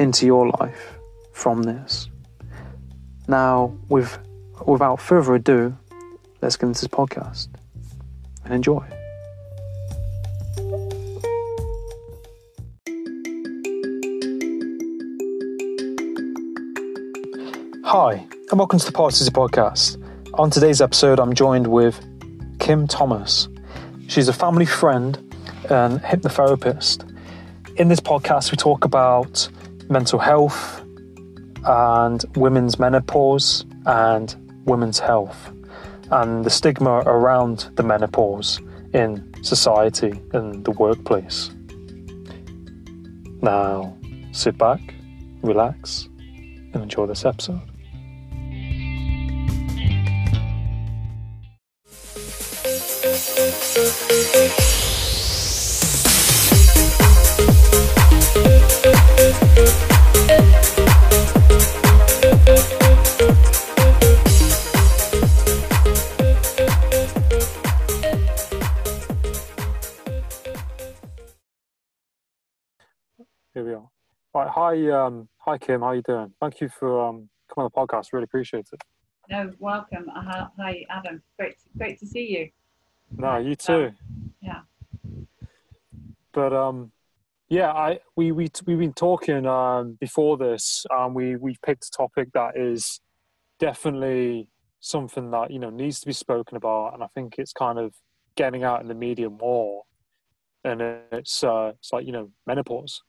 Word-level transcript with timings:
into 0.00 0.24
your 0.24 0.48
life 0.58 0.94
from 1.30 1.62
this. 1.62 2.08
Now, 3.28 3.76
with, 3.90 4.18
without 4.66 4.96
further 4.96 5.34
ado, 5.34 5.76
let's 6.40 6.56
get 6.56 6.68
into 6.68 6.80
this 6.80 6.88
podcast 6.88 7.48
and 8.44 8.54
enjoy. 8.54 8.82
Hi, 17.84 18.26
and 18.50 18.58
welcome 18.58 18.78
to 18.78 18.86
the 18.86 18.92
Parrsitivity 18.92 19.30
Podcast. 19.30 20.02
On 20.34 20.48
today's 20.48 20.80
episode, 20.80 21.20
I'm 21.20 21.34
joined 21.34 21.66
with 21.66 22.00
Kim 22.58 22.88
Thomas. 22.88 23.48
She's 24.08 24.28
a 24.28 24.32
family 24.32 24.64
friend 24.64 25.18
and 25.68 26.00
hypnotherapist. 26.00 27.06
In 27.76 27.88
this 27.88 28.00
podcast, 28.00 28.50
we 28.50 28.56
talk 28.56 28.86
about 28.86 29.50
mental 29.90 30.18
health 30.20 30.82
and 31.64 32.24
women's 32.36 32.78
menopause 32.78 33.66
and 33.86 34.36
women's 34.64 35.00
health 35.00 35.52
and 36.10 36.44
the 36.44 36.50
stigma 36.50 37.02
around 37.06 37.70
the 37.74 37.82
menopause 37.82 38.60
in 38.94 39.32
society 39.42 40.12
and 40.32 40.64
the 40.64 40.70
workplace. 40.70 41.50
Now, 43.42 43.96
sit 44.32 44.56
back, 44.56 44.80
relax, 45.42 46.08
and 46.72 46.76
enjoy 46.76 47.06
this 47.06 47.24
episode. 47.24 47.60
Here 54.32 54.69
hi, 74.50 74.90
um, 74.90 75.28
hi 75.38 75.58
Kim. 75.58 75.80
How 75.80 75.92
you 75.92 76.02
doing? 76.02 76.32
Thank 76.40 76.60
you 76.60 76.68
for 76.68 77.08
um, 77.08 77.28
coming 77.52 77.64
on 77.64 77.70
the 77.72 77.86
podcast. 77.86 78.12
Really 78.12 78.24
appreciate 78.24 78.66
it. 78.72 78.82
No, 79.30 79.52
welcome. 79.58 80.06
Uh, 80.14 80.46
hi, 80.58 80.84
Adam. 80.90 81.22
Great, 81.38 81.56
great 81.78 81.98
to 82.00 82.06
see 82.06 82.26
you. 82.26 82.50
No, 83.16 83.38
you 83.38 83.54
too. 83.54 83.92
Yeah. 84.42 84.60
But 86.32 86.52
um, 86.52 86.92
yeah, 87.48 87.72
I 87.72 88.00
we 88.16 88.32
we 88.32 88.48
we've 88.66 88.78
been 88.78 88.92
talking 88.92 89.46
um 89.46 89.96
before 90.00 90.36
this. 90.36 90.84
Um, 90.94 91.14
we 91.14 91.36
we 91.36 91.56
picked 91.64 91.86
a 91.86 91.90
topic 91.90 92.32
that 92.34 92.56
is 92.56 93.00
definitely 93.58 94.48
something 94.80 95.30
that 95.30 95.50
you 95.50 95.58
know 95.58 95.70
needs 95.70 96.00
to 96.00 96.06
be 96.06 96.12
spoken 96.12 96.56
about, 96.56 96.94
and 96.94 97.02
I 97.02 97.08
think 97.14 97.36
it's 97.38 97.52
kind 97.52 97.78
of 97.78 97.94
getting 98.36 98.64
out 98.64 98.80
in 98.82 98.88
the 98.88 98.94
media 98.94 99.30
more. 99.30 99.84
And 100.64 100.82
it's 101.12 101.42
uh, 101.42 101.72
it's 101.78 101.92
like 101.92 102.06
you 102.06 102.12
know 102.12 102.30
menopause. 102.46 103.02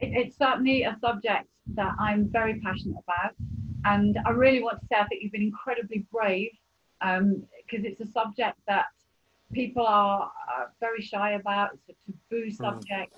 It, 0.00 0.12
it's 0.12 0.36
certainly 0.36 0.82
a 0.82 0.96
subject 1.00 1.48
that 1.74 1.94
I'm 1.98 2.28
very 2.30 2.60
passionate 2.60 2.98
about, 3.06 3.32
and 3.84 4.18
I 4.26 4.30
really 4.30 4.62
want 4.62 4.80
to 4.80 4.86
say 4.86 4.96
I 4.96 5.06
think 5.06 5.22
you've 5.22 5.32
been 5.32 5.42
incredibly 5.42 6.06
brave 6.12 6.50
because 7.00 7.84
it's 7.84 8.00
a 8.00 8.06
subject 8.06 8.58
that 8.66 8.86
people 9.52 9.86
are 9.86 10.24
uh, 10.24 10.64
very 10.80 11.02
shy 11.02 11.32
about. 11.32 11.70
It's 11.88 11.98
a 12.08 12.12
taboo 12.12 12.50
subject. 12.50 13.14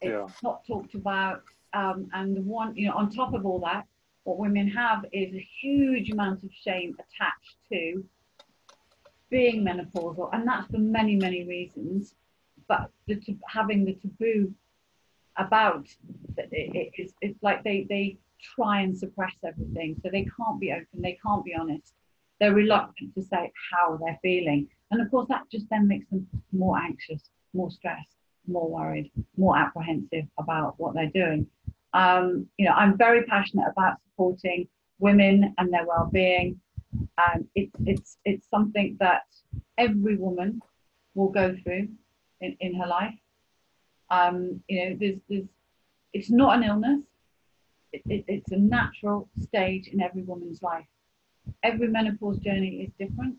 It's 0.00 0.10
Yeah. 0.12 0.28
not 0.42 0.66
talked 0.66 0.94
about, 0.94 1.42
um, 1.72 2.08
and 2.12 2.44
one 2.46 2.76
you 2.76 2.88
know 2.88 2.94
on 2.94 3.10
top 3.10 3.34
of 3.34 3.46
all 3.46 3.60
that, 3.60 3.86
what 4.24 4.38
women 4.38 4.68
have 4.68 5.04
is 5.12 5.34
a 5.34 5.48
huge 5.60 6.10
amount 6.10 6.42
of 6.44 6.50
shame 6.52 6.96
attached 6.98 7.56
to 7.72 8.04
being 9.30 9.64
menopausal, 9.64 10.30
and 10.32 10.46
that's 10.46 10.66
for 10.70 10.78
many 10.78 11.16
many 11.16 11.44
reasons. 11.44 12.14
But 12.68 12.90
the, 13.06 13.20
having 13.48 13.84
the 13.84 13.94
taboo 13.94 14.52
about 15.38 15.86
it, 16.36 16.48
it, 16.52 16.90
it's, 16.94 17.12
it's 17.20 17.42
like 17.42 17.62
they 17.64 17.86
they 17.88 18.18
try 18.54 18.80
and 18.80 18.96
suppress 18.96 19.34
everything, 19.44 19.96
so 20.02 20.10
they 20.10 20.26
can't 20.36 20.60
be 20.60 20.72
open, 20.72 21.00
they 21.00 21.18
can't 21.24 21.44
be 21.44 21.54
honest. 21.54 21.94
They're 22.38 22.54
reluctant 22.54 23.14
to 23.14 23.22
say 23.22 23.52
how 23.72 23.96
they're 23.96 24.18
feeling, 24.22 24.68
and 24.90 25.00
of 25.00 25.10
course 25.10 25.28
that 25.28 25.42
just 25.50 25.68
then 25.70 25.88
makes 25.88 26.08
them 26.10 26.26
more 26.52 26.78
anxious, 26.78 27.22
more 27.54 27.70
stressed, 27.70 28.16
more 28.46 28.68
worried, 28.68 29.10
more 29.36 29.56
apprehensive 29.56 30.26
about 30.38 30.74
what 30.78 30.94
they're 30.94 31.10
doing. 31.10 31.46
Um, 31.94 32.46
you 32.58 32.66
know, 32.66 32.72
I'm 32.72 32.98
very 32.98 33.24
passionate 33.24 33.68
about 33.70 33.96
supporting 34.10 34.68
women 34.98 35.54
and 35.58 35.72
their 35.72 35.86
well-being. 35.86 36.60
Um, 37.18 37.48
it's 37.54 37.76
it's 37.86 38.18
it's 38.24 38.48
something 38.50 38.96
that 39.00 39.22
every 39.78 40.16
woman 40.16 40.60
will 41.14 41.30
go 41.30 41.56
through 41.62 41.88
in, 42.40 42.56
in 42.60 42.74
her 42.74 42.86
life. 42.86 43.14
Um, 44.10 44.62
you 44.68 44.90
know, 44.90 44.96
there's 44.98 45.18
there's 45.28 45.46
it's 46.12 46.30
not 46.30 46.56
an 46.56 46.64
illness. 46.64 47.02
It, 47.92 48.02
it, 48.06 48.24
it's 48.28 48.52
a 48.52 48.56
natural 48.56 49.28
stage 49.40 49.88
in 49.88 50.00
every 50.00 50.22
woman's 50.22 50.62
life. 50.62 50.86
Every 51.62 51.88
menopause 51.88 52.38
journey 52.38 52.82
is 52.82 52.90
different, 52.98 53.38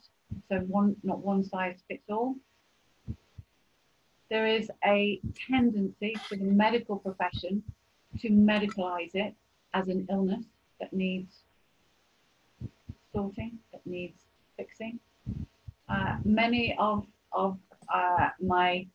so 0.50 0.60
one 0.60 0.96
not 1.04 1.20
one 1.20 1.44
size 1.44 1.78
fits 1.88 2.10
all. 2.10 2.36
There 4.30 4.48
is 4.48 4.70
a 4.86 5.22
tendency 5.50 6.16
for 6.28 6.36
the 6.36 6.44
medical 6.44 6.98
profession 6.98 7.64
to 8.20 8.30
medicalize 8.30 9.12
it 9.14 9.34
as 9.74 9.88
an 9.88 10.08
illness 10.10 10.46
that 10.80 10.92
needs 10.92 11.44
sorting, 13.14 13.58
that 13.72 13.86
needs 13.86 14.24
fixing. 14.58 15.00
Uh, 15.90 16.18
many 16.26 16.76
of 16.78 17.06
of 17.32 17.58
uh, 17.94 18.30
my 18.42 18.86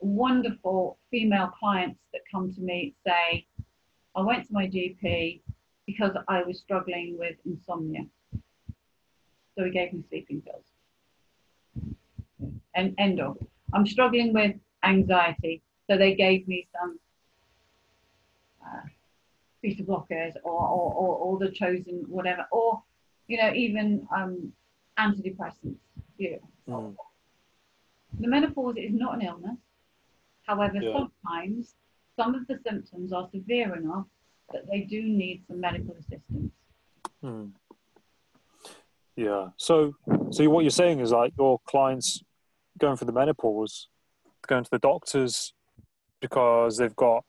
wonderful 0.00 0.98
female 1.10 1.52
clients 1.58 2.00
that 2.12 2.22
come 2.30 2.52
to 2.54 2.60
me 2.60 2.94
say, 3.06 3.46
I 4.14 4.20
went 4.22 4.46
to 4.46 4.52
my 4.52 4.66
GP 4.66 5.40
because 5.86 6.12
I 6.28 6.42
was 6.42 6.58
struggling 6.58 7.16
with 7.18 7.36
insomnia. 7.44 8.06
So 9.56 9.64
he 9.64 9.70
gave 9.70 9.92
me 9.92 10.04
sleeping 10.08 10.42
pills. 10.42 10.64
And 12.74 12.94
end 12.98 13.20
of. 13.20 13.38
I'm 13.72 13.86
struggling 13.86 14.32
with 14.32 14.54
anxiety. 14.84 15.62
So 15.88 15.96
they 15.96 16.14
gave 16.14 16.46
me 16.46 16.68
some 16.78 16.98
uh, 18.64 18.82
beta 19.62 19.82
blockers 19.82 20.34
or, 20.44 20.52
or, 20.52 20.92
or, 20.92 21.16
or 21.16 21.38
the 21.38 21.50
chosen 21.50 22.04
whatever, 22.06 22.46
or, 22.52 22.82
you 23.26 23.38
know, 23.38 23.52
even 23.52 24.06
um, 24.14 24.52
antidepressants. 24.98 25.76
You 26.18 26.38
know. 26.66 26.94
Mm. 26.94 26.96
The 28.20 28.28
menopause 28.28 28.76
is 28.76 28.92
not 28.92 29.14
an 29.14 29.22
illness. 29.22 29.58
However, 30.48 30.78
Yeah. 30.82 30.92
sometimes 30.94 31.76
some 32.16 32.34
of 32.34 32.46
the 32.46 32.58
symptoms 32.66 33.12
are 33.12 33.28
severe 33.30 33.76
enough 33.76 34.06
that 34.52 34.66
they 34.66 34.80
do 34.80 35.02
need 35.02 35.44
some 35.46 35.60
medical 35.60 35.94
assistance. 35.94 36.52
Hmm. 37.20 37.48
Yeah. 39.14 39.50
So, 39.58 39.94
so 40.30 40.48
what 40.48 40.62
you're 40.62 40.70
saying 40.70 41.00
is 41.00 41.12
like 41.12 41.34
your 41.36 41.58
clients 41.66 42.22
going 42.78 42.96
through 42.96 43.06
the 43.06 43.12
menopause, 43.12 43.88
going 44.46 44.64
to 44.64 44.70
the 44.70 44.78
doctors 44.78 45.52
because 46.20 46.78
they've 46.78 46.96
got 46.96 47.24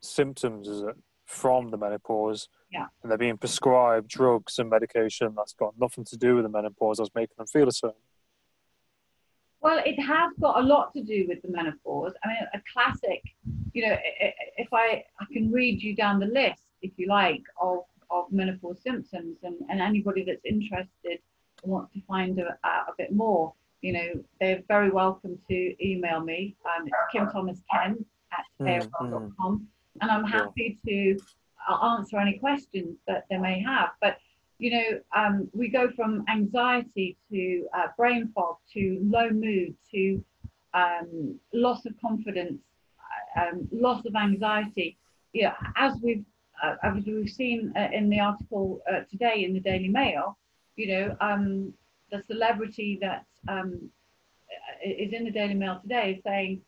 symptoms 0.00 0.68
is 0.68 0.82
it, 0.82 0.96
from 1.24 1.70
the 1.70 1.76
menopause. 1.76 2.48
Yeah. 2.70 2.86
And 3.02 3.10
they're 3.10 3.18
being 3.18 3.36
prescribed 3.38 4.08
drugs 4.08 4.58
and 4.60 4.70
medication 4.70 5.34
that's 5.36 5.54
got 5.54 5.74
nothing 5.78 6.04
to 6.04 6.16
do 6.16 6.36
with 6.36 6.44
the 6.44 6.50
menopause 6.50 6.98
that's 6.98 7.14
making 7.14 7.34
them 7.36 7.46
feel 7.48 7.66
a 7.68 7.72
certain. 7.72 7.96
Well, 9.64 9.82
it 9.86 9.98
has 9.98 10.30
got 10.42 10.62
a 10.62 10.62
lot 10.62 10.92
to 10.92 11.02
do 11.02 11.24
with 11.26 11.40
the 11.40 11.48
menopause. 11.48 12.12
I 12.22 12.28
mean, 12.28 12.36
a 12.52 12.60
classic, 12.70 13.22
you 13.72 13.88
know, 13.88 13.96
if 14.58 14.68
I, 14.74 15.02
I 15.18 15.24
can 15.32 15.50
read 15.50 15.82
you 15.82 15.96
down 15.96 16.20
the 16.20 16.26
list, 16.26 16.64
if 16.82 16.92
you 16.98 17.08
like, 17.08 17.42
of, 17.58 17.78
of 18.10 18.26
menopause 18.30 18.82
symptoms, 18.82 19.38
and, 19.42 19.56
and 19.70 19.80
anybody 19.80 20.22
that's 20.22 20.44
interested 20.44 21.18
and 21.62 21.72
wants 21.72 21.94
to 21.94 22.02
find 22.06 22.38
a, 22.38 22.58
a 22.62 22.92
bit 22.98 23.14
more, 23.14 23.54
you 23.80 23.94
know, 23.94 24.24
they're 24.38 24.62
very 24.68 24.90
welcome 24.90 25.38
to 25.48 25.74
email 25.82 26.20
me. 26.20 26.54
Um, 26.66 26.86
it's 26.86 26.96
Kim 27.10 27.30
Thomas 27.30 27.62
10 27.72 28.04
at 28.32 28.44
mm-hmm. 28.60 29.54
and 30.02 30.10
I'm 30.10 30.24
happy 30.24 30.78
to 30.86 31.18
uh, 31.70 31.96
answer 31.96 32.18
any 32.18 32.38
questions 32.38 32.98
that 33.08 33.24
they 33.30 33.38
may 33.38 33.62
have. 33.62 33.92
But 34.02 34.18
you 34.58 34.70
know, 34.70 35.00
um, 35.16 35.48
we 35.52 35.68
go 35.68 35.90
from 35.96 36.24
anxiety 36.30 37.16
to 37.30 37.66
uh, 37.76 37.88
brain 37.96 38.30
fog 38.34 38.56
to 38.72 39.00
low 39.02 39.30
mood 39.30 39.74
to 39.90 40.24
um, 40.72 41.38
loss 41.52 41.86
of 41.86 41.92
confidence, 42.00 42.60
uh, 43.36 43.40
um, 43.42 43.68
loss 43.72 44.04
of 44.06 44.14
anxiety. 44.14 44.96
Yeah, 45.32 45.54
as 45.76 45.94
we've 46.02 46.24
uh, 46.62 46.76
as 46.84 47.04
we've 47.04 47.28
seen 47.28 47.72
uh, 47.76 47.88
in 47.92 48.08
the 48.08 48.20
article 48.20 48.80
uh, 48.90 49.00
today 49.10 49.44
in 49.44 49.52
the 49.54 49.60
Daily 49.60 49.88
Mail, 49.88 50.38
you 50.76 50.86
know, 50.88 51.16
um, 51.20 51.72
the 52.12 52.22
celebrity 52.22 52.98
that 53.00 53.26
um, 53.48 53.90
is 54.84 55.12
in 55.12 55.24
the 55.24 55.32
Daily 55.32 55.54
Mail 55.54 55.80
today 55.82 56.14
is 56.16 56.22
saying 56.22 56.60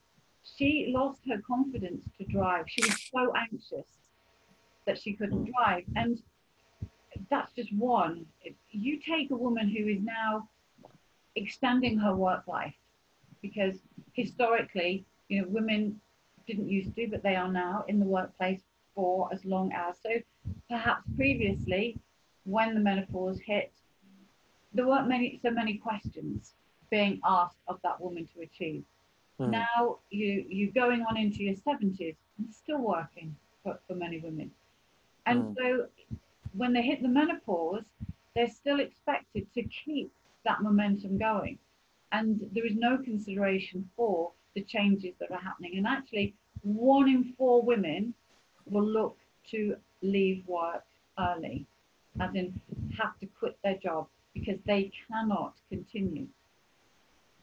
she 0.43 0.93
lost 0.95 1.21
her 1.29 1.41
confidence 1.47 2.03
to 2.19 2.25
drive. 2.27 2.65
She 2.69 2.83
was 2.83 3.01
so 3.13 3.33
anxious 3.37 3.89
that 4.87 4.99
she 5.01 5.13
couldn't 5.15 5.51
drive, 5.53 5.85
and 5.95 6.21
that's 7.31 7.53
just 7.53 7.73
one. 7.73 8.27
You 8.71 8.99
take 8.99 9.31
a 9.31 9.37
woman 9.37 9.69
who 9.69 9.89
is 9.89 10.01
now 10.01 10.49
extending 11.35 11.99
her 11.99 12.15
work 12.15 12.47
life 12.47 12.75
because 13.43 13.79
historically, 14.13 15.05
you 15.29 15.43
know, 15.43 15.49
women 15.49 16.01
didn't 16.47 16.69
used 16.69 16.95
to, 16.97 17.09
but 17.09 17.23
they 17.23 17.37
are 17.37 17.51
now 17.51 17.85
in 17.89 17.99
the 17.99 18.07
workplace 18.07 18.63
for 18.95 19.29
as 19.33 19.45
long 19.45 19.73
as. 19.73 19.97
So 20.03 20.11
perhaps 20.69 21.03
previously, 21.17 21.99
when 22.45 22.75
the 22.75 22.81
menopause 22.81 23.39
hit, 23.41 23.73
there 24.73 24.87
weren't 24.87 25.09
many 25.09 25.41
so 25.43 25.51
many 25.51 25.75
questions 25.79 26.55
being 26.91 27.21
asked 27.25 27.59
of 27.69 27.79
that 27.83 28.01
woman 28.01 28.29
to 28.35 28.43
achieve. 28.43 28.85
Mm. 29.41 29.51
Now 29.51 29.99
you 30.11 30.45
you're 30.49 30.73
going 30.73 31.05
on 31.09 31.17
into 31.17 31.43
your 31.43 31.57
seventies 31.57 32.15
and 32.39 32.53
still 32.53 32.79
working 32.79 33.35
for, 33.63 33.79
for 33.87 33.95
many 33.95 34.19
women. 34.19 34.51
And 35.27 35.43
mm. 35.43 35.57
so 35.57 35.87
when 36.57 36.73
they 36.73 36.83
hit 36.83 37.03
the 37.03 37.09
menopause, 37.09 37.85
they're 38.35 38.49
still 38.49 38.81
expected 38.81 39.47
to 39.55 39.63
keep 39.65 40.11
that 40.45 40.63
momentum 40.63 41.19
going. 41.19 41.59
And 42.13 42.49
there 42.53 42.67
is 42.67 42.77
no 42.77 42.99
consideration 42.99 43.89
for 43.97 44.33
the 44.55 44.63
changes 44.63 45.15
that 45.21 45.31
are 45.31 45.41
happening. 45.41 45.77
And 45.77 45.87
actually, 45.87 46.35
one 46.63 47.09
in 47.09 47.35
four 47.37 47.63
women 47.63 48.15
will 48.67 48.87
look 48.87 49.17
to 49.51 49.77
leave 50.03 50.47
work 50.47 50.85
early, 51.19 51.67
as 52.21 52.35
in 52.35 52.59
have 52.99 53.19
to 53.21 53.27
quit 53.27 53.57
their 53.63 53.77
job 53.77 54.07
because 54.35 54.59
they 54.67 54.91
cannot 55.09 55.55
continue. 55.69 56.27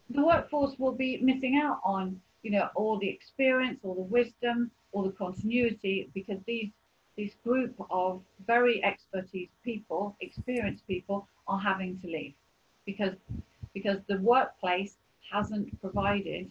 The 0.09 0.25
workforce 0.25 0.77
will 0.77 0.91
be 0.91 1.17
missing 1.17 1.59
out 1.63 1.79
on, 1.83 2.19
you 2.43 2.51
know, 2.51 2.69
all 2.75 2.99
the 2.99 3.09
experience, 3.09 3.79
all 3.83 3.95
the 3.95 4.01
wisdom, 4.01 4.69
all 4.91 5.03
the 5.03 5.11
continuity 5.11 6.09
because 6.13 6.37
these 6.45 6.69
this 7.17 7.31
group 7.43 7.75
of 7.89 8.21
very 8.45 8.83
expertise 8.83 9.49
people, 9.63 10.15
experienced 10.21 10.85
people, 10.87 11.27
are 11.47 11.59
having 11.59 11.99
to 11.99 12.07
leave 12.07 12.33
because 12.85 13.13
because 13.73 13.97
the 14.07 14.17
workplace 14.19 14.97
hasn't 15.31 15.79
provided 15.81 16.49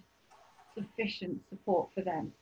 sufficient 0.75 1.41
support 1.49 1.89
for 1.95 2.03
them. 2.03 2.33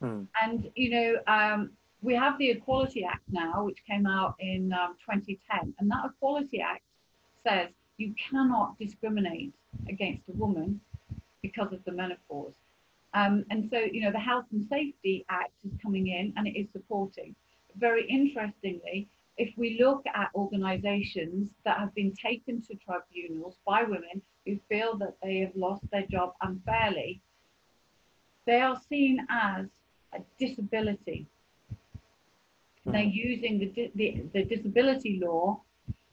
Hmm. 0.00 0.22
And 0.42 0.70
you 0.74 0.90
know, 0.90 1.16
um, 1.26 1.70
we 2.02 2.14
have 2.14 2.38
the 2.38 2.50
Equality 2.50 3.04
Act 3.04 3.22
now, 3.30 3.64
which 3.64 3.78
came 3.88 4.06
out 4.06 4.34
in 4.38 4.72
um, 4.72 4.96
2010, 5.00 5.74
and 5.78 5.90
that 5.90 6.04
Equality 6.04 6.60
Act 6.60 6.82
says 7.46 7.68
you 7.96 8.14
cannot 8.30 8.78
discriminate 8.78 9.52
against 9.88 10.22
a 10.28 10.32
woman 10.32 10.80
because 11.42 11.72
of 11.72 11.84
the 11.84 11.92
menopause. 11.92 12.54
Um, 13.14 13.44
and 13.50 13.68
so, 13.70 13.78
you 13.78 14.02
know, 14.02 14.10
the 14.10 14.18
Health 14.18 14.46
and 14.52 14.66
Safety 14.68 15.24
Act 15.30 15.52
is 15.64 15.72
coming 15.80 16.08
in 16.08 16.32
and 16.36 16.46
it 16.46 16.58
is 16.58 16.66
supporting. 16.72 17.34
Very 17.76 18.06
interestingly, 18.08 19.08
if 19.36 19.56
we 19.56 19.78
look 19.80 20.04
at 20.14 20.30
organisations 20.34 21.50
that 21.64 21.78
have 21.78 21.94
been 21.94 22.12
taken 22.12 22.60
to 22.62 22.74
tribunals 22.74 23.56
by 23.66 23.82
women 23.82 24.22
who 24.44 24.58
feel 24.68 24.96
that 24.98 25.14
they 25.22 25.38
have 25.38 25.54
lost 25.54 25.82
their 25.90 26.06
job 26.06 26.34
unfairly, 26.42 27.20
they 28.46 28.60
are 28.60 28.80
seen 28.88 29.24
as 29.30 29.66
a 30.12 30.18
disability. 30.38 31.26
They're 32.84 33.02
hmm. 33.02 33.08
using 33.08 33.58
the, 33.58 33.90
the, 33.94 34.24
the 34.32 34.44
disability 34.44 35.20
law, 35.24 35.62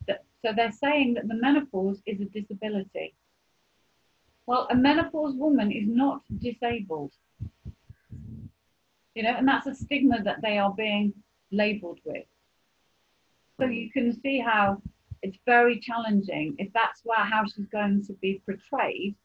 that, 0.08 0.24
so 0.44 0.54
they're 0.56 0.72
saying 0.72 1.16
that 1.16 1.28
the 1.28 1.36
menopause 1.36 2.02
is 2.06 2.22
a 2.22 2.26
disability. 2.26 3.14
Well, 4.52 4.68
a 4.70 4.76
menopause 4.76 5.34
woman 5.38 5.72
is 5.72 5.88
not 5.88 6.24
disabled. 6.40 7.14
You 9.16 9.24
know, 9.24 9.30
and 9.38 9.48
that's 9.48 9.66
a 9.66 9.74
stigma 9.74 10.22
that 10.24 10.42
they 10.42 10.58
are 10.58 10.74
being 10.74 11.14
labeled 11.54 12.02
with. 12.04 12.26
So 13.58 13.68
you 13.68 13.90
can 13.92 14.12
see 14.22 14.42
how 14.42 14.82
it's 15.22 15.38
very 15.46 15.80
challenging 15.80 16.56
if 16.58 16.68
that's 16.74 17.00
where, 17.06 17.24
how 17.24 17.46
she's 17.46 17.68
going 17.68 18.06
to 18.08 18.14
be 18.16 18.42
portrayed, 18.46 19.16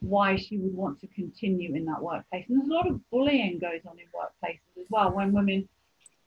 why 0.00 0.36
she 0.36 0.58
would 0.58 0.74
want 0.74 1.00
to 1.00 1.06
continue 1.06 1.74
in 1.74 1.86
that 1.86 2.02
workplace. 2.02 2.44
And 2.50 2.60
there's 2.60 2.68
a 2.68 2.74
lot 2.74 2.90
of 2.90 3.00
bullying 3.10 3.58
goes 3.58 3.80
on 3.88 3.96
in 3.98 4.04
workplaces 4.14 4.78
as 4.78 4.86
well 4.90 5.10
when 5.12 5.32
women, 5.32 5.66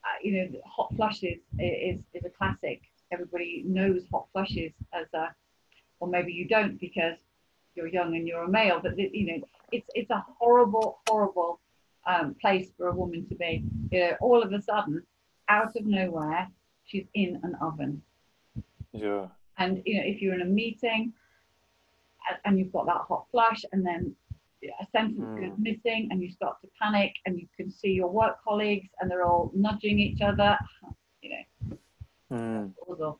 uh, 0.03 0.17
you 0.23 0.31
know, 0.31 0.61
hot 0.65 0.91
flushes 0.95 1.37
is, 1.59 1.99
is 2.15 2.25
a 2.25 2.29
classic. 2.31 2.81
Everybody 3.11 3.63
knows 3.67 4.01
hot 4.11 4.29
flushes 4.33 4.71
as 4.93 5.05
a, 5.13 5.27
or 5.99 6.07
maybe 6.07 6.33
you 6.33 6.47
don't 6.47 6.79
because 6.79 7.19
you're 7.75 7.87
young 7.87 8.15
and 8.15 8.27
you're 8.27 8.43
a 8.43 8.49
male, 8.49 8.79
but 8.81 8.97
you 8.97 9.25
know, 9.25 9.47
it's 9.71 9.87
it's 9.93 10.09
a 10.09 10.23
horrible, 10.39 10.99
horrible 11.07 11.59
um, 12.05 12.35
place 12.41 12.69
for 12.77 12.87
a 12.87 12.93
woman 12.93 13.25
to 13.27 13.35
be. 13.35 13.63
You 13.91 13.99
know, 13.99 14.17
all 14.21 14.41
of 14.41 14.51
a 14.51 14.61
sudden, 14.61 15.03
out 15.49 15.75
of 15.75 15.85
nowhere, 15.85 16.47
she's 16.85 17.05
in 17.13 17.39
an 17.43 17.55
oven. 17.61 18.01
Yeah. 18.91 19.27
And 19.57 19.81
you 19.85 19.97
know, 19.97 20.03
if 20.05 20.21
you're 20.21 20.33
in 20.33 20.41
a 20.41 20.45
meeting 20.45 21.13
and 22.45 22.59
you've 22.59 22.71
got 22.71 22.85
that 22.85 23.01
hot 23.07 23.25
flush, 23.31 23.63
and 23.71 23.85
then 23.85 24.15
a 24.63 24.85
sentence 24.91 25.19
mm. 25.19 25.41
goes 25.41 25.57
missing, 25.57 26.09
and 26.11 26.21
you 26.21 26.31
start 26.31 26.61
to 26.61 26.67
panic, 26.81 27.13
and 27.25 27.39
you 27.39 27.47
can 27.57 27.71
see 27.71 27.91
your 27.91 28.09
work 28.09 28.43
colleagues, 28.43 28.89
and 28.99 29.09
they're 29.09 29.25
all 29.25 29.51
nudging 29.55 29.99
each 29.99 30.21
other. 30.21 30.57
You 31.21 31.45
know, 31.69 31.77
mm. 32.31 33.17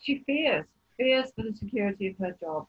She 0.00 0.24
fears 0.26 0.66
fears 1.02 1.32
for 1.34 1.42
the 1.42 1.54
security 1.54 2.08
of 2.08 2.16
her 2.18 2.36
job. 2.40 2.66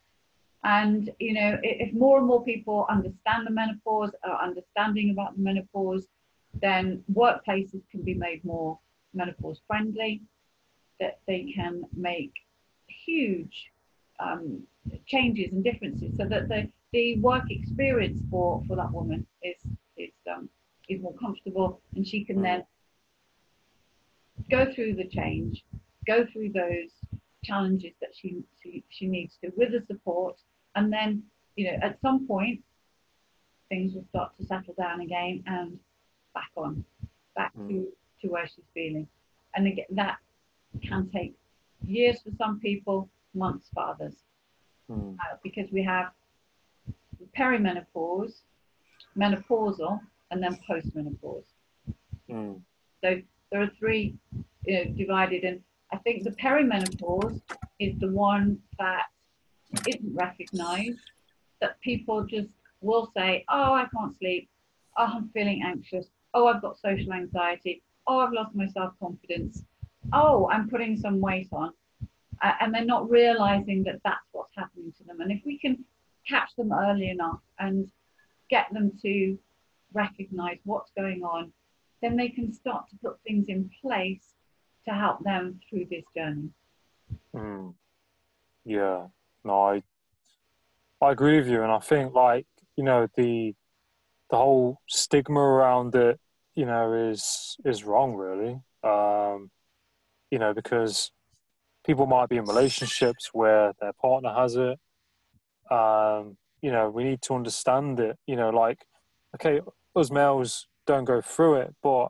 And, 0.63 1.09
you 1.19 1.33
know, 1.33 1.59
if 1.61 1.93
more 1.93 2.17
and 2.17 2.27
more 2.27 2.43
people 2.43 2.85
understand 2.89 3.45
the 3.45 3.51
menopause, 3.51 4.11
are 4.23 4.41
understanding 4.41 5.11
about 5.11 5.35
the 5.35 5.41
menopause, 5.41 6.07
then 6.61 7.03
workplaces 7.11 7.81
can 7.91 8.01
be 8.01 8.13
made 8.13 8.43
more 8.45 8.79
menopause 9.13 9.59
friendly, 9.67 10.21
that 10.99 11.19
they 11.27 11.51
can 11.53 11.83
make 11.93 12.33
huge 12.87 13.71
um, 14.19 14.63
changes 15.05 15.51
and 15.51 15.63
differences 15.63 16.15
so 16.17 16.25
that 16.25 16.47
the, 16.47 16.69
the 16.91 17.17
work 17.19 17.43
experience 17.49 18.21
for, 18.29 18.63
for 18.67 18.75
that 18.75 18.91
woman 18.91 19.25
is, 19.41 19.57
is, 19.97 20.13
um, 20.33 20.49
is 20.87 21.01
more 21.01 21.15
comfortable 21.15 21.81
and 21.95 22.07
she 22.07 22.23
can 22.23 22.41
then 22.41 22.63
go 24.49 24.71
through 24.73 24.95
the 24.95 25.07
change, 25.07 25.63
go 26.05 26.25
through 26.31 26.49
those 26.49 26.91
challenges 27.43 27.93
that 28.01 28.11
she, 28.13 28.43
she, 28.61 28.83
she 28.89 29.07
needs 29.07 29.37
to 29.43 29.51
with 29.57 29.71
the 29.71 29.83
support. 29.87 30.37
And 30.75 30.91
then, 30.91 31.23
you 31.55 31.71
know, 31.71 31.77
at 31.81 31.99
some 32.01 32.27
point, 32.27 32.61
things 33.69 33.93
will 33.93 34.05
start 34.09 34.35
to 34.37 34.45
settle 34.45 34.73
down 34.77 35.01
again 35.01 35.43
and 35.47 35.79
back 36.33 36.51
on, 36.55 36.83
back 37.35 37.51
mm. 37.57 37.67
to, 37.69 37.87
to 38.21 38.27
where 38.27 38.47
she's 38.47 38.65
feeling. 38.73 39.07
And 39.55 39.67
again, 39.67 39.85
that 39.91 40.17
can 40.81 41.09
take 41.09 41.35
years 41.85 42.19
for 42.23 42.31
some 42.37 42.59
people, 42.59 43.09
months 43.33 43.69
for 43.73 43.83
others. 43.83 44.15
Mm. 44.91 45.15
Uh, 45.15 45.37
because 45.43 45.71
we 45.71 45.83
have 45.83 46.11
perimenopause, 47.37 48.33
menopausal, 49.17 49.99
and 50.31 50.41
then 50.41 50.57
postmenopause. 50.69 51.45
Mm. 52.29 52.61
So 53.03 53.21
there 53.51 53.61
are 53.61 53.71
three 53.79 54.15
you 54.65 54.85
know, 54.85 54.91
divided, 54.91 55.43
and 55.43 55.61
I 55.91 55.97
think 55.97 56.23
the 56.23 56.31
perimenopause 56.31 57.41
is 57.79 57.97
the 57.99 58.09
one 58.09 58.59
that 58.79 59.03
isn't 59.87 60.15
recognized, 60.15 60.99
that 61.61 61.79
people 61.81 62.25
just 62.25 62.49
will 62.81 63.11
say, 63.15 63.45
Oh, 63.49 63.73
I 63.73 63.85
can't 63.95 64.17
sleep. 64.17 64.49
Oh, 64.97 65.11
I'm 65.15 65.29
feeling 65.29 65.63
anxious. 65.65 66.07
Oh, 66.33 66.47
I've 66.47 66.61
got 66.61 66.77
social 66.77 67.13
anxiety. 67.13 67.81
Oh, 68.07 68.19
I've 68.19 68.33
lost 68.33 68.55
my 68.55 68.67
self 68.67 68.93
confidence. 68.99 69.63
Oh, 70.11 70.49
I'm 70.51 70.69
putting 70.69 70.97
some 70.97 71.21
weight 71.21 71.49
on. 71.51 71.73
Uh, 72.41 72.51
and 72.59 72.73
they're 72.73 72.83
not 72.83 73.09
realizing 73.09 73.83
that 73.83 74.01
that's 74.03 74.27
what's 74.33 74.55
happening 74.57 74.93
to 74.97 75.03
them. 75.05 75.21
And 75.21 75.31
if 75.31 75.41
we 75.45 75.57
can 75.57 75.85
catch 76.27 76.55
them 76.57 76.73
early 76.73 77.09
enough 77.09 77.39
and 77.59 77.89
get 78.49 78.67
them 78.73 78.91
to 79.01 79.37
recognize 79.93 80.57
what's 80.65 80.91
going 80.97 81.23
on, 81.23 81.53
then 82.01 82.17
they 82.17 82.29
can 82.29 82.51
start 82.51 82.89
to 82.89 82.97
put 82.97 83.17
things 83.23 83.45
in 83.47 83.69
place 83.81 84.33
to 84.85 84.93
help 84.93 85.23
them 85.23 85.59
through 85.69 85.85
this 85.89 86.03
journey. 86.15 86.49
Mm. 87.33 87.73
Yeah, 88.65 89.07
no, 89.43 89.61
I 89.61 89.83
I 91.01 91.11
agree 91.11 91.37
with 91.37 91.47
you, 91.47 91.63
and 91.63 91.71
I 91.71 91.79
think 91.79 92.13
like 92.13 92.45
you 92.75 92.83
know 92.83 93.07
the 93.15 93.53
the 94.29 94.37
whole 94.37 94.79
stigma 94.87 95.39
around 95.39 95.95
it, 95.95 96.19
you 96.55 96.65
know, 96.65 96.93
is 96.93 97.57
is 97.65 97.83
wrong 97.83 98.15
really. 98.15 98.59
Um, 98.83 99.51
you 100.31 100.39
know, 100.39 100.53
because 100.53 101.11
people 101.85 102.07
might 102.07 102.29
be 102.29 102.37
in 102.37 102.45
relationships 102.45 103.29
where 103.33 103.73
their 103.79 103.93
partner 103.93 104.33
has 104.33 104.55
it. 104.55 104.79
Um, 105.71 106.37
you 106.61 106.71
know, 106.71 106.89
we 106.89 107.03
need 107.03 107.21
to 107.23 107.35
understand 107.35 107.99
it. 107.99 108.17
You 108.25 108.35
know, 108.35 108.49
like 108.49 108.79
okay, 109.35 109.61
us 109.95 110.11
males 110.11 110.67
don't 110.87 111.05
go 111.05 111.21
through 111.21 111.55
it, 111.55 111.75
but 111.81 112.07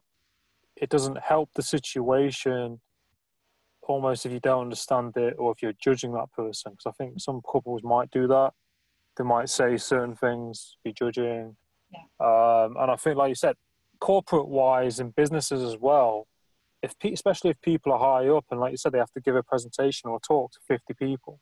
it 0.76 0.90
doesn't 0.90 1.20
help 1.20 1.50
the 1.56 1.64
situation 1.64 2.80
almost 3.88 4.26
if 4.26 4.32
you 4.32 4.40
don't 4.40 4.64
understand 4.64 5.16
it 5.18 5.36
or 5.38 5.52
if 5.52 5.62
you're 5.62 5.74
judging 5.82 6.14
that 6.14 6.32
person. 6.32 6.72
Because 6.72 6.88
I 6.88 7.04
think 7.04 7.20
some 7.20 7.42
couples 7.50 7.82
might 7.84 8.10
do 8.12 8.28
that. 8.28 8.52
They 9.18 9.24
might 9.24 9.50
say 9.50 9.78
certain 9.78 10.16
things, 10.16 10.78
be 10.84 10.94
judging. 10.94 11.56
Yeah. 11.92 12.00
Um, 12.20 12.76
and 12.80 12.92
I 12.92 12.96
think, 12.96 13.18
like 13.18 13.30
you 13.30 13.36
said, 13.36 13.56
corporate 14.00 14.48
wise 14.48 15.00
in 15.00 15.12
businesses 15.12 15.62
as 15.62 15.78
well, 15.80 16.28
if 16.82 16.98
pe- 17.00 17.14
especially 17.14 17.52
if 17.52 17.62
people 17.62 17.94
are 17.94 18.00
high 18.00 18.28
up 18.28 18.46
and, 18.52 18.60
like 18.60 18.72
you 18.72 18.78
said, 18.78 18.92
they 18.92 18.98
have 18.98 19.12
to 19.12 19.22
give 19.22 19.36
a 19.36 19.44
presentation 19.44 20.10
or 20.10 20.20
talk 20.20 20.52
to 20.54 20.60
50 20.68 20.94
people 20.96 21.40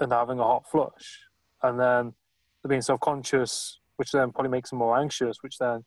and 0.00 0.12
having 0.12 0.40
a 0.40 0.42
hot 0.42 0.64
flush, 0.70 1.20
and 1.62 1.78
then 1.78 2.14
they're 2.62 2.70
being 2.70 2.82
self 2.82 3.00
conscious, 3.00 3.80
which 3.96 4.10
then 4.10 4.32
probably 4.32 4.50
makes 4.50 4.70
them 4.70 4.78
more 4.78 4.98
anxious, 4.98 5.36
which 5.42 5.58
then 5.58 5.84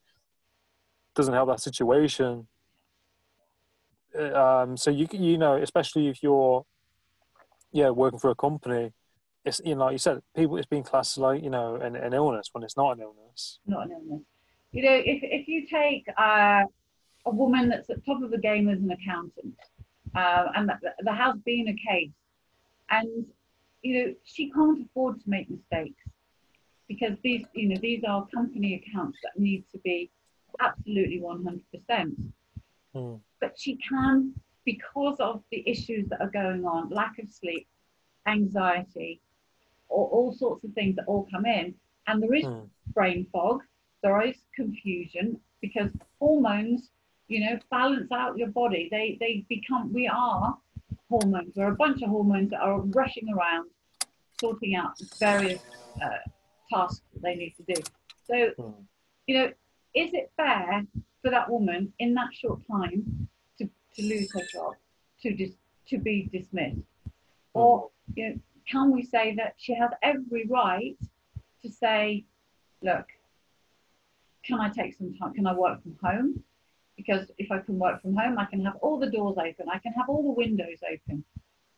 doesn't 1.15 1.33
help 1.33 1.49
that 1.49 1.59
situation 1.59 2.47
um, 4.17 4.77
so 4.77 4.89
you 4.89 5.07
you 5.11 5.37
know, 5.37 5.55
especially 5.55 6.07
if 6.07 6.21
you're 6.23 6.65
yeah 7.71 7.89
working 7.89 8.19
for 8.19 8.29
a 8.29 8.35
company, 8.35 8.91
it's 9.45 9.61
you 9.63 9.75
know 9.75 9.85
like 9.85 9.93
you 9.93 9.97
said, 9.97 10.21
people 10.35 10.57
it's 10.57 10.67
being 10.67 10.83
classed 10.83 11.17
like 11.17 11.43
you 11.43 11.49
know 11.49 11.75
an, 11.75 11.95
an 11.95 12.13
illness 12.13 12.49
when 12.51 12.63
it's 12.63 12.77
not 12.77 12.91
an 12.91 13.01
illness. 13.01 13.59
Not 13.65 13.85
an 13.85 13.91
illness. 13.91 14.23
You 14.71 14.83
know, 14.83 14.95
if 14.95 15.19
if 15.23 15.47
you 15.47 15.67
take 15.67 16.05
uh, 16.17 16.63
a 17.25 17.31
woman 17.31 17.69
that's 17.69 17.89
at 17.89 18.05
top 18.05 18.21
of 18.21 18.31
the 18.31 18.37
game 18.37 18.69
as 18.69 18.79
an 18.79 18.91
accountant, 18.91 19.55
uh, 20.15 20.47
and 20.55 20.71
there 21.03 21.15
has 21.15 21.35
been 21.45 21.67
a 21.67 21.91
case, 21.91 22.11
and 22.89 23.25
you 23.81 24.05
know 24.05 24.13
she 24.23 24.51
can't 24.51 24.85
afford 24.85 25.21
to 25.21 25.29
make 25.29 25.49
mistakes 25.49 26.01
because 26.87 27.17
these 27.23 27.45
you 27.53 27.69
know 27.69 27.79
these 27.81 28.03
are 28.07 28.27
company 28.33 28.75
accounts 28.75 29.17
that 29.23 29.39
need 29.39 29.63
to 29.71 29.77
be 29.79 30.09
absolutely 30.59 31.19
100 31.19 31.61
percent 31.71 32.15
Mm. 32.97 33.19
But 33.39 33.57
she 33.57 33.75
can, 33.77 34.33
because 34.65 35.19
of 35.19 35.43
the 35.51 35.67
issues 35.67 36.07
that 36.09 36.21
are 36.21 36.29
going 36.29 36.65
on, 36.65 36.89
lack 36.89 37.19
of 37.19 37.29
sleep, 37.29 37.67
anxiety, 38.25 39.21
or 39.89 40.07
all 40.09 40.33
sorts 40.33 40.63
of 40.63 40.73
things 40.73 40.95
that 40.95 41.05
all 41.05 41.27
come 41.31 41.45
in. 41.45 41.73
And 42.07 42.21
there 42.21 42.33
is 42.33 42.45
Mm. 42.45 42.69
brain 42.93 43.25
fog, 43.31 43.63
there 44.01 44.21
is 44.21 44.37
confusion 44.55 45.39
because 45.61 45.91
hormones, 46.19 46.91
you 47.27 47.39
know, 47.41 47.59
balance 47.69 48.11
out 48.11 48.37
your 48.37 48.49
body. 48.49 48.87
They 48.89 49.17
they 49.19 49.45
become 49.49 49.91
we 49.91 50.07
are 50.07 50.57
hormones. 51.09 51.53
There 51.55 51.67
are 51.67 51.73
a 51.73 51.75
bunch 51.75 52.01
of 52.01 52.09
hormones 52.09 52.51
that 52.51 52.61
are 52.61 52.79
rushing 52.79 53.29
around, 53.33 53.69
sorting 54.39 54.75
out 54.75 54.93
various 55.19 55.61
uh, 56.01 56.09
tasks 56.69 57.01
that 57.13 57.21
they 57.23 57.35
need 57.35 57.55
to 57.57 57.63
do. 57.73 57.81
So, 58.23 58.35
Mm. 58.57 58.85
you 59.27 59.37
know, 59.37 59.47
is 59.93 60.13
it 60.13 60.31
fair 60.37 60.85
for 61.21 61.31
that 61.31 61.49
woman 61.49 61.93
in 61.99 62.13
that 62.13 62.33
short 62.33 62.61
time 62.69 63.27
to, 63.57 63.69
to 63.95 64.01
lose 64.03 64.31
her 64.33 64.45
job, 64.51 64.73
to 65.21 65.33
dis, 65.33 65.51
to 65.89 65.97
be 65.97 66.29
dismissed? 66.31 66.79
Or 67.53 67.89
you 68.15 68.29
know, 68.29 68.35
can 68.69 68.91
we 68.91 69.03
say 69.03 69.33
that 69.35 69.55
she 69.57 69.73
has 69.75 69.91
every 70.03 70.45
right 70.47 70.97
to 71.63 71.71
say, 71.71 72.25
look, 72.81 73.05
can 74.43 74.59
I 74.59 74.69
take 74.69 74.95
some 74.95 75.13
time? 75.15 75.33
Can 75.33 75.47
I 75.47 75.53
work 75.53 75.81
from 75.81 75.97
home? 76.03 76.43
Because 76.95 77.29
if 77.37 77.51
I 77.51 77.59
can 77.59 77.77
work 77.77 78.01
from 78.01 78.15
home, 78.15 78.37
I 78.39 78.45
can 78.45 78.63
have 78.65 78.75
all 78.81 78.99
the 78.99 79.09
doors 79.09 79.37
open, 79.37 79.67
I 79.71 79.79
can 79.79 79.93
have 79.93 80.09
all 80.09 80.23
the 80.23 80.31
windows 80.31 80.79
open, 80.91 81.23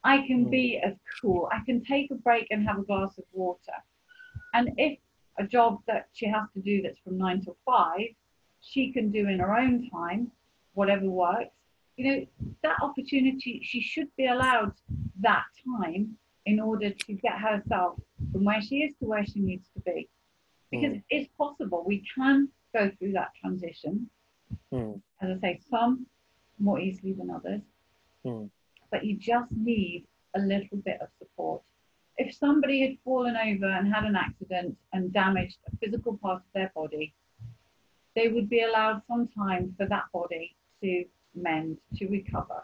I 0.03 0.25
can 0.27 0.45
Mm. 0.45 0.51
be 0.51 0.77
as 0.79 0.95
cool, 1.21 1.49
I 1.51 1.59
can 1.65 1.83
take 1.83 2.09
a 2.11 2.15
break 2.15 2.47
and 2.51 2.65
have 2.67 2.79
a 2.79 2.83
glass 2.83 3.17
of 3.17 3.25
water. 3.33 3.73
And 4.53 4.71
if 4.77 4.97
a 5.37 5.45
job 5.45 5.81
that 5.87 6.07
she 6.13 6.25
has 6.27 6.49
to 6.53 6.61
do 6.61 6.81
that's 6.81 6.99
from 6.99 7.17
nine 7.17 7.41
to 7.45 7.55
five, 7.65 8.09
she 8.61 8.91
can 8.91 9.11
do 9.11 9.27
in 9.27 9.39
her 9.39 9.55
own 9.57 9.89
time, 9.89 10.31
whatever 10.73 11.05
works. 11.09 11.55
You 11.97 12.05
know, 12.11 12.25
that 12.63 12.77
opportunity, 12.81 13.61
she 13.63 13.81
should 13.81 14.07
be 14.15 14.27
allowed 14.27 14.73
that 15.19 15.43
time 15.65 16.17
in 16.45 16.59
order 16.59 16.89
to 16.91 17.13
get 17.13 17.37
herself 17.39 17.99
from 18.31 18.43
where 18.45 18.61
she 18.61 18.83
is 18.83 18.95
to 18.99 19.05
where 19.05 19.25
she 19.25 19.39
needs 19.39 19.67
to 19.75 19.81
be. 19.81 20.07
Because 20.71 20.97
Mm. 20.97 21.03
it's 21.09 21.29
possible, 21.37 21.83
we 21.85 22.03
can 22.15 22.49
go 22.73 22.89
through 22.91 23.13
that 23.13 23.33
transition. 23.35 24.09
Mm. 24.71 25.01
As 25.21 25.37
I 25.37 25.39
say, 25.39 25.59
some 25.69 26.05
more 26.57 26.79
easily 26.79 27.13
than 27.13 27.29
others, 27.29 27.61
Mm. 28.25 28.49
but 28.91 29.05
you 29.05 29.17
just 29.17 29.51
need 29.51 30.07
a 30.35 30.39
little 30.39 30.77
bit 30.77 31.01
of 31.01 31.09
support. 31.17 31.63
If 32.17 32.35
somebody 32.35 32.81
had 32.81 32.99
fallen 32.99 33.35
over 33.35 33.65
and 33.67 33.93
had 33.93 34.03
an 34.05 34.15
accident 34.15 34.77
and 34.93 35.11
damaged 35.11 35.57
a 35.67 35.75
physical 35.77 36.17
part 36.17 36.41
of 36.43 36.51
their 36.53 36.71
body, 36.75 37.13
they 38.19 38.27
would 38.27 38.49
be 38.49 38.63
allowed 38.63 39.01
some 39.07 39.29
time 39.29 39.73
for 39.77 39.85
that 39.85 40.03
body 40.13 40.55
to 40.83 41.05
mend, 41.33 41.77
to 41.95 42.07
recover. 42.07 42.63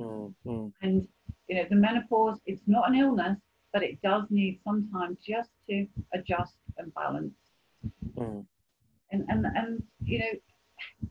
Mm. 0.00 0.34
Mm. 0.44 0.72
And 0.82 1.08
you 1.46 1.56
know, 1.56 1.66
the 1.70 1.76
menopause, 1.76 2.38
it's 2.46 2.62
not 2.66 2.88
an 2.88 2.96
illness, 2.96 3.38
but 3.72 3.82
it 3.84 4.02
does 4.02 4.24
need 4.30 4.60
some 4.64 4.88
time 4.92 5.16
just 5.24 5.50
to 5.68 5.86
adjust 6.14 6.56
and 6.78 6.92
balance. 6.94 7.34
Mm. 8.16 8.44
And 9.12 9.24
and, 9.28 9.46
and 9.54 9.82
you 10.04 10.18
know, 10.18 11.08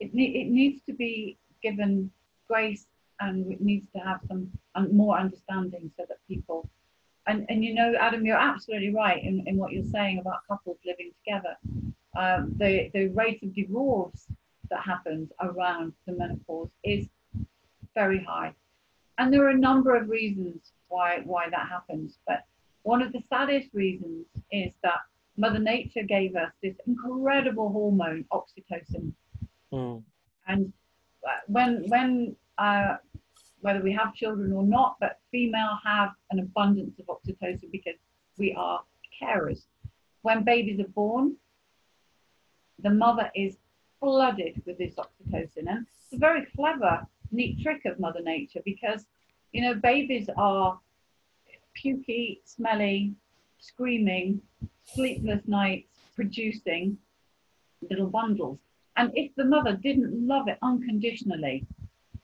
it 0.00 0.12
ne- 0.12 0.34
it 0.42 0.48
needs 0.48 0.82
to 0.86 0.92
be 0.92 1.38
given 1.62 2.10
grace 2.48 2.86
and 3.20 3.52
it 3.52 3.60
needs 3.60 3.86
to 3.94 4.00
have 4.00 4.20
some 4.28 4.50
un- 4.74 4.94
more 4.94 5.16
understanding 5.18 5.90
so 5.96 6.04
that 6.08 6.18
people 6.28 6.68
and 7.26 7.46
and 7.48 7.64
you 7.64 7.74
know 7.74 7.94
adam 7.98 8.24
you're 8.26 8.36
absolutely 8.36 8.94
right 8.94 9.24
in, 9.24 9.42
in 9.46 9.56
what 9.56 9.72
you're 9.72 9.90
saying 9.90 10.18
about 10.18 10.46
couples 10.46 10.76
living 10.84 11.10
together 11.24 11.56
um, 12.16 12.52
the 12.58 12.90
the 12.94 13.08
rate 13.08 13.42
of 13.42 13.54
divorce 13.54 14.26
that 14.70 14.80
happens 14.80 15.30
around 15.40 15.92
the 16.06 16.12
menopause 16.12 16.70
is 16.84 17.06
very 17.94 18.22
high 18.24 18.52
and 19.18 19.32
there 19.32 19.44
are 19.44 19.50
a 19.50 19.58
number 19.58 19.96
of 19.96 20.08
reasons 20.08 20.72
why 20.88 21.20
why 21.24 21.48
that 21.50 21.68
happens 21.68 22.18
but 22.26 22.44
one 22.82 23.02
of 23.02 23.12
the 23.12 23.22
saddest 23.28 23.68
reasons 23.72 24.26
is 24.52 24.70
that 24.82 25.00
mother 25.36 25.58
nature 25.58 26.02
gave 26.02 26.34
us 26.36 26.52
this 26.62 26.76
incredible 26.86 27.68
hormone 27.70 28.24
oxytocin 28.32 29.12
Mm. 29.72 30.00
and 30.46 30.72
uh, 31.28 31.40
when 31.48 31.84
when 31.88 32.36
uh, 32.56 32.96
whether 33.60 33.80
we 33.82 33.92
have 33.92 34.14
children 34.14 34.52
or 34.52 34.62
not, 34.62 34.96
but 35.00 35.18
female 35.32 35.76
have 35.84 36.10
an 36.30 36.38
abundance 36.38 36.98
of 37.00 37.06
oxytocin 37.06 37.70
because 37.72 37.98
we 38.38 38.54
are 38.56 38.80
carers. 39.20 39.62
When 40.22 40.44
babies 40.44 40.78
are 40.80 40.88
born, 40.88 41.36
the 42.80 42.90
mother 42.90 43.30
is 43.34 43.58
flooded 44.00 44.62
with 44.66 44.78
this 44.78 44.94
oxytocin, 44.94 45.68
and 45.68 45.86
it's 46.04 46.12
a 46.12 46.18
very 46.18 46.46
clever, 46.54 47.06
neat 47.32 47.60
trick 47.62 47.84
of 47.84 47.98
Mother 47.98 48.22
Nature 48.22 48.60
because 48.64 49.06
you 49.52 49.62
know 49.62 49.74
babies 49.74 50.28
are 50.36 50.78
pukey, 51.76 52.40
smelly, 52.44 53.14
screaming, 53.58 54.40
sleepless 54.84 55.42
nights, 55.46 55.88
producing 56.14 56.98
little 57.88 58.06
bundles. 58.06 58.58
And 58.96 59.10
if 59.14 59.34
the 59.34 59.44
mother 59.44 59.74
didn't 59.74 60.26
love 60.26 60.48
it 60.48 60.58
unconditionally, 60.62 61.66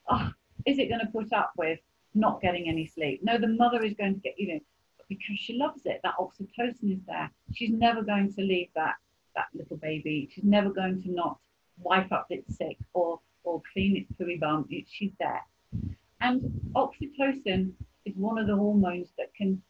oh, 0.08 0.30
is 0.64 0.78
it 0.78 0.88
going 0.88 1.00
to 1.00 1.12
put 1.12 1.32
up 1.32 1.52
with 1.56 1.78
not 2.14 2.40
getting 2.40 2.68
any 2.68 2.86
sleep? 2.86 3.20
No, 3.22 3.36
the 3.36 3.48
mother 3.48 3.82
is 3.82 3.94
going 3.94 4.14
to 4.14 4.20
get, 4.20 4.38
you 4.38 4.54
know, 4.54 4.60
because 5.08 5.38
she 5.38 5.58
loves 5.58 5.82
it. 5.84 6.00
That 6.02 6.14
oxytocin 6.18 6.94
is 6.94 7.00
there. 7.06 7.30
She's 7.52 7.70
never 7.70 8.02
going 8.02 8.32
to 8.34 8.40
leave 8.40 8.68
that 8.74 8.94
that 9.34 9.46
little 9.54 9.76
baby. 9.76 10.28
She's 10.32 10.44
never 10.44 10.70
going 10.70 11.02
to 11.02 11.10
not 11.10 11.38
wipe 11.78 12.12
up 12.12 12.26
its 12.30 12.56
sick 12.56 12.78
or 12.92 13.20
or 13.44 13.62
clean 13.72 13.96
its 13.96 14.12
pooey 14.12 14.38
bum. 14.38 14.66
It, 14.70 14.86
she's 14.88 15.12
there. 15.18 15.42
And 16.20 16.40
oxytocin 16.74 17.72
is 18.04 18.14
one 18.16 18.38
of 18.38 18.46
the 18.46 18.54
hormones 18.56 19.08
that 19.18 19.34
can 19.34 19.60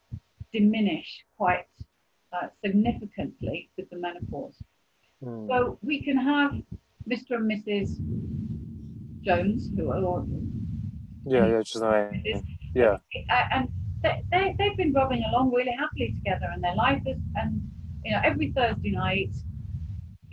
diminish 0.53 1.25
quite 1.39 1.67
uh, 2.33 2.49
significantly 2.63 3.71
with 3.77 3.89
the 3.91 3.97
menopause. 3.97 4.57
Mm. 5.25 5.49
So 5.49 5.79
we 5.83 6.03
can 6.03 6.17
have 6.17 6.53
Mr. 7.09 7.37
and 7.37 7.51
Mrs. 7.51 7.97
Jones, 9.23 9.71
who 9.77 9.91
are, 9.91 10.25
yeah, 11.25 11.47
yeah, 11.47 11.63
just 11.63 11.77
like, 11.77 12.11
yeah, 12.75 12.97
uh, 13.31 13.45
and 13.53 13.69
they, 14.03 14.25
they, 14.31 14.55
they've 14.59 14.77
been 14.77 14.93
rubbing 14.93 15.25
along 15.29 15.53
really 15.53 15.75
happily 15.79 16.15
together, 16.15 16.51
and 16.53 16.63
their 16.63 16.75
life 16.75 17.03
is, 17.07 17.19
and 17.37 17.63
you 18.05 18.13
know, 18.13 18.21
every 18.25 18.51
Thursday 18.53 18.91
night, 18.91 19.33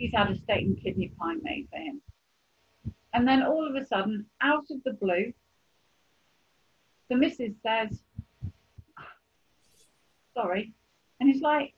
he's 0.00 0.12
had 0.14 0.30
a 0.30 0.34
steak 0.34 0.64
and 0.64 0.82
kidney 0.82 1.12
pie 1.18 1.34
made 1.42 1.68
for 1.70 1.78
him. 1.78 2.00
And 3.12 3.28
then 3.28 3.42
all 3.42 3.68
of 3.68 3.74
a 3.76 3.84
sudden, 3.86 4.26
out 4.40 4.64
of 4.70 4.82
the 4.84 4.94
blue, 4.94 5.32
the 7.08 7.16
missus 7.16 7.52
says, 7.62 8.00
sorry. 10.32 10.72
And 11.20 11.28
he's 11.28 11.42
like, 11.42 11.74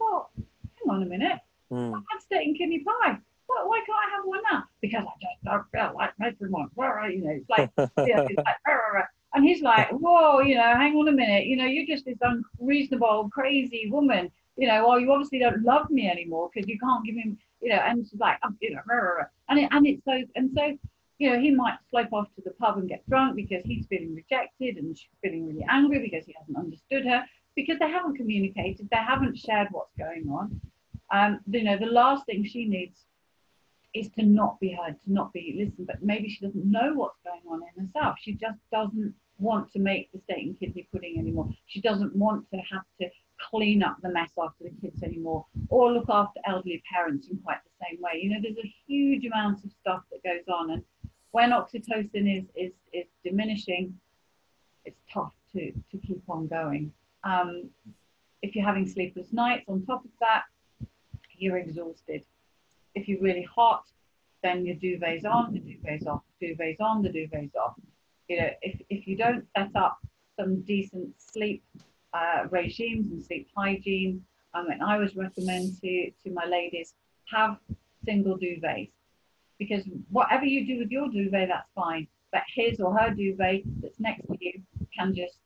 well, 0.00 0.30
hang 0.36 0.90
on 0.90 1.02
a 1.02 1.06
minute. 1.06 1.38
mm. 1.70 1.94
I 1.94 2.00
had 2.10 2.20
steak 2.20 2.46
and 2.46 2.58
kidney 2.58 2.80
pie. 2.80 3.18
Why 3.46 3.80
can't 3.86 3.98
I 3.98 4.16
have 4.16 4.24
one 4.24 4.40
now? 4.50 4.64
Because 4.80 5.04
I 5.06 5.12
just 5.22 5.44
don't 5.44 5.70
feel 5.70 5.94
like 5.96 6.10
making 6.18 6.50
one. 6.50 6.68
Well, 6.74 7.08
you 7.08 7.22
know, 7.22 7.30
it's 7.30 7.48
like, 7.48 7.70
yeah, 7.78 8.26
it's 8.28 8.36
like 8.36 8.56
"Rah, 8.66 8.74
rah, 8.74 8.98
rah." 8.98 9.04
and 9.34 9.44
he's 9.44 9.62
like, 9.62 9.90
whoa, 9.90 10.40
you 10.40 10.56
know, 10.56 10.74
hang 10.74 10.96
on 10.96 11.08
a 11.08 11.12
minute. 11.12 11.46
You 11.46 11.56
know, 11.56 11.64
you're 11.66 11.86
just 11.86 12.06
this 12.06 12.18
unreasonable, 12.20 13.30
crazy 13.32 13.88
woman. 13.90 14.32
You 14.56 14.68
know, 14.68 14.86
well, 14.88 14.98
you 14.98 15.12
obviously 15.12 15.38
don't 15.38 15.62
love 15.62 15.90
me 15.90 16.08
anymore 16.08 16.50
because 16.52 16.68
you 16.68 16.78
can't 16.78 17.04
give 17.04 17.16
him, 17.16 17.38
you 17.60 17.70
know, 17.70 17.76
and 17.76 18.06
she's 18.08 18.20
like, 18.20 18.38
"Um, 18.42 18.56
you 18.60 18.74
know, 18.74 18.80
rah, 18.88 18.96
rah, 18.96 19.10
rah." 19.18 19.24
and 19.48 19.58
it, 19.58 19.68
and 19.70 19.86
it's 19.86 20.04
so, 20.04 20.22
and 20.34 20.50
so, 20.54 20.78
you 21.18 21.30
know, 21.30 21.38
he 21.38 21.50
might 21.50 21.76
slope 21.90 22.12
off 22.12 22.28
to 22.36 22.42
the 22.42 22.52
pub 22.52 22.78
and 22.78 22.88
get 22.88 23.08
drunk 23.08 23.36
because 23.36 23.62
he's 23.64 23.86
feeling 23.86 24.14
rejected 24.14 24.76
and 24.76 24.96
she's 24.96 25.08
feeling 25.22 25.46
really 25.46 25.64
angry 25.68 25.98
because 25.98 26.26
he 26.26 26.34
hasn't 26.38 26.56
understood 26.56 27.04
her 27.06 27.24
because 27.54 27.78
they 27.78 27.90
haven't 27.90 28.16
communicated, 28.16 28.88
they 28.90 28.98
haven't 28.98 29.36
shared 29.36 29.68
what's 29.70 29.94
going 29.98 30.28
on. 30.30 30.60
Um, 31.10 31.40
you 31.50 31.64
know, 31.64 31.78
the 31.78 31.86
last 31.86 32.26
thing 32.26 32.44
she 32.44 32.66
needs 32.66 33.06
is 33.94 34.10
to 34.10 34.22
not 34.22 34.60
be 34.60 34.72
heard, 34.72 34.96
to 35.04 35.12
not 35.12 35.32
be 35.32 35.54
listened, 35.56 35.86
but 35.86 36.02
maybe 36.02 36.28
she 36.28 36.44
doesn't 36.44 36.70
know 36.70 36.92
what's 36.94 37.18
going 37.24 37.40
on 37.50 37.62
in 37.62 37.86
herself. 37.86 38.16
She 38.20 38.34
just 38.34 38.58
doesn't 38.70 39.14
want 39.38 39.72
to 39.72 39.78
make 39.78 40.12
the 40.12 40.20
steak 40.24 40.44
and 40.44 40.58
kidney 40.58 40.86
pudding 40.92 41.18
anymore. 41.18 41.48
She 41.66 41.80
doesn't 41.80 42.14
want 42.14 42.48
to 42.50 42.58
have 42.58 42.84
to 43.00 43.08
clean 43.50 43.82
up 43.82 43.96
the 44.02 44.08
mess 44.08 44.30
after 44.38 44.64
the 44.64 44.72
kids 44.80 45.02
anymore 45.02 45.46
or 45.68 45.92
look 45.92 46.06
after 46.08 46.40
elderly 46.46 46.82
parents 46.92 47.28
in 47.28 47.38
quite 47.38 47.58
the 47.64 47.86
same 47.86 48.00
way. 48.00 48.20
You 48.22 48.30
know, 48.30 48.38
there's 48.42 48.58
a 48.58 48.74
huge 48.86 49.24
amount 49.24 49.64
of 49.64 49.70
stuff 49.80 50.02
that 50.10 50.22
goes 50.22 50.44
on. 50.52 50.70
And 50.70 50.82
when 51.32 51.50
oxytocin 51.50 52.38
is, 52.38 52.44
is, 52.54 52.72
is 52.92 53.06
diminishing, 53.24 53.94
it's 54.84 55.00
tough 55.12 55.32
to, 55.52 55.72
to 55.72 55.98
keep 56.06 56.22
on 56.28 56.46
going. 56.46 56.92
Um, 57.24 57.70
if 58.42 58.54
you're 58.54 58.64
having 58.64 58.86
sleepless 58.86 59.32
nights, 59.32 59.64
on 59.68 59.84
top 59.84 60.04
of 60.04 60.10
that, 60.20 60.44
you're 61.36 61.58
exhausted. 61.58 62.24
If 62.94 63.08
you're 63.08 63.20
really 63.20 63.42
hot, 63.54 63.84
then 64.42 64.64
your 64.64 64.76
duvet's 64.76 65.24
on, 65.24 65.52
the 65.52 65.58
duvet's 65.60 66.06
off, 66.06 66.22
duvet's 66.40 66.80
on, 66.80 67.02
the 67.02 67.10
duvet's 67.10 67.54
off. 67.56 67.74
You 68.28 68.40
know, 68.40 68.50
if, 68.62 68.80
if 68.88 69.06
you 69.06 69.16
don't 69.16 69.44
set 69.56 69.74
up 69.74 69.98
some 70.38 70.62
decent 70.62 71.10
sleep 71.18 71.64
uh, 72.12 72.44
regimes 72.50 73.10
and 73.10 73.22
sleep 73.22 73.48
hygiene, 73.56 74.24
I 74.54 74.62
mean, 74.62 74.80
I 74.82 74.94
always 74.94 75.16
recommend 75.16 75.80
to, 75.82 76.10
to 76.24 76.30
my 76.32 76.44
ladies 76.46 76.94
have 77.32 77.58
single 78.04 78.38
duvets 78.38 78.90
because 79.58 79.84
whatever 80.10 80.44
you 80.44 80.66
do 80.66 80.78
with 80.78 80.90
your 80.90 81.08
duvet, 81.08 81.48
that's 81.48 81.70
fine. 81.74 82.06
But 82.32 82.42
his 82.54 82.80
or 82.80 82.96
her 82.96 83.10
duvet 83.10 83.62
that's 83.82 83.98
next 84.00 84.26
to 84.26 84.36
you 84.40 84.62
can 84.96 85.14
just 85.14 85.38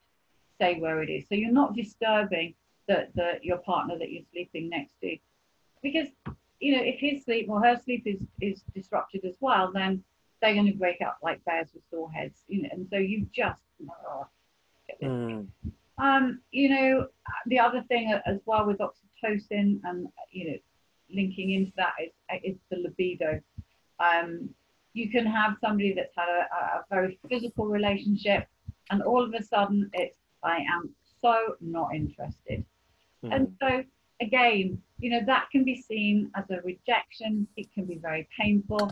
stay 0.55 0.79
where 0.79 1.01
it 1.01 1.09
is. 1.09 1.25
So 1.27 1.35
you're 1.35 1.51
not 1.51 1.75
disturbing 1.75 2.53
the, 2.87 3.07
the 3.15 3.33
your 3.41 3.57
partner 3.57 3.97
that 3.97 4.11
you're 4.11 4.23
sleeping 4.31 4.69
next 4.69 4.93
to. 5.01 5.17
Because, 5.81 6.07
you 6.59 6.75
know, 6.75 6.83
if 6.83 6.99
his 6.99 7.23
sleep 7.23 7.49
or 7.49 7.63
her 7.63 7.79
sleep 7.83 8.03
is, 8.05 8.19
is 8.39 8.61
disrupted 8.75 9.25
as 9.25 9.35
well, 9.39 9.71
then 9.73 10.03
they're 10.41 10.53
going 10.53 10.71
to 10.71 10.77
break 10.77 11.01
up 11.01 11.17
like 11.23 11.43
bears 11.45 11.69
with 11.73 11.83
sore 11.89 12.11
heads. 12.11 12.43
You 12.47 12.63
know, 12.63 12.69
and 12.71 12.87
so 12.89 12.97
you 12.97 13.27
just 13.33 13.61
Mm. 15.01 15.47
Um, 16.01 16.41
you 16.51 16.69
know, 16.69 17.07
the 17.45 17.59
other 17.59 17.83
thing 17.87 18.11
as 18.25 18.39
well 18.45 18.65
with 18.65 18.79
oxytocin 18.79 19.79
and 19.83 20.07
you 20.31 20.51
know, 20.51 20.57
linking 21.13 21.51
into 21.51 21.71
that 21.77 21.93
is 22.03 22.11
is 22.43 22.57
the 22.71 22.77
libido. 22.77 23.39
Um, 23.99 24.49
you 24.93 25.11
can 25.11 25.25
have 25.25 25.55
somebody 25.61 25.93
that's 25.93 26.13
had 26.17 26.27
a, 26.27 26.55
a 26.55 26.85
very 26.89 27.19
physical 27.29 27.67
relationship, 27.67 28.47
and 28.89 29.03
all 29.03 29.23
of 29.23 29.33
a 29.35 29.43
sudden 29.43 29.89
it's 29.93 30.17
I 30.43 30.57
am 30.57 30.89
so 31.21 31.37
not 31.61 31.93
interested. 31.93 32.65
Mm. 33.23 33.35
And 33.35 33.55
so 33.61 33.83
again, 34.21 34.81
you 34.97 35.11
know, 35.11 35.21
that 35.27 35.49
can 35.51 35.63
be 35.63 35.79
seen 35.79 36.31
as 36.35 36.45
a 36.49 36.61
rejection. 36.61 37.47
It 37.57 37.71
can 37.73 37.85
be 37.85 37.99
very 37.99 38.27
painful. 38.39 38.91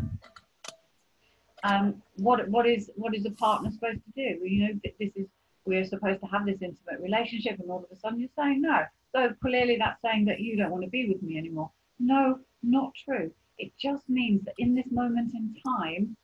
Um, 1.63 2.03
what 2.17 2.47
what 2.49 2.67
is 2.67 2.91
what 2.95 3.15
is 3.15 3.25
a 3.25 3.31
partner 3.31 3.71
supposed 3.71 4.01
to 4.05 4.11
do? 4.15 4.45
You 4.45 4.67
know, 4.67 4.79
this 4.99 5.11
is 5.15 5.27
we're 5.69 5.86
supposed 5.86 6.19
to 6.21 6.27
have 6.27 6.45
this 6.45 6.62
intimate 6.62 6.99
relationship, 6.99 7.60
and 7.60 7.69
all 7.69 7.84
of 7.84 7.91
a 7.91 7.99
sudden 7.99 8.19
you're 8.19 8.29
saying 8.36 8.62
no. 8.62 8.84
So 9.15 9.34
clearly 9.41 9.77
that's 9.77 10.01
saying 10.01 10.25
that 10.25 10.39
you 10.39 10.58
don't 10.58 10.71
want 10.71 10.84
to 10.84 10.89
be 10.89 11.08
with 11.08 11.21
me 11.21 11.38
anymore. 11.38 11.71
No, 11.99 12.39
not 12.63 12.91
true. 13.05 13.32
It 13.58 13.71
just 13.79 14.10
means 14.10 14.43
that 14.45 14.55
in 14.58 14.73
this 14.75 14.88
moment 14.91 15.34
in 15.34 15.55
time, 15.65 16.17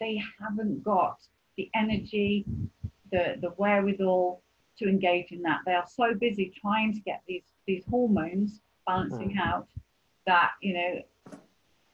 they 0.00 0.20
haven't 0.40 0.82
got 0.82 1.18
the 1.56 1.70
energy, 1.74 2.44
the 3.12 3.36
the 3.40 3.50
wherewithal 3.56 4.42
to 4.78 4.88
engage 4.88 5.30
in 5.30 5.42
that. 5.42 5.60
They 5.64 5.74
are 5.74 5.86
so 5.86 6.14
busy 6.14 6.52
trying 6.60 6.92
to 6.94 7.00
get 7.00 7.22
these 7.28 7.44
these 7.66 7.84
hormones 7.88 8.60
balancing 8.86 9.32
hmm. 9.32 9.38
out 9.38 9.68
that 10.26 10.50
you 10.60 10.74
know 10.74 10.92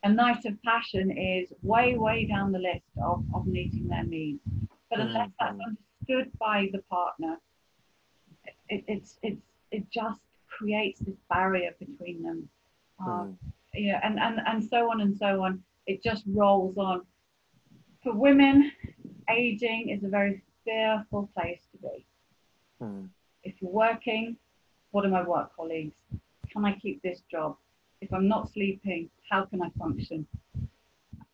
a 0.05 0.09
night 0.09 0.45
of 0.45 0.55
passion 0.63 1.11
is 1.11 1.53
way 1.63 1.97
way 1.97 2.27
down 2.27 2.53
the 2.53 2.59
list 2.59 2.91
of, 3.05 3.25
of 3.35 3.47
meeting 3.47 3.89
their 3.89 4.05
needs. 4.05 4.41
Hmm. 4.49 4.65
But 4.89 5.01
unless 5.01 5.31
that's 5.41 5.59
understood 6.09 6.33
by 6.39 6.69
the 6.73 6.79
partner, 6.91 7.37
it, 8.69 8.85
it's 8.87 9.19
it's 9.23 9.43
it 9.71 9.91
just 9.91 10.21
creates 10.49 11.01
this 11.01 11.17
barrier 11.29 11.71
between 11.79 12.23
them. 12.23 12.49
Um, 13.05 13.39
you 13.75 13.93
know, 13.93 13.99
and, 14.03 14.19
and, 14.19 14.41
and 14.47 14.65
so 14.65 14.91
on 14.91 15.03
and 15.03 15.15
so 15.17 15.43
on. 15.43 15.63
It 15.87 16.03
just 16.03 16.25
rolls 16.27 16.79
on. 16.79 17.03
For 18.03 18.15
women, 18.15 18.73
aging 19.31 19.91
is 19.91 20.03
a 20.05 20.09
very 20.09 20.43
fearful 20.65 21.29
place 21.37 21.61
to 21.73 21.79
be. 21.79 22.07
Mm. 22.81 23.09
If 23.43 23.55
you're 23.61 23.71
working, 23.71 24.37
what 24.93 25.05
are 25.05 25.11
my 25.11 25.23
work 25.23 25.55
colleagues? 25.55 25.97
Can 26.51 26.65
I 26.65 26.73
keep 26.75 27.03
this 27.03 27.21
job? 27.31 27.57
If 28.01 28.13
I'm 28.15 28.29
not 28.29 28.51
sleeping, 28.53 29.11
how 29.29 29.45
can 29.45 29.61
I 29.63 29.69
function? 29.79 30.27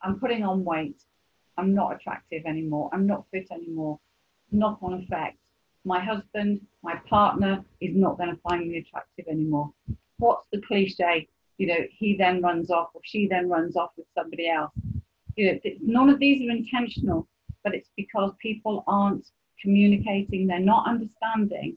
I'm 0.03 0.19
putting 0.19 0.43
on 0.43 0.65
weight. 0.65 1.01
I'm 1.57 1.75
not 1.75 1.95
attractive 1.95 2.45
anymore. 2.47 2.91
I'm 2.93 3.07
not 3.07 3.27
fit 3.31 3.49
anymore. 3.53 4.01
Knock 4.53 4.79
on 4.83 4.95
effect. 4.95 5.39
My 5.85 5.99
husband, 5.99 6.61
my 6.83 6.97
partner 7.09 7.65
is 7.81 7.97
not 7.97 8.19
going 8.19 8.31
to 8.31 8.41
find 8.43 8.71
me 8.71 8.79
attractive 8.79 9.27
anymore. 9.29 9.73
What's 10.19 10.47
the 10.53 10.61
cliche? 10.61 11.29
You 11.59 11.67
know, 11.67 11.81
he 11.91 12.17
then 12.17 12.41
runs 12.41 12.71
off 12.71 12.91
or 12.95 13.01
she 13.05 13.27
then 13.27 13.49
runs 13.49 13.77
off 13.77 13.91
with 13.97 14.07
somebody 14.15 14.49
else. 14.49 14.73
You 15.37 15.53
know, 15.53 15.61
none 15.81 16.11
of 16.11 16.19
these 16.21 16.47
are 16.47 16.53
intentional, 16.55 17.27
but 17.65 17.75
it's 17.75 17.91
because 17.97 18.33
people 18.41 18.85
aren't 18.87 19.27
communicating, 19.61 20.47
they're 20.47 20.59
not 20.59 20.87
understanding 20.87 21.77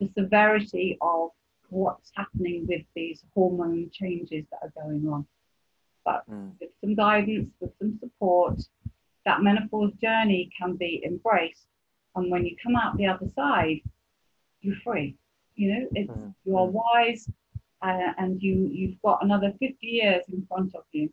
the 0.00 0.10
severity 0.16 0.98
of 1.00 1.30
what's 1.70 2.10
happening 2.14 2.66
with 2.68 2.82
these 2.94 3.24
hormone 3.34 3.90
changes 3.92 4.44
that 4.50 4.60
are 4.62 4.82
going 4.82 5.06
on. 5.08 5.26
But 6.04 6.24
Mm. 6.28 6.52
with 6.60 6.70
some 6.80 6.94
guidance, 6.94 7.50
with 7.60 7.76
some 7.78 7.98
support, 7.98 8.60
that 9.24 9.42
menopause 9.42 9.92
journey 9.94 10.50
can 10.58 10.76
be 10.76 11.02
embraced. 11.04 11.66
And 12.18 12.30
when 12.30 12.44
you 12.44 12.56
come 12.62 12.76
out 12.76 12.96
the 12.96 13.06
other 13.06 13.28
side, 13.34 13.80
you're 14.60 14.76
free. 14.84 15.16
You 15.54 15.72
know, 15.72 15.88
it's 15.94 16.10
Mm. 16.10 16.34
you 16.44 16.56
are 16.56 16.66
wise, 16.66 17.28
uh, 17.82 18.12
and 18.18 18.42
you 18.42 18.54
you've 18.70 19.00
got 19.02 19.22
another 19.22 19.52
50 19.58 19.76
years 19.86 20.24
in 20.28 20.46
front 20.46 20.74
of 20.74 20.84
you. 20.92 21.10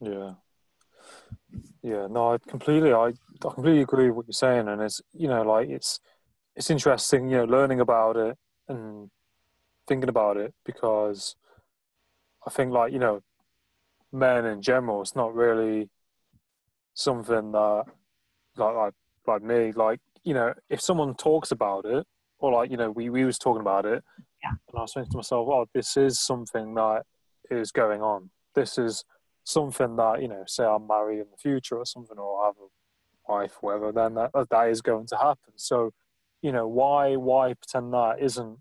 Yeah. 0.00 0.34
Yeah, 1.82 2.06
no, 2.08 2.34
I 2.34 2.38
completely, 2.38 2.92
I, 2.92 3.06
I 3.06 3.12
completely 3.40 3.82
agree 3.82 4.08
with 4.08 4.16
what 4.16 4.26
you're 4.26 4.32
saying, 4.32 4.68
and 4.68 4.82
it's, 4.82 5.00
you 5.12 5.28
know, 5.28 5.42
like 5.42 5.68
it's, 5.68 5.98
it's 6.54 6.70
interesting, 6.70 7.28
you 7.30 7.38
know, 7.38 7.44
learning 7.44 7.80
about 7.80 8.16
it 8.16 8.36
and 8.68 9.10
thinking 9.86 10.08
about 10.10 10.36
it 10.36 10.52
because 10.64 11.36
I 12.46 12.50
think, 12.50 12.72
like, 12.72 12.92
you 12.92 12.98
know, 12.98 13.22
men 14.12 14.44
in 14.44 14.60
general, 14.60 15.00
it's 15.00 15.16
not 15.16 15.34
really 15.34 15.88
something 16.94 17.52
that, 17.52 17.84
like, 18.56 18.76
like, 18.76 18.94
like 19.30 19.42
me, 19.42 19.72
like, 19.72 20.00
you 20.24 20.34
know, 20.34 20.52
if 20.68 20.80
someone 20.80 21.14
talks 21.14 21.50
about 21.50 21.84
it, 21.84 22.06
or 22.38 22.52
like, 22.52 22.70
you 22.70 22.76
know, 22.76 22.90
we, 22.90 23.10
we 23.10 23.24
was 23.24 23.38
talking 23.38 23.60
about 23.60 23.84
it, 23.86 24.02
Yeah. 24.42 24.50
and 24.68 24.78
I 24.78 24.82
was 24.82 24.92
thinking 24.92 25.10
to 25.12 25.18
myself, 25.18 25.48
oh, 25.50 25.66
this 25.74 25.96
is 25.96 26.18
something 26.18 26.74
that 26.74 27.02
is 27.50 27.70
going 27.72 28.02
on. 28.02 28.30
This 28.54 28.78
is 28.78 29.04
something 29.44 29.96
that 29.96 30.20
you 30.22 30.28
know, 30.28 30.44
say 30.46 30.64
I'm 30.64 30.86
married 30.86 31.20
in 31.20 31.26
the 31.30 31.36
future 31.36 31.76
or 31.78 31.86
something, 31.86 32.18
or 32.18 32.44
have 32.44 32.54
a 32.60 33.32
wife, 33.32 33.56
whatever, 33.60 33.92
then 33.92 34.14
that 34.14 34.30
that 34.50 34.68
is 34.68 34.82
going 34.82 35.06
to 35.08 35.16
happen. 35.16 35.52
So, 35.56 35.92
you 36.42 36.52
know, 36.52 36.66
why 36.68 37.16
why 37.16 37.54
pretend 37.54 37.92
that 37.94 38.16
isn't 38.20 38.58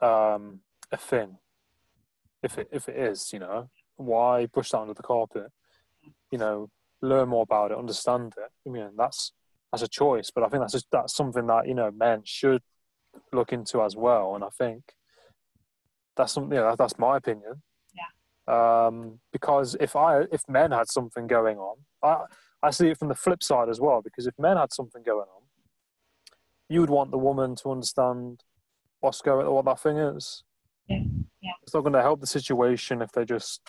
um, 0.00 0.60
a 0.92 0.96
thing. 0.96 1.38
If 2.42 2.58
it 2.58 2.68
if 2.72 2.88
it 2.88 2.96
is, 2.96 3.32
you 3.32 3.40
know, 3.40 3.68
why 3.96 4.46
push 4.52 4.70
that 4.70 4.78
under 4.80 4.94
the 4.94 5.02
carpet? 5.02 5.50
You 6.30 6.38
know, 6.38 6.70
learn 7.02 7.28
more 7.28 7.42
about 7.42 7.70
it, 7.72 7.78
understand 7.78 8.34
it. 8.36 8.50
I 8.66 8.72
mean, 8.72 8.90
that's 8.96 9.32
that's 9.72 9.82
a 9.82 9.88
choice, 9.88 10.30
but 10.34 10.44
I 10.44 10.48
think 10.48 10.62
that's 10.62 10.72
just, 10.72 10.86
that's 10.90 11.14
something 11.14 11.46
that 11.46 11.68
you 11.68 11.74
know 11.74 11.90
men 11.90 12.22
should 12.24 12.62
look 13.32 13.52
into 13.52 13.82
as 13.82 13.96
well. 13.96 14.34
And 14.34 14.44
I 14.44 14.48
think 14.56 14.82
that's 16.16 16.32
something. 16.32 16.56
You 16.56 16.64
know, 16.64 16.76
that's 16.76 16.98
my 16.98 17.16
opinion. 17.16 17.62
Yeah. 17.94 18.86
Um, 18.86 19.20
because 19.32 19.76
if 19.80 19.96
I 19.96 20.22
if 20.32 20.42
men 20.48 20.72
had 20.72 20.88
something 20.88 21.26
going 21.26 21.58
on, 21.58 21.76
I 22.02 22.24
I 22.62 22.70
see 22.70 22.88
it 22.88 22.98
from 22.98 23.08
the 23.08 23.14
flip 23.14 23.42
side 23.42 23.68
as 23.68 23.80
well. 23.80 24.00
Because 24.02 24.26
if 24.26 24.34
men 24.38 24.56
had 24.56 24.72
something 24.72 25.02
going 25.02 25.26
on, 25.34 25.42
you 26.68 26.80
would 26.80 26.90
want 26.90 27.10
the 27.10 27.18
woman 27.18 27.54
to 27.56 27.70
understand 27.70 28.42
what's 29.00 29.20
going 29.20 29.46
what 29.50 29.64
that 29.66 29.80
thing 29.80 29.98
is. 29.98 30.44
Yeah. 30.88 31.02
Yeah. 31.42 31.52
It's 31.62 31.74
not 31.74 31.82
going 31.82 31.92
to 31.92 32.02
help 32.02 32.20
the 32.20 32.26
situation 32.26 33.02
if 33.02 33.12
they're 33.12 33.24
just 33.24 33.60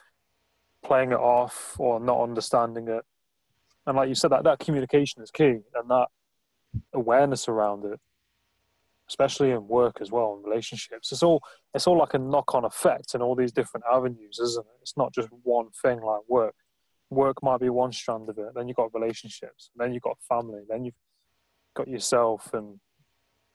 playing 0.84 1.12
it 1.12 1.20
off 1.20 1.76
or 1.78 2.00
not 2.00 2.22
understanding 2.22 2.88
it. 2.88 3.04
And 3.90 3.96
like 3.96 4.08
you 4.08 4.14
said, 4.14 4.30
that, 4.30 4.44
that 4.44 4.60
communication 4.60 5.24
is 5.24 5.32
key 5.32 5.62
and 5.74 5.90
that 5.90 6.10
awareness 6.94 7.48
around 7.48 7.86
it, 7.86 8.00
especially 9.10 9.50
in 9.50 9.68
work 9.68 9.98
as 10.00 10.12
well, 10.12 10.38
in 10.38 10.48
relationships. 10.48 11.12
It's 11.12 11.24
all 11.24 11.42
it's 11.74 11.88
all 11.88 11.98
like 11.98 12.14
a 12.14 12.20
knock 12.20 12.54
on 12.54 12.66
effect 12.66 13.16
in 13.16 13.24
all 13.24 13.34
these 13.34 13.52
different 13.52 13.88
avenues, 13.92 14.40
isn't 14.40 14.64
it? 14.64 14.78
It's 14.84 14.96
not 14.96 15.12
just 15.12 15.30
one 15.42 15.70
thing 15.82 16.02
like 16.02 16.20
work. 16.28 16.54
Work 17.10 17.42
might 17.42 17.62
be 17.62 17.72
one 17.72 17.92
strand 17.92 18.30
of 18.30 18.38
it, 18.38 18.54
then 18.54 18.68
you've 18.68 18.78
got 18.78 18.94
relationships, 18.94 19.72
then 19.76 19.92
you've 19.92 20.04
got 20.04 20.20
family, 20.30 20.62
then 20.70 20.86
you've 20.86 20.94
got 21.76 21.88
yourself 21.88 22.54
and 22.54 22.80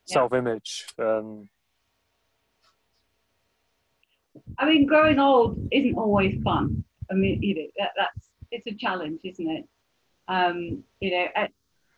Yeah. 0.07 0.15
self 0.15 0.33
image 0.33 0.85
and 0.97 1.47
I 4.57 4.65
mean, 4.65 4.85
growing 4.85 5.17
old 5.17 5.65
isn't 5.71 5.95
always 5.95 6.43
fun. 6.43 6.83
I 7.09 7.13
mean, 7.13 7.39
know, 7.39 7.67
that, 7.77 7.91
that's 7.95 8.29
it's 8.51 8.67
a 8.67 8.73
challenge, 8.73 9.21
isn't 9.23 9.49
it? 9.49 9.65
Um, 10.27 10.83
you 10.99 11.11
know, 11.11 11.25
uh, 11.35 11.47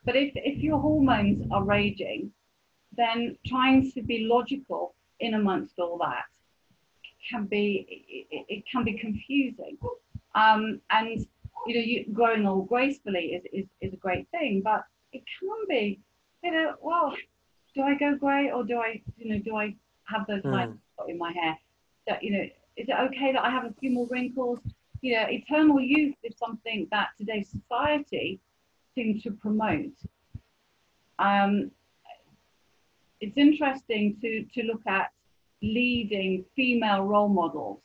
but 0.04 0.16
if 0.16 0.32
if 0.34 0.62
your 0.62 0.78
hormones 0.78 1.46
are 1.50 1.64
raging, 1.64 2.32
then 2.96 3.36
trying 3.46 3.90
to 3.92 4.02
be 4.02 4.26
logical 4.30 4.94
in 5.20 5.34
amongst 5.34 5.78
all 5.78 5.98
that 5.98 6.24
can 7.28 7.46
be 7.46 8.26
it, 8.30 8.44
it 8.48 8.64
can 8.70 8.84
be 8.84 8.94
confusing. 8.94 9.76
Um, 10.34 10.80
and 10.90 11.26
you 11.66 11.74
know, 11.74 11.80
you, 11.80 12.04
growing 12.12 12.46
old 12.46 12.68
gracefully 12.68 13.34
is, 13.36 13.42
is 13.52 13.66
is 13.80 13.92
a 13.92 13.96
great 13.96 14.28
thing, 14.30 14.62
but 14.64 14.84
it 15.12 15.22
can 15.38 15.66
be, 15.68 16.00
you 16.42 16.50
know, 16.52 16.74
well, 16.80 17.14
do 17.74 17.82
I 17.82 17.94
go 17.94 18.16
grey 18.16 18.50
or 18.50 18.64
do 18.64 18.78
I, 18.78 19.02
you 19.16 19.34
know, 19.34 19.40
do 19.42 19.56
I 19.56 19.74
have 20.04 20.26
those 20.26 20.44
lines 20.44 20.76
in 21.08 21.18
my 21.18 21.32
hair? 21.32 21.56
That 22.06 22.22
you 22.22 22.32
know, 22.32 22.44
is 22.76 22.88
it 22.88 22.96
okay 23.06 23.32
that 23.32 23.44
I 23.44 23.50
have 23.50 23.64
a 23.64 23.74
few 23.80 23.90
more 23.90 24.06
wrinkles? 24.10 24.60
You 25.00 25.14
know, 25.14 25.26
eternal 25.28 25.80
youth 25.80 26.16
is 26.24 26.36
something 26.38 26.88
that 26.90 27.08
today's 27.16 27.48
society 27.50 28.40
seems 28.94 29.22
to 29.22 29.30
promote. 29.30 29.92
Um, 31.18 31.70
it's 33.20 33.36
interesting 33.36 34.16
to 34.20 34.44
to 34.54 34.62
look 34.66 34.82
at 34.86 35.10
leading 35.62 36.44
female 36.56 37.02
role 37.04 37.28
models. 37.28 37.80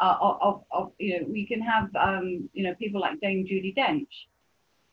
Uh, 0.00 0.16
of, 0.20 0.38
of, 0.40 0.64
of 0.70 0.92
you 1.00 1.18
know, 1.18 1.26
we 1.28 1.44
can 1.44 1.60
have 1.60 1.88
um, 1.96 2.48
you 2.52 2.62
know 2.62 2.74
people 2.76 3.00
like 3.00 3.20
Dame 3.20 3.44
Judi 3.44 3.76
Dench. 3.76 4.06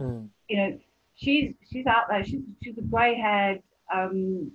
mm, 0.01 0.27
You 0.49 0.57
know, 0.57 0.79
she's 1.15 1.53
she's 1.71 1.85
out 1.85 2.05
there. 2.09 2.23
She's 2.25 2.41
she's 2.63 2.77
a 2.77 2.81
grey-haired, 2.81 3.61
um, 3.93 4.51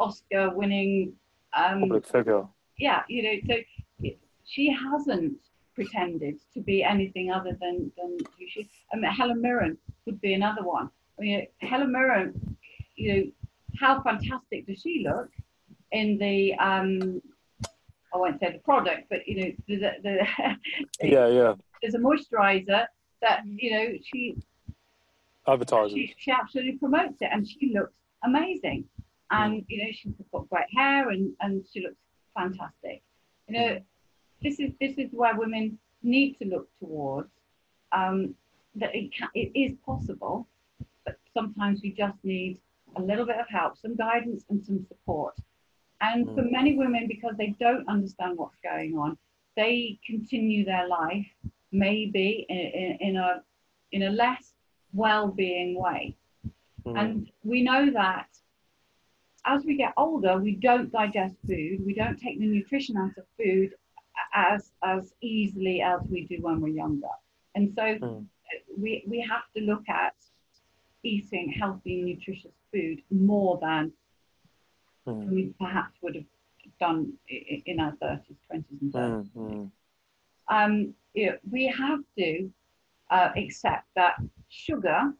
Oscar-winning 0.00 1.12
um, 1.54 1.80
public 1.80 2.06
figure. 2.06 2.44
yeah, 2.76 3.02
you 3.08 3.22
know, 3.22 3.34
so 3.46 4.10
she 4.44 4.70
hasn't 4.72 5.38
pretended 5.74 6.38
to 6.54 6.60
be 6.60 6.82
anything 6.82 7.30
other 7.30 7.56
than 7.60 7.90
than 7.96 8.18
who 8.38 8.46
she. 8.48 8.68
I 8.92 8.96
mean, 8.96 9.10
Helen 9.10 9.40
Mirren 9.40 9.78
would 10.06 10.20
be 10.20 10.34
another 10.34 10.62
one. 10.62 10.90
I 11.18 11.22
mean, 11.22 11.46
Helen 11.58 11.92
Mirren, 11.92 12.56
you 12.96 13.14
know, 13.14 13.22
how 13.78 14.02
fantastic 14.02 14.66
does 14.66 14.80
she 14.80 15.04
look 15.06 15.30
in 15.92 16.18
the 16.18 16.54
um, 16.54 17.22
I 18.14 18.18
won't 18.18 18.40
say 18.40 18.52
the 18.52 18.58
product, 18.58 19.04
but 19.08 19.26
you 19.26 19.36
know, 19.36 19.52
the, 19.68 19.76
the, 19.76 19.92
the 20.02 20.56
Yeah, 21.06 21.28
yeah. 21.28 21.54
there's 21.80 21.94
a 21.94 21.98
moisturizer 21.98 22.86
that 23.22 23.40
mm-hmm. 23.40 23.56
you 23.58 23.70
know 23.70 23.86
she 24.02 24.36
Advertising. 25.46 25.96
she, 25.96 26.14
she 26.18 26.30
absolutely 26.30 26.72
promotes 26.72 27.20
it 27.20 27.30
and 27.32 27.48
she 27.48 27.72
looks 27.74 27.94
amazing 28.24 28.84
mm. 29.32 29.36
and 29.36 29.64
you 29.68 29.82
know 29.82 29.90
she's 29.92 30.12
got 30.30 30.48
great 30.50 30.66
hair 30.76 31.10
and 31.10 31.32
and 31.40 31.64
she 31.72 31.80
looks 31.80 31.96
fantastic 32.36 33.02
you 33.48 33.58
know 33.58 33.66
mm. 33.66 33.82
This 34.42 34.58
is 34.60 34.72
this 34.80 34.94
is 34.98 35.08
where 35.12 35.36
women 35.36 35.78
need 36.02 36.38
to 36.38 36.44
look 36.44 36.68
towards 36.78 37.30
um, 37.92 38.34
that 38.74 38.94
it 38.94 39.12
can, 39.14 39.28
it 39.34 39.50
is 39.54 39.72
possible 39.84 40.46
but 41.04 41.16
sometimes 41.34 41.80
we 41.82 41.90
just 41.92 42.16
need 42.22 42.58
a 42.96 43.02
little 43.02 43.26
bit 43.26 43.38
of 43.38 43.48
help 43.48 43.76
some 43.78 43.96
guidance 43.96 44.44
and 44.50 44.64
some 44.64 44.84
support. 44.86 45.34
And 46.00 46.26
for 46.34 46.42
many 46.42 46.76
women 46.76 47.06
because 47.06 47.34
they 47.38 47.54
don't 47.60 47.88
understand 47.88 48.36
what's 48.36 48.56
going 48.62 48.98
on 48.98 49.16
they 49.56 49.98
continue 50.06 50.64
their 50.64 50.88
life 50.88 51.26
maybe 51.70 52.46
in, 52.48 52.56
in, 52.56 52.98
in 53.00 53.16
a 53.16 53.42
in 53.92 54.02
a 54.04 54.10
less 54.10 54.52
well-being 54.92 55.80
way. 55.80 56.16
Mm. 56.84 57.00
and 57.00 57.30
we 57.44 57.62
know 57.62 57.90
that 57.92 58.26
as 59.44 59.64
we 59.64 59.76
get 59.76 59.92
older, 59.96 60.38
we 60.38 60.56
don't 60.56 60.90
digest 60.92 61.34
food, 61.46 61.84
we 61.84 61.94
don't 61.94 62.18
take 62.18 62.38
the 62.38 62.46
nutrition 62.46 62.96
out 62.96 63.16
of 63.16 63.24
food 63.36 63.70
as 64.34 64.72
as 64.82 65.14
easily 65.20 65.82
as 65.82 66.00
we 66.08 66.26
do 66.26 66.38
when 66.40 66.60
we're 66.60 66.68
younger. 66.68 67.14
And 67.54 67.72
so 67.74 67.82
Mm. 67.98 68.26
we 68.76 69.04
we 69.06 69.20
have 69.20 69.44
to 69.56 69.60
look 69.62 69.88
at 69.88 70.14
eating 71.02 71.50
healthy, 71.52 72.02
nutritious 72.02 72.54
food 72.72 73.02
more 73.10 73.58
than 73.60 73.92
Mm. 75.06 75.30
we 75.30 75.54
perhaps 75.58 76.00
would 76.02 76.14
have 76.14 76.24
done 76.78 77.12
in 77.28 77.80
our 77.80 77.92
30s, 77.96 78.36
20s, 78.48 78.80
and 78.80 78.92
30s. 78.92 79.28
Mm, 79.36 79.70
um, 80.48 80.94
we 81.50 81.66
have 81.66 82.00
to 82.18 82.50
uh, 83.10 83.30
accept 83.36 83.86
that 83.94 84.14
sugar 84.48 85.12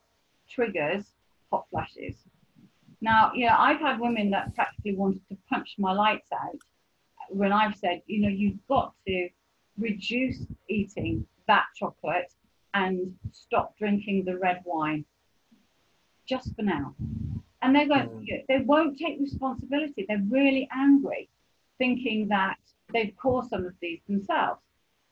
triggers 0.49 1.13
hot 1.51 1.67
flashes. 1.71 2.17
Now, 3.01 3.33
you 3.35 3.47
know, 3.47 3.57
I've 3.59 3.81
had 3.81 3.99
women 4.01 4.31
that 4.31 4.55
practically 4.55 4.95
wanted 4.95 5.23
to 5.29 5.37
punch 5.51 5.75
my 5.79 5.93
lights 5.93 6.31
out 6.33 6.59
when 7.33 7.53
I've 7.53 7.77
said, 7.77 8.03
you 8.07 8.21
know, 8.23 8.29
you've 8.29 8.67
got 8.69 8.95
to 9.07 9.29
reduce 9.79 10.39
eating 10.69 11.27
that 11.49 11.65
chocolate 11.77 12.33
and 12.75 13.15
stop 13.33 13.77
drinking 13.79 14.25
the 14.25 14.39
red 14.39 14.61
wine 14.65 15.05
just 16.27 16.55
for 16.55 16.63
now. 16.63 16.95
And 17.63 17.75
they're 17.75 17.89
going, 17.89 18.09
Mm. 18.09 18.47
they 18.49 18.59
won't 18.59 18.99
take 18.99 19.21
responsibility. 19.21 20.05
They're 20.09 20.27
really 20.29 20.69
angry, 20.73 21.29
thinking 21.79 22.29
that 22.29 22.59
they've 22.93 23.15
caused 23.17 23.51
some 23.51 23.65
of 23.67 23.75
these 23.81 24.01
themselves. 24.09 24.61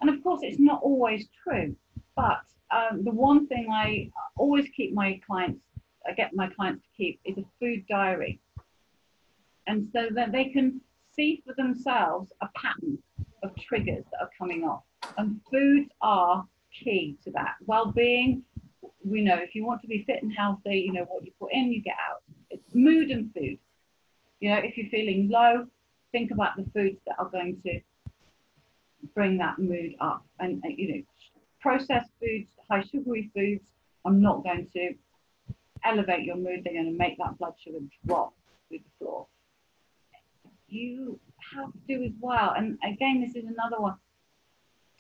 And 0.01 0.11
of 0.11 0.23
course, 0.23 0.41
it's 0.43 0.59
not 0.59 0.83
always 0.83 1.29
true. 1.43 1.77
But 2.17 2.43
um, 2.71 3.05
the 3.05 3.11
one 3.13 3.47
thing 3.47 3.69
I 3.71 4.11
always 4.37 4.69
keep 4.77 4.95
my 4.95 5.21
clients, 5.27 5.61
I 6.07 6.13
get 6.13 6.35
my 6.35 6.49
clients 6.49 6.83
to 6.83 6.89
keep, 6.97 7.21
is 7.25 7.39
a 7.39 7.45
food 7.59 7.87
diary. 7.89 8.41
And 9.67 9.89
so 9.93 10.09
that 10.15 10.33
they 10.33 10.47
can 10.47 10.81
see 11.21 11.43
for 11.47 11.55
themselves 11.55 12.33
a 12.41 12.49
pattern 12.57 12.99
of 13.43 13.55
triggers 13.57 14.05
that 14.11 14.23
are 14.23 14.31
coming 14.39 14.65
off. 14.65 14.83
And 15.19 15.41
foods 15.51 15.91
are 16.01 16.47
key 16.73 17.17
to 17.25 17.31
that. 17.33 17.57
Well 17.67 17.93
being, 17.93 18.43
we 19.05 19.23
know 19.23 19.37
if 19.37 19.55
you 19.55 19.65
want 19.65 19.83
to 19.83 19.89
be 19.89 20.05
fit 20.07 20.23
and 20.23 20.33
healthy, 20.33 20.85
you 20.87 20.93
know, 20.93 21.05
what 21.09 21.25
you 21.25 21.33
put 21.39 21.53
in, 21.53 21.73
you 21.73 21.83
get 21.83 21.97
out. 22.11 22.23
It's 22.51 22.75
mood 22.75 23.11
and 23.11 23.33
food. 23.35 23.59
You 24.41 24.51
know, 24.51 24.57
if 24.57 24.77
you're 24.77 24.89
feeling 24.91 25.29
low, 25.29 25.67
think 26.13 26.31
about 26.31 26.57
the 26.57 26.65
foods 26.75 26.99
that 27.07 27.17
are 27.19 27.29
going 27.29 27.61
to 27.65 27.81
bring 29.15 29.37
that 29.39 29.59
mood 29.59 29.95
up. 30.01 30.25
And, 30.39 30.63
uh, 30.65 30.69
you 30.69 30.95
know, 30.95 31.03
processed 31.61 32.11
foods, 32.21 32.51
high 32.71 32.83
sugary 32.91 33.31
foods 33.35 33.65
are 34.05 34.13
not 34.13 34.43
going 34.43 34.69
to 34.73 34.95
elevate 35.85 36.25
your 36.25 36.37
mood. 36.37 36.63
They're 36.65 36.73
going 36.73 36.93
to 36.93 36.99
make 36.99 37.19
that 37.19 37.39
blood 37.39 37.55
sugar 37.63 37.79
drop 38.07 38.33
through 38.69 38.79
the 38.79 39.05
floor. 39.05 39.27
You 40.71 41.19
have 41.55 41.73
to 41.73 41.79
do 41.89 42.05
as 42.05 42.13
well. 42.21 42.55
And 42.57 42.79
again, 42.85 43.21
this 43.21 43.35
is 43.35 43.49
another 43.49 43.81
one. 43.81 43.97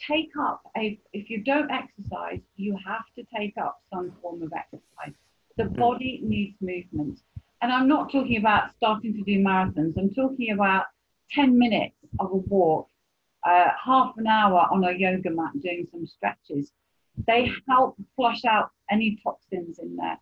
Take 0.07 0.31
up 0.39 0.63
a, 0.77 0.99
if 1.13 1.31
you 1.31 1.43
don't 1.43 1.71
exercise, 1.71 2.41
you 2.57 2.77
have 2.85 3.05
to 3.17 3.25
take 3.37 3.55
up 3.57 3.81
some 3.93 4.13
form 4.21 4.43
of 4.43 4.53
exercise. 4.53 5.15
The 5.57 5.65
body 5.67 6.21
needs 6.23 6.57
movement. 6.61 7.21
And 7.63 7.73
I'm 7.73 7.87
not 7.87 8.11
talking 8.11 8.39
about 8.39 8.75
starting 8.77 9.13
to 9.15 9.23
do 9.23 9.39
marathons. 9.39 9.97
I'm 9.99 10.13
talking 10.15 10.53
about 10.53 10.87
10 11.33 11.59
minutes 11.59 11.95
of 12.19 12.31
a 12.33 12.37
walk, 12.37 12.89
uh, 13.47 13.69
half 13.85 14.15
an 14.17 14.27
hour 14.27 14.67
on 14.73 14.85
a 14.85 14.93
yoga 14.93 15.31
mat 15.31 15.53
doing 15.61 15.87
some 15.91 16.07
stretches. 16.07 16.73
They 17.27 17.53
help 17.69 17.97
flush 18.17 18.45
out 18.45 18.71
any 18.91 19.19
toxins 19.23 19.79
in 19.79 19.97
there. 19.97 20.19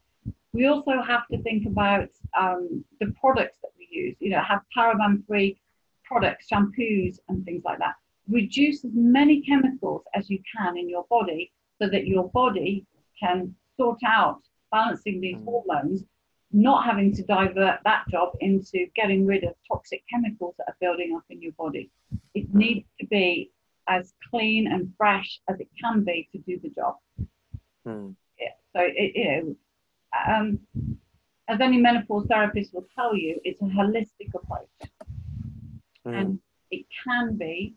We 0.53 0.67
also 0.67 1.01
have 1.01 1.27
to 1.29 1.41
think 1.43 1.67
about 1.67 2.09
um, 2.37 2.85
the 3.01 3.15
products 3.21 3.59
that 3.63 3.71
use. 3.90 4.16
You 4.20 4.31
know, 4.31 4.42
have 4.42 4.62
paraben-free 4.77 5.59
products, 6.05 6.46
shampoos, 6.51 7.18
and 7.29 7.44
things 7.44 7.62
like 7.64 7.79
that. 7.79 7.94
Reduce 8.29 8.85
as 8.85 8.92
many 8.94 9.40
chemicals 9.42 10.03
as 10.14 10.29
you 10.31 10.40
can 10.57 10.77
in 10.77 10.88
your 10.88 11.05
body 11.11 11.53
so 11.81 11.88
that 11.88 12.07
your 12.07 12.29
body 12.31 12.85
can 13.18 13.55
sort 13.77 13.98
out 14.07 14.40
balancing 14.70 15.20
these 15.20 15.37
Mm. 15.37 15.44
hormones, 15.44 16.05
not 16.53 16.85
having 16.85 17.12
to 17.14 17.22
divert 17.24 17.81
that 17.85 18.05
job 18.09 18.33
into 18.40 18.87
getting 18.96 19.27
rid 19.27 19.44
of 19.44 19.55
toxic 19.66 20.03
chemicals 20.11 20.55
that 20.59 20.68
are 20.68 20.77
building 20.81 21.14
up 21.16 21.24
in 21.31 21.40
your 21.40 21.53
body. 21.53 21.90
It 22.35 22.53
needs 22.55 22.87
to 23.01 23.07
be 23.07 23.51
as 23.87 24.12
clean 24.31 24.66
and 24.66 24.94
fresh 24.96 25.40
as 25.48 25.61
it 25.61 25.68
can 25.81 26.05
be 26.05 26.29
to 26.33 26.38
do 26.38 26.59
the 26.59 26.70
job. 26.70 26.96
Mm. 27.87 28.14
Yeah. 28.38 28.53
So 28.74 28.81
it, 28.83 29.16
you 29.16 29.24
know, 29.31 29.57
um, 30.27 30.59
as 31.49 31.61
any 31.61 31.79
menopause 31.79 32.27
therapist 32.27 32.75
will 32.75 32.87
tell 32.95 33.17
you, 33.17 33.41
it's 33.45 33.61
a 33.63 33.65
holistic 33.65 34.33
approach, 34.35 34.69
Mm. 36.05 36.21
and 36.21 36.41
it 36.71 36.85
can 37.05 37.37
be 37.37 37.75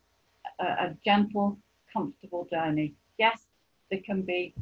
a, 0.59 0.65
a 0.65 0.97
gentle, 1.03 1.57
comfortable 1.91 2.45
journey. 2.51 2.93
Yes, 3.17 3.47
there 3.89 4.01
can 4.05 4.21
be 4.21 4.53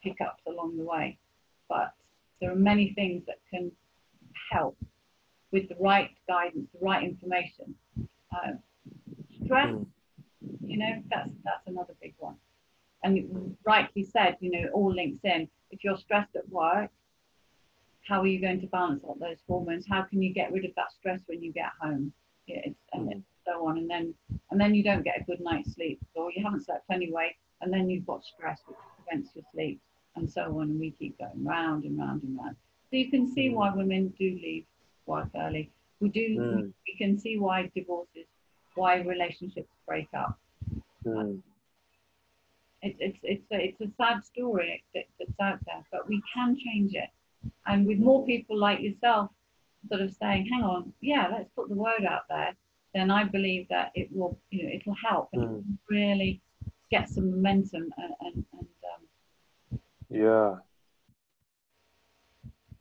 hiccups 0.00 0.42
along 0.46 0.76
the 0.76 0.84
way, 0.84 1.18
but 1.68 1.94
there 2.40 2.50
are 2.52 2.56
many 2.56 2.92
things 2.94 3.24
that 3.26 3.38
can 3.50 3.72
help 4.52 4.76
with 5.52 5.68
the 5.68 5.76
right 5.76 6.10
guidance, 6.28 6.68
the 6.72 6.84
right 6.84 7.02
information. 7.02 7.74
Uh, 8.32 8.52
stress, 9.44 9.72
Mm. 9.74 9.86
you 10.60 10.76
know, 10.78 11.02
that's 11.10 11.30
that's 11.42 11.66
another 11.66 11.94
big 12.00 12.14
one. 12.18 12.36
And 13.02 13.56
rightly 13.64 14.04
said, 14.04 14.36
you 14.40 14.50
know, 14.50 14.64
it 14.66 14.72
all 14.72 14.92
links 14.92 15.24
in. 15.24 15.48
If 15.70 15.82
you're 15.84 15.96
stressed 15.96 16.34
at 16.36 16.48
work, 16.48 16.90
how 18.06 18.20
are 18.22 18.26
you 18.26 18.40
going 18.40 18.60
to 18.60 18.66
balance 18.68 19.02
out 19.08 19.18
those 19.18 19.38
hormones? 19.48 19.84
How 19.88 20.02
can 20.02 20.22
you 20.22 20.32
get 20.32 20.52
rid 20.52 20.64
of 20.64 20.70
that 20.76 20.92
stress 20.92 21.20
when 21.26 21.42
you 21.42 21.52
get 21.52 21.70
home? 21.80 22.12
Yeah, 22.46 22.60
it's, 22.64 22.78
and 22.92 23.08
Mm. 23.08 23.22
so 23.44 23.66
on. 23.66 23.78
And 23.78 23.90
then 23.90 24.14
and 24.50 24.60
then 24.60 24.74
you 24.74 24.82
don't 24.84 25.02
get 25.02 25.20
a 25.20 25.24
good 25.24 25.40
night's 25.40 25.74
sleep, 25.74 26.00
or 26.14 26.30
you 26.32 26.42
haven't 26.44 26.64
slept 26.64 26.84
anyway, 26.90 27.36
and 27.60 27.72
then 27.72 27.90
you've 27.90 28.06
got 28.06 28.24
stress 28.24 28.60
which 28.66 28.78
prevents 28.96 29.34
your 29.34 29.44
sleep, 29.52 29.80
and 30.14 30.30
so 30.30 30.42
on. 30.58 30.70
And 30.70 30.80
we 30.80 30.92
keep 30.92 31.18
going 31.18 31.44
round 31.44 31.84
and 31.84 31.98
round 31.98 32.22
and 32.22 32.38
round. 32.38 32.56
So 32.90 32.96
you 32.96 33.10
can 33.10 33.26
see 33.26 33.48
Mm. 33.48 33.54
why 33.54 33.74
women 33.74 34.08
do 34.18 34.30
leave 34.40 34.66
work 35.06 35.28
early. 35.34 35.70
We 36.00 36.08
do. 36.10 36.38
Mm. 36.38 36.72
We 36.86 36.94
can 36.96 37.18
see 37.18 37.38
why 37.38 37.70
divorces, 37.74 38.26
why 38.74 39.00
relationships 39.00 39.70
break 39.86 40.08
up 40.14 40.38
Mm. 41.04 41.40
it's 42.82 42.96
it's 43.00 43.18
it's 43.22 43.50
a, 43.52 43.58
it's 43.68 43.80
a 43.80 43.90
sad 43.96 44.24
story 44.24 44.82
that, 44.94 45.04
that's 45.18 45.40
out 45.40 45.58
there, 45.66 45.84
but 45.92 46.08
we 46.08 46.22
can 46.32 46.56
change 46.56 46.94
it. 46.94 47.08
And 47.66 47.86
with 47.86 47.98
more 47.98 48.24
people 48.26 48.58
like 48.58 48.80
yourself, 48.80 49.30
sort 49.88 50.00
of 50.00 50.12
saying, 50.14 50.46
"Hang 50.46 50.62
on, 50.62 50.92
yeah, 51.00 51.28
let's 51.28 51.50
put 51.54 51.68
the 51.68 51.74
word 51.74 52.04
out 52.08 52.22
there," 52.28 52.54
then 52.94 53.10
I 53.10 53.24
believe 53.24 53.68
that 53.68 53.92
it 53.94 54.08
will, 54.12 54.38
you 54.50 54.64
know, 54.64 54.70
it'll 54.74 54.94
help 54.94 55.30
and 55.32 55.42
Mm. 55.42 55.78
really 55.88 56.40
get 56.90 57.08
some 57.08 57.30
momentum 57.30 57.92
and 57.98 58.14
and, 58.20 58.44
and 58.52 58.68
um, 58.92 59.80
Yeah. 60.08 60.56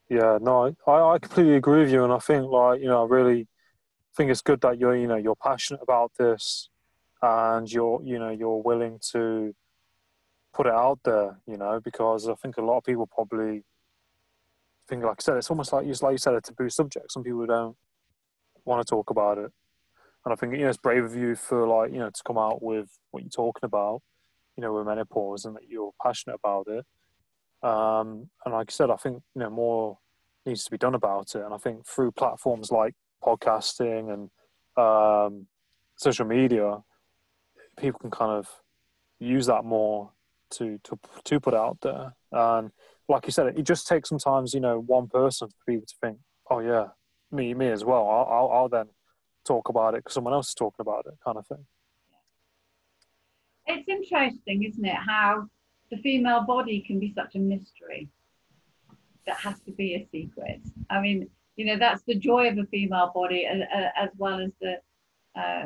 Yeah, 0.07 0.37
no, 0.39 0.75
I, 0.85 0.91
I 0.91 1.19
completely 1.19 1.55
agree 1.55 1.79
with 1.81 1.91
you, 1.91 2.03
and 2.03 2.13
I 2.13 2.19
think 2.19 2.45
like 2.45 2.79
you 2.79 2.87
know, 2.87 3.03
I 3.03 3.07
really 3.07 3.47
think 4.15 4.29
it's 4.31 4.41
good 4.41 4.61
that 4.61 4.79
you're 4.79 4.95
you 4.95 5.07
know 5.07 5.15
you're 5.15 5.35
passionate 5.35 5.81
about 5.81 6.11
this, 6.17 6.69
and 7.21 7.71
you're 7.71 8.01
you 8.03 8.19
know 8.19 8.29
you're 8.29 8.61
willing 8.61 8.99
to 9.11 9.55
put 10.53 10.67
it 10.67 10.73
out 10.73 10.99
there, 11.03 11.39
you 11.45 11.57
know, 11.57 11.81
because 11.83 12.29
I 12.29 12.35
think 12.35 12.57
a 12.57 12.61
lot 12.61 12.77
of 12.77 12.83
people 12.83 13.07
probably 13.07 13.63
think, 14.87 15.03
like 15.03 15.17
I 15.19 15.21
said, 15.21 15.37
it's 15.37 15.49
almost 15.49 15.73
like 15.73 15.85
just 15.87 16.03
like 16.03 16.13
you 16.13 16.17
said, 16.17 16.35
a 16.35 16.41
taboo 16.41 16.69
subject. 16.69 17.11
Some 17.11 17.23
people 17.23 17.45
don't 17.45 17.75
want 18.65 18.85
to 18.85 18.89
talk 18.89 19.09
about 19.09 19.37
it, 19.37 19.51
and 20.25 20.33
I 20.33 20.35
think 20.35 20.53
you 20.53 20.59
know 20.59 20.69
it's 20.69 20.77
brave 20.77 21.03
of 21.03 21.15
you 21.15 21.35
for 21.35 21.67
like 21.67 21.91
you 21.91 21.99
know 21.99 22.09
to 22.09 22.23
come 22.25 22.37
out 22.37 22.61
with 22.61 22.89
what 23.11 23.23
you're 23.23 23.29
talking 23.29 23.65
about, 23.65 24.01
you 24.57 24.61
know, 24.61 24.73
with 24.73 24.85
menopause, 24.85 25.45
and 25.45 25.55
that 25.55 25.67
you're 25.67 25.91
passionate 26.01 26.39
about 26.43 26.67
it. 26.67 26.85
Um, 27.67 28.29
and 28.45 28.53
like 28.53 28.69
I 28.69 28.71
said, 28.71 28.89
I 28.89 28.95
think 28.95 29.23
you 29.35 29.41
know 29.41 29.49
more 29.49 29.97
needs 30.45 30.63
to 30.63 30.71
be 30.71 30.77
done 30.77 30.95
about 30.95 31.35
it. 31.35 31.41
And 31.43 31.53
I 31.53 31.57
think 31.57 31.85
through 31.85 32.11
platforms 32.11 32.71
like 32.71 32.93
podcasting 33.23 34.13
and 34.13 34.29
um, 34.77 35.47
social 35.95 36.25
media, 36.25 36.77
people 37.77 37.99
can 37.99 38.11
kind 38.11 38.31
of 38.31 38.47
use 39.19 39.47
that 39.47 39.65
more 39.65 40.11
to 40.51 40.79
to 40.83 40.99
to 41.25 41.39
put 41.39 41.53
out 41.53 41.77
there. 41.81 42.13
And 42.31 42.71
like 43.07 43.25
you 43.25 43.31
said, 43.31 43.47
it 43.57 43.63
just 43.63 43.87
takes 43.87 44.09
sometimes 44.09 44.53
you 44.53 44.59
know 44.59 44.79
one 44.79 45.07
person 45.07 45.49
for 45.49 45.71
people 45.71 45.87
to 45.87 45.95
think, 46.01 46.17
oh 46.49 46.59
yeah, 46.59 46.87
me 47.31 47.53
me 47.53 47.69
as 47.69 47.83
well. 47.83 48.07
I'll 48.07 48.27
I'll, 48.29 48.51
I'll 48.51 48.69
then 48.69 48.87
talk 49.45 49.69
about 49.69 49.93
it 49.93 49.97
because 50.03 50.13
someone 50.13 50.33
else 50.33 50.49
is 50.49 50.55
talking 50.55 50.81
about 50.81 51.05
it, 51.07 51.13
kind 51.23 51.37
of 51.37 51.47
thing. 51.47 51.65
it's 53.67 53.87
interesting, 53.87 54.63
isn't 54.63 54.85
it? 54.85 54.95
How 54.95 55.47
the 55.91 55.97
female 55.97 56.41
body 56.41 56.81
can 56.81 56.99
be 56.99 57.13
such 57.15 57.35
a 57.35 57.39
mystery 57.39 58.09
that 59.25 59.37
has 59.37 59.59
to 59.61 59.71
be 59.71 59.95
a 59.95 60.07
secret. 60.11 60.61
I 60.89 61.01
mean, 61.01 61.27
you 61.55 61.65
know, 61.65 61.77
that's 61.77 62.03
the 62.03 62.15
joy 62.15 62.49
of 62.49 62.57
a 62.57 62.65
female 62.65 63.11
body, 63.13 63.45
as, 63.45 63.61
as 63.95 64.09
well 64.17 64.39
as 64.39 64.51
the, 64.61 64.75
uh, 65.39 65.65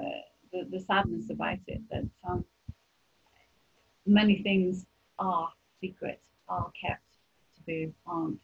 the 0.52 0.65
the 0.72 0.80
sadness 0.80 1.30
about 1.30 1.60
it. 1.68 1.82
That 1.89 2.08
um, 2.28 2.46
many 4.10 4.41
things 4.43 4.86
are 5.19 5.50
secret, 5.82 6.22
are 6.48 6.72
kept 6.80 7.04
taboo, 7.56 7.93
aren't. 8.06 8.39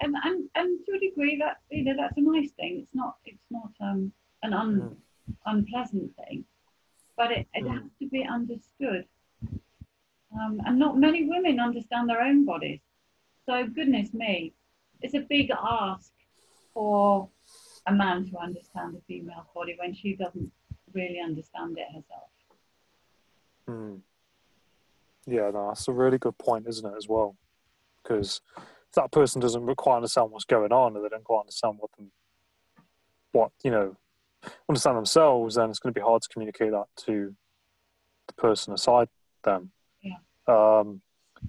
And, 0.00 0.16
and 0.24 0.48
and 0.56 0.84
to 0.86 0.92
a 0.96 0.98
degree, 0.98 1.36
that 1.38 1.58
you 1.70 1.84
know, 1.84 1.94
that's 1.96 2.16
a 2.18 2.20
nice 2.20 2.50
thing. 2.52 2.80
It's 2.82 2.94
not 2.94 3.16
it's 3.24 3.48
not 3.50 3.70
um, 3.80 4.12
an 4.42 4.52
un, 4.52 4.72
Mm. 4.80 4.96
unpleasant 5.46 6.10
thing, 6.16 6.44
but 7.16 7.30
it, 7.30 7.46
it 7.54 7.64
Mm. 7.64 7.72
has 7.74 7.90
to 8.00 8.06
be 8.08 8.24
understood. 8.24 9.06
Um, 10.34 10.60
and 10.66 10.78
not 10.78 10.98
many 10.98 11.24
women 11.28 11.60
understand 11.60 12.08
their 12.08 12.22
own 12.22 12.44
bodies. 12.44 12.80
So, 13.46 13.66
goodness 13.66 14.12
me, 14.14 14.52
it's 15.02 15.14
a 15.14 15.20
big 15.20 15.50
ask 15.50 16.10
for 16.74 17.28
a 17.86 17.92
man 17.92 18.24
to 18.30 18.38
understand 18.38 18.96
a 18.96 19.00
female 19.06 19.46
body 19.54 19.76
when 19.78 19.94
she 19.94 20.14
doesn't 20.16 20.50
really 20.94 21.20
understand 21.20 21.76
it 21.78 21.86
herself. 21.88 22.30
Mm. 23.68 24.00
Yeah, 25.26 25.50
no, 25.52 25.68
that's 25.68 25.86
a 25.88 25.92
really 25.92 26.18
good 26.18 26.36
point, 26.38 26.66
isn't 26.68 26.84
it, 26.84 26.96
as 26.96 27.08
well? 27.08 27.36
Because 28.02 28.40
if 28.56 28.94
that 28.94 29.12
person 29.12 29.40
doesn't 29.40 29.64
quite 29.76 29.96
understand 29.96 30.30
what's 30.30 30.44
going 30.44 30.72
on, 30.72 30.96
or 30.96 31.02
they 31.02 31.08
don't 31.08 31.24
quite 31.24 31.40
understand 31.40 31.76
what 31.78 31.90
them, 31.96 32.10
what 33.30 33.52
you 33.62 33.70
know, 33.70 33.96
understand 34.68 34.96
themselves, 34.96 35.54
then 35.54 35.70
it's 35.70 35.78
going 35.78 35.94
to 35.94 35.98
be 35.98 36.04
hard 36.04 36.22
to 36.22 36.28
communicate 36.28 36.72
that 36.72 36.86
to 37.04 37.34
the 38.26 38.34
person 38.34 38.74
aside 38.74 39.08
them. 39.44 39.70
Yeah. 40.02 40.16
Um, 40.48 41.02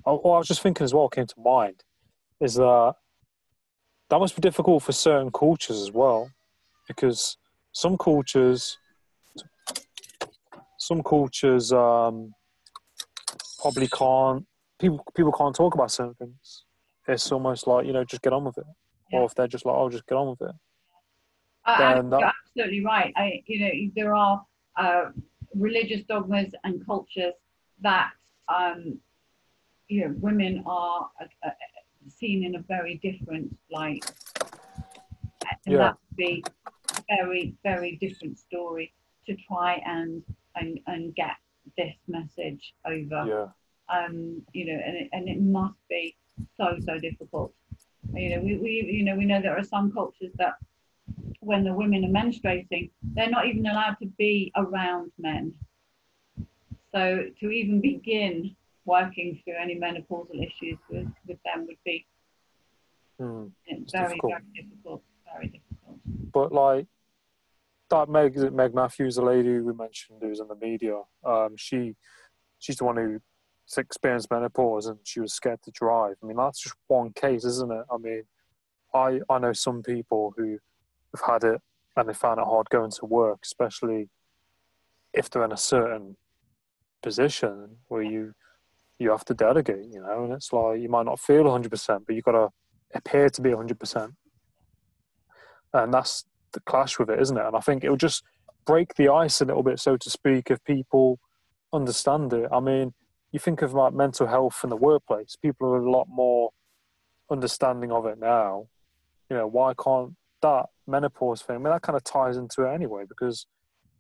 I, 0.06 0.12
what 0.12 0.36
I 0.36 0.38
was 0.38 0.48
just 0.48 0.62
thinking 0.62 0.86
as 0.86 0.94
well 0.94 1.10
came 1.10 1.26
to 1.26 1.42
mind 1.42 1.84
is 2.40 2.54
that 2.56 2.94
that 4.10 4.20
must 4.20 4.36
be 4.36 4.42
difficult 4.42 4.84
for 4.84 4.92
certain 4.92 5.32
cultures 5.32 5.82
as 5.82 5.92
well, 5.92 6.30
because 6.88 7.38
some 7.72 7.98
cultures, 7.98 8.78
some 10.78 11.02
cultures 11.02 11.74
um, 11.74 12.34
probably 13.64 13.88
can't. 13.88 14.46
People 14.80 15.04
people 15.16 15.32
can't 15.32 15.56
talk 15.56 15.74
about 15.74 15.92
certain 15.92 16.14
things. 16.16 16.66
It's 17.08 17.32
almost 17.32 17.66
like 17.68 17.86
you 17.88 17.94
know, 17.94 18.04
just 18.04 18.22
get 18.22 18.34
on 18.34 18.44
with 18.44 18.58
it. 18.58 18.66
Yeah. 19.12 19.20
Or 19.20 19.26
if 19.26 19.34
they're 19.36 19.48
just 19.48 19.66
like, 19.66 19.76
oh, 19.76 19.90
just 19.90 20.06
get 20.08 20.16
on 20.16 20.30
with 20.32 20.42
it. 20.50 20.56
I, 21.66 21.74
I, 21.74 21.94
Then 21.96 22.10
that- 22.12 22.20
you're 22.20 22.32
absolutely 22.46 22.86
right. 22.86 23.14
I, 23.16 23.42
you 23.48 23.60
know, 23.62 23.72
there 23.96 24.16
are 24.16 24.46
uh, 24.78 25.06
religious 25.56 26.04
dogmas 26.04 26.52
and 26.64 26.86
cultures 26.86 27.34
that, 27.82 28.12
um, 28.54 29.00
you 29.88 30.02
know, 30.02 30.16
women 30.20 30.64
are 30.66 31.10
uh, 31.22 31.26
uh, 31.48 31.50
seen 32.10 32.44
in 32.44 32.56
a 32.56 32.64
very 32.76 32.96
different 33.04 33.56
light. 33.72 34.04
And 35.66 35.74
Yeah. 35.76 35.78
that 35.78 35.98
would 36.10 36.18
be 36.18 36.44
a 36.90 37.02
very, 37.16 37.56
very 37.64 37.98
different 38.02 38.40
story 38.40 38.94
to 39.28 39.36
try 39.48 39.82
and, 39.86 40.24
and, 40.56 40.80
and 40.88 41.16
get 41.16 41.36
this 41.78 41.96
message 42.08 42.74
over 42.86 43.22
Yeah. 43.28 43.48
um, 43.90 44.42
you 44.54 44.66
know, 44.66 44.80
and 44.86 44.96
it, 44.98 45.10
and 45.14 45.28
it 45.30 45.40
must 45.42 45.80
be 45.90 46.16
so 46.58 46.78
so 46.88 46.98
difficult. 47.00 47.54
You 48.14 48.30
know, 48.32 48.40
we, 48.42 48.58
we 48.58 48.72
you 48.98 49.04
know 49.04 49.16
we 49.16 49.26
know 49.26 49.42
there 49.42 49.58
are 49.58 49.64
some 49.64 49.92
cultures 49.92 50.32
that 50.38 50.56
when 51.42 51.64
the 51.64 51.74
women 51.74 52.06
are 52.06 52.24
menstruating, 52.24 52.90
they're 53.14 53.30
not 53.30 53.46
even 53.48 53.66
allowed 53.68 53.98
to 54.02 54.06
be 54.18 54.52
around 54.56 55.12
men. 55.18 55.54
So 56.94 57.26
to 57.40 57.50
even 57.50 57.82
begin 57.82 58.56
working 58.86 59.40
through 59.44 59.56
any 59.60 59.76
menopausal 59.76 60.40
issues 60.46 60.78
with, 60.90 61.08
with 61.28 61.38
them 61.44 61.66
would 61.68 61.78
be 61.86 62.06
Mm. 63.22 63.52
you 63.68 63.76
know, 63.76 63.82
It's 63.84 63.92
very 63.92 64.08
difficult. 64.08 64.34
very 64.34 64.64
difficult, 64.64 65.04
very 65.32 65.48
difficult. 65.48 65.98
But 66.34 66.52
like 66.52 66.88
that 67.94 68.10
Meg 68.10 68.36
Meg 68.52 68.74
Matthews, 68.74 69.16
the 69.16 69.22
lady 69.22 69.60
we 69.60 69.74
mentioned 69.74 70.20
who's 70.22 70.40
in 70.40 70.48
the 70.48 70.56
media, 70.56 71.00
um, 71.24 71.56
she 71.56 71.96
she's 72.60 72.78
the 72.78 72.86
one 72.86 72.98
who 72.98 73.20
experienced 73.78 74.30
menopause 74.30 74.88
and 74.88 75.00
she 75.04 75.20
was 75.20 75.34
scared 75.34 75.60
to 75.64 75.72
drive. 75.72 76.16
I 76.22 76.26
mean 76.26 76.38
that's 76.38 76.62
just 76.62 76.76
one 76.88 77.12
case, 77.14 77.46
isn't 77.46 77.72
it? 77.72 77.86
I 77.92 77.98
mean 77.98 78.24
I 78.94 79.20
I 79.30 79.38
know 79.40 79.54
some 79.54 79.84
people 79.84 80.34
who 80.36 80.58
have 81.16 81.44
had 81.44 81.44
it 81.54 81.62
and 81.96 82.10
they 82.10 82.14
find 82.14 82.40
it 82.40 82.46
hard 82.46 82.70
going 82.70 82.92
to 82.92 83.06
work, 83.06 83.40
especially 83.44 84.10
if 85.14 85.30
they're 85.30 85.46
in 85.46 85.52
a 85.52 85.58
certain 85.58 86.18
position 87.04 87.78
where 87.90 88.02
you 88.02 88.34
you 88.98 89.12
have 89.12 89.26
to 89.26 89.34
delegate, 89.34 89.86
you 89.92 90.02
know, 90.02 90.24
and 90.24 90.34
it's 90.34 90.52
like 90.52 90.80
you 90.80 90.90
might 90.90 91.06
not 91.06 91.20
feel 91.20 91.44
100%, 91.44 92.06
but 92.06 92.16
you've 92.16 92.24
got 92.24 92.32
to 92.32 92.50
appear 92.96 93.30
to 93.30 93.42
be 93.42 93.50
100%. 93.50 94.14
And 95.74 95.94
that's 95.94 96.26
the 96.54 96.62
clash 96.62 96.98
with 96.98 97.10
it, 97.10 97.20
isn't 97.20 97.38
it? 97.38 97.46
And 97.46 97.56
I 97.56 97.60
think 97.60 97.84
it'll 97.84 97.98
just 97.98 98.24
break 98.66 98.96
the 98.96 99.10
ice 99.10 99.42
a 99.42 99.46
little 99.46 99.64
bit, 99.64 99.80
so 99.80 99.98
to 99.98 100.10
speak, 100.10 100.50
if 100.50 100.64
people 100.64 101.20
understand 101.74 102.32
it. 102.34 102.48
I 102.52 102.60
mean, 102.60 102.94
you 103.32 103.40
think 103.40 103.62
of 103.62 103.74
like 103.74 103.94
mental 103.94 104.28
health 104.28 104.62
in 104.64 104.70
the 104.70 104.78
workplace, 104.78 105.36
people 105.36 105.68
are 105.70 105.82
a 105.82 105.92
lot 105.92 106.08
more 106.08 106.52
understanding 107.30 107.92
of 107.92 108.06
it 108.06 108.20
now. 108.20 108.68
You 109.30 109.38
know, 109.38 109.48
why 109.48 109.74
can't 109.74 110.16
that 110.42 110.68
menopause 110.86 111.42
thing? 111.42 111.56
I 111.56 111.60
mean, 111.60 111.74
that 111.74 111.82
kind 111.82 111.98
of 111.98 112.04
ties 112.04 112.38
into 112.38 112.64
it 112.64 112.74
anyway, 112.74 113.04
because 113.08 113.48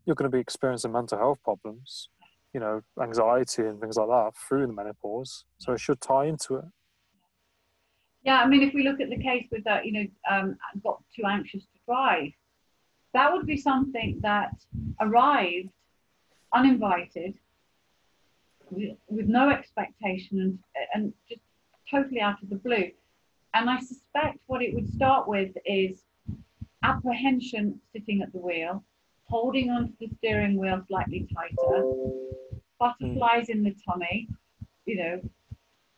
you're 0.05 0.15
going 0.15 0.29
to 0.29 0.35
be 0.35 0.41
experiencing 0.41 0.91
mental 0.91 1.17
health 1.17 1.39
problems, 1.43 2.09
you 2.53 2.59
know, 2.59 2.81
anxiety 3.01 3.63
and 3.63 3.79
things 3.81 3.97
like 3.97 4.07
that 4.07 4.31
through 4.47 4.67
the 4.67 4.73
menopause. 4.73 5.45
So 5.57 5.73
it 5.73 5.79
should 5.79 5.99
tie 5.99 6.25
into 6.25 6.55
it. 6.55 6.65
Yeah, 8.23 8.41
I 8.41 8.47
mean, 8.47 8.61
if 8.61 8.73
we 8.73 8.83
look 8.83 9.01
at 9.01 9.09
the 9.09 9.17
case 9.17 9.47
with 9.51 9.63
that, 9.65 9.85
you 9.85 9.91
know, 9.91 10.05
um, 10.29 10.57
got 10.83 11.01
too 11.15 11.23
anxious 11.25 11.63
to 11.63 11.79
drive, 11.85 12.31
that 13.13 13.31
would 13.31 13.45
be 13.45 13.57
something 13.57 14.19
that 14.21 14.53
arrived 14.99 15.69
uninvited, 16.53 17.35
with, 18.69 18.97
no 19.07 19.49
expectation, 19.49 20.39
and, 20.39 20.59
and 20.93 21.13
just 21.29 21.41
totally 21.89 22.21
out 22.21 22.41
of 22.41 22.49
the 22.49 22.55
blue. 22.55 22.91
And 23.53 23.69
I 23.69 23.79
suspect 23.79 24.39
what 24.47 24.61
it 24.61 24.73
would 24.73 24.91
start 24.91 25.27
with 25.27 25.51
is 25.65 26.03
apprehension 26.83 27.79
sitting 27.91 28.21
at 28.21 28.31
the 28.33 28.39
wheel, 28.39 28.83
holding 29.25 29.69
onto 29.69 29.93
the 29.99 30.09
steering 30.17 30.57
wheel 30.57 30.83
slightly 30.87 31.27
tighter, 31.33 31.83
butterflies 32.79 33.49
in 33.49 33.63
the 33.63 33.75
tummy, 33.85 34.27
you 34.85 34.97
know, 34.97 35.21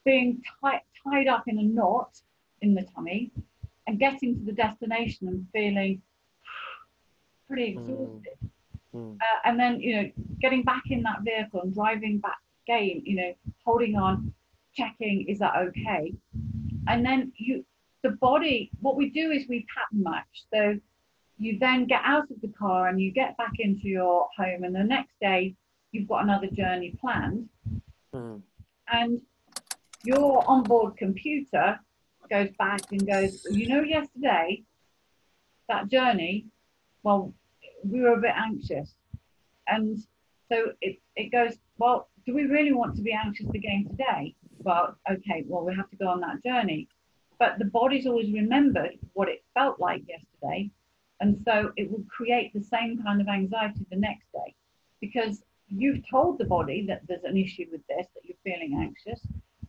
being 0.03 0.41
tied, 0.61 0.81
tied 1.03 1.27
up 1.27 1.47
in 1.47 1.59
a 1.59 1.63
knot 1.63 2.19
in 2.61 2.75
the 2.75 2.85
tummy, 2.93 3.31
and 3.87 3.99
getting 3.99 4.37
to 4.37 4.45
the 4.45 4.51
destination 4.51 5.27
and 5.27 5.47
feeling 5.53 6.01
pretty 7.47 7.73
Hmm. 7.73 7.79
exhausted. 7.79 8.51
Mm. 8.93 9.15
Uh, 9.15 9.39
and 9.43 9.59
then, 9.59 9.79
you 9.79 9.95
know, 9.95 10.11
getting 10.39 10.63
back 10.63 10.83
in 10.89 11.03
that 11.03 11.21
vehicle 11.23 11.61
and 11.61 11.73
driving 11.73 12.19
back 12.19 12.37
again, 12.63 13.01
you 13.05 13.15
know, 13.15 13.33
holding 13.63 13.95
on, 13.95 14.33
checking, 14.73 15.27
is 15.27 15.39
that 15.39 15.55
okay? 15.57 16.13
And 16.87 17.05
then 17.05 17.31
you, 17.35 17.65
the 18.03 18.11
body, 18.11 18.71
what 18.79 18.95
we 18.95 19.09
do 19.09 19.31
is 19.31 19.47
we 19.47 19.65
pattern 19.73 20.03
match. 20.03 20.45
So 20.53 20.79
you 21.37 21.59
then 21.59 21.85
get 21.85 22.01
out 22.03 22.29
of 22.31 22.39
the 22.41 22.47
car 22.49 22.87
and 22.87 23.01
you 23.01 23.11
get 23.11 23.35
back 23.37 23.53
into 23.59 23.87
your 23.87 24.27
home, 24.37 24.63
and 24.63 24.73
the 24.73 24.83
next 24.83 25.19
day 25.19 25.55
you've 25.91 26.07
got 26.07 26.23
another 26.23 26.47
journey 26.47 26.95
planned, 26.99 27.49
Mm. 28.13 28.41
and 28.87 29.21
your 30.03 30.47
onboard 30.47 30.95
computer 30.95 31.79
goes 32.29 32.49
back 32.57 32.79
and 32.91 33.05
goes, 33.05 33.45
you 33.51 33.67
know, 33.67 33.81
yesterday 33.81 34.63
that 35.67 35.89
journey, 35.89 36.45
well, 37.05 37.31
we 37.83 38.01
were 38.01 38.15
a 38.15 38.21
bit 38.27 38.33
anxious, 38.35 38.89
and 39.67 39.99
so 40.49 40.57
it 40.81 40.97
it 41.15 41.31
goes, 41.31 41.53
well, 41.77 42.09
do 42.25 42.33
we 42.33 42.45
really 42.45 42.73
want 42.73 42.95
to 42.95 43.03
be 43.03 43.13
anxious 43.13 43.47
again 43.53 43.85
today? 43.91 44.35
Well, 44.57 44.97
okay, 45.09 45.45
well, 45.47 45.63
we 45.63 45.75
have 45.75 45.89
to 45.91 45.95
go 45.97 46.07
on 46.07 46.19
that 46.21 46.43
journey, 46.43 46.87
but 47.37 47.59
the 47.59 47.65
body's 47.65 48.07
always 48.07 48.31
remembered 48.33 48.97
what 49.13 49.29
it 49.29 49.43
felt 49.53 49.79
like 49.79 50.01
yesterday, 50.07 50.71
and 51.19 51.39
so 51.45 51.71
it 51.77 51.91
will 51.91 52.03
create 52.09 52.51
the 52.53 52.63
same 52.63 53.03
kind 53.03 53.21
of 53.21 53.27
anxiety 53.27 53.85
the 53.91 54.03
next 54.09 54.25
day, 54.33 54.55
because 54.99 55.43
you've 55.69 56.01
told 56.09 56.39
the 56.39 56.45
body 56.57 56.87
that 56.87 57.01
there's 57.07 57.23
an 57.23 57.37
issue 57.37 57.67
with 57.71 57.85
this, 57.87 58.07
that 58.15 58.25
you're 58.25 58.43
feeling 58.43 58.79
anxious, 58.81 59.21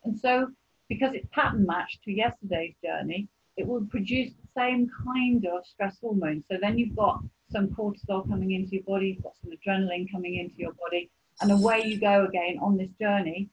and 0.05 0.18
so 0.18 0.49
because 0.88 1.12
it's 1.12 1.29
pattern 1.33 1.66
matched 1.66 2.03
to 2.05 2.12
yesterday's 2.12 2.75
journey, 2.83 3.29
it 3.57 3.66
will 3.66 3.85
produce 3.87 4.33
the 4.33 4.61
same 4.61 4.90
kind 5.05 5.47
of 5.47 5.66
stress 5.66 5.97
hormone. 6.01 6.45
So 6.51 6.59
then 6.61 6.79
you've 6.79 6.97
got 6.97 7.23
some 7.51 7.69
cortisol 7.69 8.29
coming 8.29 8.53
into 8.53 8.73
your 8.73 8.83
body, 8.83 9.09
you've 9.09 9.23
got 9.23 9.35
some 9.42 9.53
adrenaline 9.53 10.11
coming 10.11 10.37
into 10.37 10.57
your 10.57 10.73
body, 10.73 11.11
and 11.40 11.51
away 11.51 11.83
you 11.85 12.01
go 12.01 12.27
again 12.27 12.59
on 12.61 12.77
this 12.77 12.90
journey, 13.01 13.49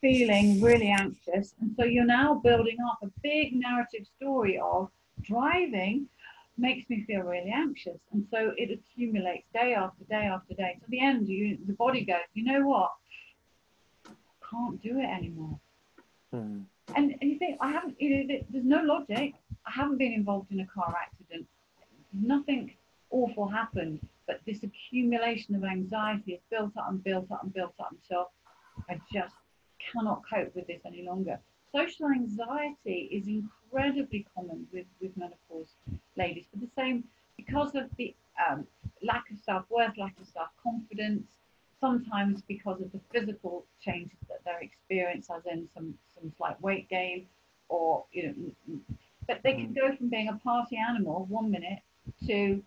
feeling 0.00 0.60
really 0.60 0.88
anxious. 0.88 1.54
And 1.60 1.74
so 1.78 1.84
you're 1.84 2.04
now 2.04 2.34
building 2.34 2.76
up 2.88 2.98
a 3.02 3.10
big 3.22 3.54
narrative 3.54 4.06
story 4.16 4.58
of 4.62 4.90
driving 5.22 6.08
makes 6.56 6.88
me 6.88 7.04
feel 7.04 7.22
really 7.22 7.50
anxious. 7.50 7.98
And 8.12 8.26
so 8.30 8.52
it 8.56 8.70
accumulates 8.70 9.46
day 9.52 9.74
after 9.74 10.04
day 10.04 10.26
after 10.26 10.54
day. 10.54 10.78
To 10.84 10.90
the 10.90 11.00
end, 11.00 11.28
you 11.28 11.58
the 11.66 11.72
body 11.72 12.04
goes, 12.04 12.18
you 12.34 12.44
know 12.44 12.66
what? 12.66 12.92
Can't 14.50 14.80
do 14.82 14.98
it 14.98 15.06
anymore. 15.06 15.58
Mm. 16.32 16.64
And, 16.96 17.14
you 17.20 17.38
think, 17.38 17.58
I 17.60 17.70
haven't, 17.70 18.00
you 18.00 18.24
know, 18.24 18.34
there's 18.50 18.64
no 18.64 18.82
logic. 18.82 19.34
I 19.66 19.70
haven't 19.70 19.98
been 19.98 20.12
involved 20.12 20.52
in 20.52 20.60
a 20.60 20.66
car 20.66 20.94
accident. 21.00 21.46
Nothing 22.12 22.74
awful 23.10 23.48
happened, 23.48 24.00
but 24.26 24.40
this 24.46 24.62
accumulation 24.62 25.54
of 25.54 25.64
anxiety 25.64 26.32
is 26.34 26.40
built 26.50 26.76
up 26.76 26.86
and 26.88 27.02
built 27.02 27.30
up 27.30 27.42
and 27.42 27.52
built 27.52 27.74
up 27.80 27.92
until 27.92 28.30
I 28.88 29.00
just 29.12 29.34
cannot 29.92 30.22
cope 30.28 30.54
with 30.54 30.66
this 30.66 30.80
any 30.84 31.02
longer. 31.02 31.38
Social 31.74 32.06
anxiety 32.06 33.08
is 33.10 33.26
incredibly 33.26 34.26
common 34.34 34.66
with, 34.72 34.86
with 35.00 35.16
menopause 35.16 35.74
ladies 36.16 36.46
for 36.50 36.58
the 36.58 36.70
same, 36.76 37.04
because 37.36 37.74
of 37.74 37.84
the 37.96 38.14
um, 38.48 38.66
lack 39.02 39.24
of 39.30 39.38
self 39.38 39.64
worth, 39.70 39.96
lack 39.96 40.14
of 40.20 40.26
self 40.26 40.48
confidence, 40.62 41.26
sometimes 41.84 42.40
because 42.48 42.80
of 42.80 42.90
the 42.92 43.00
physical 43.12 43.66
changes 43.80 44.16
that 44.30 44.40
they're 44.44 44.62
experiencing, 44.62 45.36
as 45.36 45.42
in 45.52 45.68
some, 45.74 45.92
some 46.14 46.32
slight 46.38 46.58
weight 46.62 46.88
gain, 46.88 47.26
or, 47.68 48.04
you 48.12 48.34
know, 48.66 48.78
but 49.26 49.40
they 49.42 49.52
can 49.52 49.72
go 49.74 49.94
from 49.96 50.08
being 50.08 50.28
a 50.28 50.36
party 50.38 50.76
animal 50.76 51.26
one 51.28 51.50
minute 51.50 51.80
to 52.26 52.62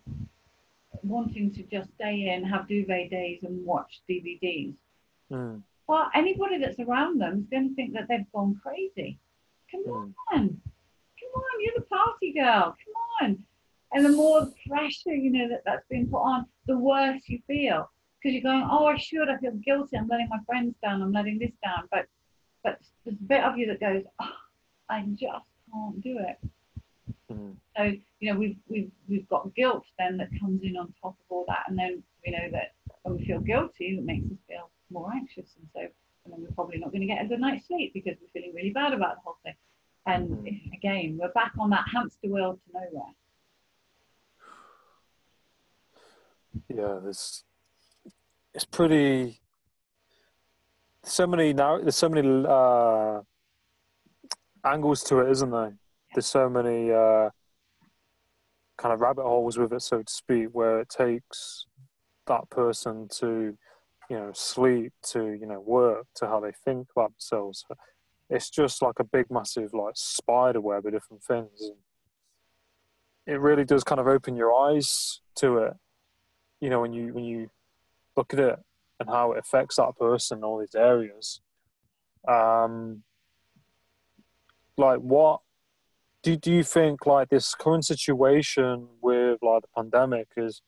wanting 1.02 1.52
to 1.52 1.62
just 1.64 1.88
stay 1.94 2.28
in, 2.30 2.44
have 2.44 2.68
duvet 2.68 3.10
days, 3.10 3.40
and 3.42 3.64
watch 3.64 4.00
DVDs. 4.08 4.74
Mm. 5.32 5.62
Well, 5.88 6.10
anybody 6.14 6.58
that's 6.58 6.78
around 6.78 7.20
them 7.20 7.40
is 7.40 7.46
going 7.50 7.68
to 7.70 7.74
think 7.74 7.92
that 7.94 8.06
they've 8.08 8.32
gone 8.32 8.60
crazy. 8.62 9.18
Come 9.70 9.84
Mm. 9.84 10.14
on, 10.32 10.60
come 11.20 11.32
on, 11.34 11.60
you're 11.60 11.74
the 11.76 11.82
party 11.82 12.32
girl. 12.32 12.76
Come 12.84 12.94
on. 13.20 13.44
And 13.92 14.04
the 14.04 14.10
more 14.10 14.48
pressure 14.68 15.14
you 15.14 15.30
know 15.30 15.48
that 15.48 15.62
that's 15.64 15.86
been 15.88 16.08
put 16.08 16.22
on, 16.22 16.46
the 16.66 16.78
worse 16.78 17.22
you 17.26 17.40
feel 17.46 17.90
because 18.20 18.34
you're 18.34 18.42
going, 18.42 18.66
oh, 18.70 18.86
I 18.86 18.96
should. 18.96 19.28
I 19.28 19.36
feel 19.38 19.52
guilty. 19.52 19.96
I'm 19.96 20.08
letting 20.08 20.28
my 20.28 20.38
friends 20.46 20.74
down. 20.82 21.02
I'm 21.02 21.12
letting 21.12 21.38
this 21.38 21.52
down. 21.62 21.88
But 21.90 22.06
but 22.64 22.78
there's 23.04 23.16
a 23.16 23.24
bit 23.24 23.44
of 23.44 23.56
you 23.56 23.66
that 23.68 23.80
goes, 23.80 24.02
oh, 24.20 24.32
I 24.88 25.02
just 25.02 25.22
can't 25.72 26.00
do 26.02 26.18
it. 26.18 26.38
Mm. 27.32 27.56
So 27.76 27.82
you 28.20 28.32
know 28.32 28.38
we've 28.38 28.56
we've 28.68 28.90
we've 29.08 29.28
got 29.28 29.54
guilt 29.54 29.84
then 29.98 30.16
that 30.16 30.28
comes 30.40 30.62
in 30.62 30.76
on 30.76 30.92
top 31.00 31.12
of 31.20 31.26
all 31.28 31.44
that, 31.48 31.64
and 31.68 31.78
then 31.78 32.02
we 32.24 32.32
know 32.32 32.48
that 32.52 32.74
when 33.02 33.16
we 33.16 33.24
feel 33.24 33.40
guilty, 33.40 33.96
it 33.98 34.04
makes 34.04 34.26
us 34.26 34.38
feel 34.48 34.70
more 34.90 35.12
anxious, 35.12 35.54
and 35.58 35.68
so 35.74 35.80
and 36.24 36.32
then 36.32 36.42
we're 36.42 36.54
probably 36.54 36.78
not 36.78 36.90
going 36.90 37.00
to 37.00 37.06
get 37.06 37.24
a 37.24 37.28
good 37.28 37.40
night's 37.40 37.66
sleep 37.66 37.92
because 37.94 38.16
we're 38.20 38.28
feeling 38.40 38.54
really 38.54 38.70
bad 38.70 38.92
about 38.92 39.16
the 39.16 39.20
whole 39.24 39.38
thing. 39.42 39.54
And 40.06 40.28
Mhm. 40.30 40.72
again, 40.74 41.18
we're 41.20 41.32
back 41.32 41.52
on 41.58 41.70
that 41.70 41.86
hamster 41.92 42.28
wheel 42.28 42.54
to 42.56 42.72
nowhere. 42.72 43.14
Yeah, 46.68 47.00
there's 47.02 47.44
it's 48.54 48.64
pretty. 48.64 49.40
So 51.04 51.26
many 51.26 51.52
now. 51.52 51.78
There's 51.78 51.96
so 51.96 52.08
many 52.08 52.44
uh, 52.46 53.20
angles 54.64 55.02
to 55.04 55.20
it, 55.20 55.30
isn't 55.30 55.50
there? 55.50 55.76
There's 56.14 56.26
so 56.26 56.48
many 56.48 56.90
uh, 56.90 57.30
kind 58.76 58.92
of 58.92 59.00
rabbit 59.00 59.22
holes 59.22 59.58
with 59.58 59.72
it, 59.72 59.82
so 59.82 60.02
to 60.02 60.12
speak, 60.12 60.48
where 60.52 60.80
it 60.80 60.88
takes 60.88 61.66
that 62.26 62.48
person 62.50 63.08
to, 63.20 63.56
you 64.10 64.16
know, 64.16 64.32
sleep, 64.34 64.92
to 65.02 65.32
you 65.32 65.46
know, 65.46 65.60
work, 65.60 66.06
to 66.16 66.26
how 66.26 66.40
they 66.40 66.52
think 66.64 66.88
about 66.94 67.12
themselves. 67.12 67.64
It's 68.28 68.50
just 68.50 68.82
like 68.82 68.98
a 68.98 69.04
big, 69.04 69.26
massive, 69.30 69.72
like 69.72 69.94
spider 69.94 70.60
web 70.60 70.84
of 70.84 70.92
different 70.92 71.22
things. 71.22 71.70
It 73.26 73.40
really 73.40 73.64
does 73.64 73.84
kind 73.84 74.00
of 74.00 74.06
open 74.06 74.36
your 74.36 74.52
eyes 74.52 75.20
to 75.36 75.58
it 75.58 75.74
you 76.60 76.70
know 76.70 76.80
when 76.80 76.92
you 76.92 77.12
when 77.12 77.24
you 77.24 77.48
look 78.18 78.34
at 78.34 78.40
it 78.40 78.58
and 79.00 79.08
how 79.08 79.32
it 79.32 79.38
affects 79.38 79.76
that 79.76 79.96
person 79.98 80.38
in 80.38 80.44
all 80.44 80.58
these 80.58 80.74
areas. 80.74 81.40
Um 82.26 83.02
like 84.76 84.98
what 84.98 85.40
do, 86.22 86.36
do 86.36 86.52
you 86.52 86.62
think 86.62 87.06
like 87.06 87.28
this 87.28 87.54
current 87.54 87.84
situation 87.84 88.88
with 89.00 89.38
like 89.42 89.62
the 89.62 89.68
pandemic 89.76 90.28
has 90.36 90.60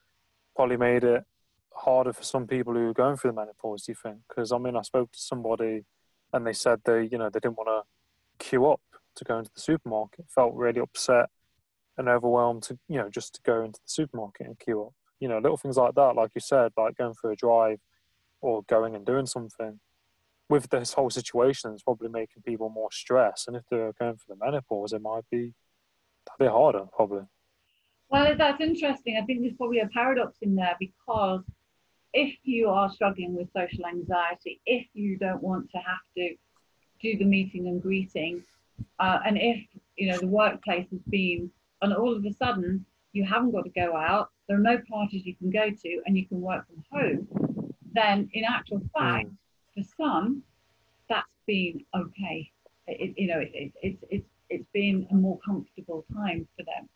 probably 0.56 0.76
made 0.76 1.04
it 1.04 1.24
harder 1.72 2.12
for 2.12 2.22
some 2.22 2.46
people 2.46 2.74
who 2.74 2.88
are 2.88 2.94
going 2.94 3.16
through 3.16 3.30
the 3.30 3.36
menopause 3.36 3.84
do 3.84 3.92
you 3.92 3.96
think? 4.02 4.18
Because 4.28 4.52
i 4.52 4.58
mean 4.58 4.76
i 4.76 4.82
spoke 4.82 5.12
to 5.12 5.18
somebody 5.18 5.84
and 6.32 6.46
they 6.46 6.52
said 6.52 6.80
they 6.84 7.02
you 7.10 7.18
know 7.18 7.30
they 7.30 7.40
didn't 7.40 7.58
want 7.58 7.68
to 7.68 7.82
queue 8.44 8.66
up 8.66 8.80
to 9.16 9.24
go 9.24 9.38
into 9.38 9.50
the 9.54 9.60
supermarket. 9.60 10.24
Felt 10.28 10.54
really 10.54 10.80
upset 10.80 11.26
and 11.96 12.08
overwhelmed 12.08 12.62
to 12.64 12.78
you 12.88 12.98
know 12.98 13.08
just 13.10 13.34
to 13.34 13.40
go 13.42 13.62
into 13.62 13.80
the 13.80 13.90
supermarket 13.90 14.46
and 14.46 14.58
queue 14.58 14.82
up. 14.84 14.92
You 15.20 15.28
know, 15.28 15.38
little 15.38 15.56
things 15.56 15.76
like 15.76 15.94
that, 15.94 16.16
like 16.16 16.30
you 16.34 16.40
said, 16.40 16.72
like 16.76 16.96
going 16.96 17.14
for 17.14 17.30
a 17.30 17.36
drive 17.36 17.80
or 18.40 18.62
going 18.64 18.94
and 18.96 19.04
doing 19.04 19.26
something. 19.26 19.80
With 20.48 20.68
this 20.70 20.94
whole 20.94 21.10
situation, 21.10 21.72
it's 21.72 21.82
probably 21.84 22.08
making 22.08 22.42
people 22.42 22.70
more 22.70 22.90
stressed. 22.90 23.46
And 23.46 23.56
if 23.56 23.62
they're 23.70 23.92
going 23.92 24.16
for 24.16 24.24
the 24.28 24.36
menopause, 24.36 24.92
it 24.92 25.00
might 25.00 25.24
be 25.30 25.52
a 26.28 26.42
bit 26.42 26.50
harder, 26.50 26.86
probably. 26.92 27.26
Well, 28.10 28.34
that's 28.36 28.60
interesting. 28.60 29.16
I 29.22 29.24
think 29.24 29.42
there's 29.42 29.54
probably 29.56 29.78
a 29.78 29.88
paradox 29.88 30.38
in 30.42 30.56
there 30.56 30.74
because 30.80 31.42
if 32.12 32.34
you 32.42 32.68
are 32.68 32.90
struggling 32.90 33.36
with 33.36 33.48
social 33.56 33.86
anxiety, 33.86 34.60
if 34.66 34.86
you 34.94 35.16
don't 35.16 35.42
want 35.42 35.70
to 35.70 35.78
have 35.78 36.00
to 36.16 36.34
do 37.00 37.16
the 37.16 37.24
meeting 37.24 37.68
and 37.68 37.80
greeting, 37.80 38.42
uh, 38.98 39.20
and 39.24 39.38
if 39.38 39.64
you 39.96 40.10
know 40.10 40.18
the 40.18 40.26
workplace 40.26 40.86
has 40.90 41.00
been, 41.08 41.50
and 41.82 41.94
all 41.94 42.16
of 42.16 42.24
a 42.24 42.32
sudden 42.32 42.84
you 43.12 43.24
haven't 43.24 43.52
got 43.52 43.62
to 43.62 43.70
go 43.70 43.96
out, 43.96 44.30
there 44.50 44.58
are 44.58 44.62
no 44.62 44.82
parties 44.90 45.24
you 45.24 45.36
can 45.36 45.48
go 45.48 45.70
to, 45.70 46.02
and 46.06 46.18
you 46.18 46.26
can 46.26 46.40
work 46.40 46.66
from 46.66 46.82
home, 46.90 47.72
then 47.94 48.28
in 48.32 48.42
actual 48.42 48.80
fact, 48.92 49.28
mm. 49.28 49.34
for 49.72 49.88
some, 49.96 50.42
that's 51.08 51.36
been 51.46 51.84
okay. 51.94 52.50
It, 52.88 53.14
you 53.16 53.28
know, 53.28 53.38
it, 53.38 53.52
it, 53.54 53.72
it's 53.80 54.04
it's 54.10 54.28
it's 54.48 54.66
been 54.74 55.06
a 55.12 55.14
more 55.14 55.38
comfortable 55.46 56.04
time 56.12 56.48
for 56.56 56.64
them. 56.64 56.88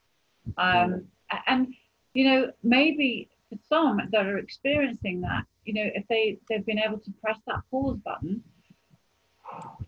Um, 0.59 1.07
and 1.47 1.73
you 2.13 2.25
know, 2.25 2.51
maybe 2.65 3.29
for 3.49 3.57
some 3.69 4.01
that 4.11 4.27
are 4.27 4.39
experiencing 4.39 5.21
that, 5.21 5.45
you 5.65 5.75
know, 5.75 5.89
if 5.95 6.05
they 6.09 6.41
they've 6.49 6.67
been 6.67 6.81
able 6.81 6.99
to 6.99 7.13
press 7.23 7.39
that 7.47 7.61
pause 7.71 7.99
button, 8.05 8.43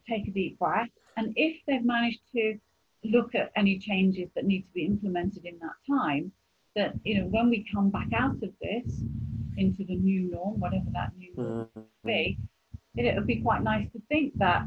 take 0.09 0.29
a 0.29 0.31
deep 0.31 0.57
breath, 0.61 0.91
and 1.17 1.33
if 1.35 1.57
they've 1.67 1.85
managed 1.85 2.21
to 2.33 2.61
look 3.03 3.35
at 3.35 3.51
any 3.57 3.77
changes 3.77 4.31
that 4.37 4.45
need 4.45 4.63
to 4.63 4.73
be 4.73 4.85
implemented 4.85 5.45
in 5.45 5.59
that 5.59 5.75
time, 5.93 6.31
that 6.77 6.95
you 7.05 7.19
know, 7.19 7.27
when 7.27 7.51
we 7.51 7.67
come 7.73 7.91
back 7.91 8.09
out 8.17 8.37
of 8.43 8.53
this 8.61 9.03
into 9.57 9.85
the 9.85 9.97
new 9.97 10.31
norm, 10.31 10.61
whatever 10.61 10.87
that 10.93 11.13
new 11.17 11.33
norm 11.37 11.69
mm-hmm. 11.77 12.07
be, 12.07 12.39
it 12.97 13.15
would 13.15 13.27
be 13.27 13.41
quite 13.41 13.63
nice 13.63 13.87
to 13.93 14.01
think 14.09 14.33
that 14.39 14.65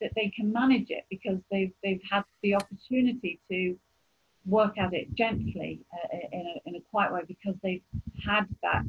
that 0.00 0.10
they 0.14 0.30
can 0.36 0.52
manage 0.52 0.90
it 0.90 1.04
because 1.08 1.38
they've 1.50 1.72
they've 1.82 2.02
had 2.10 2.24
the 2.42 2.54
opportunity 2.54 3.40
to 3.50 3.76
work 4.46 4.76
at 4.78 4.92
it 4.92 5.14
gently 5.14 5.80
uh, 5.92 6.18
in, 6.32 6.40
a, 6.40 6.68
in 6.68 6.76
a 6.76 6.80
quiet 6.90 7.12
way 7.12 7.22
because 7.26 7.54
they've 7.62 7.82
had 8.26 8.44
that 8.62 8.84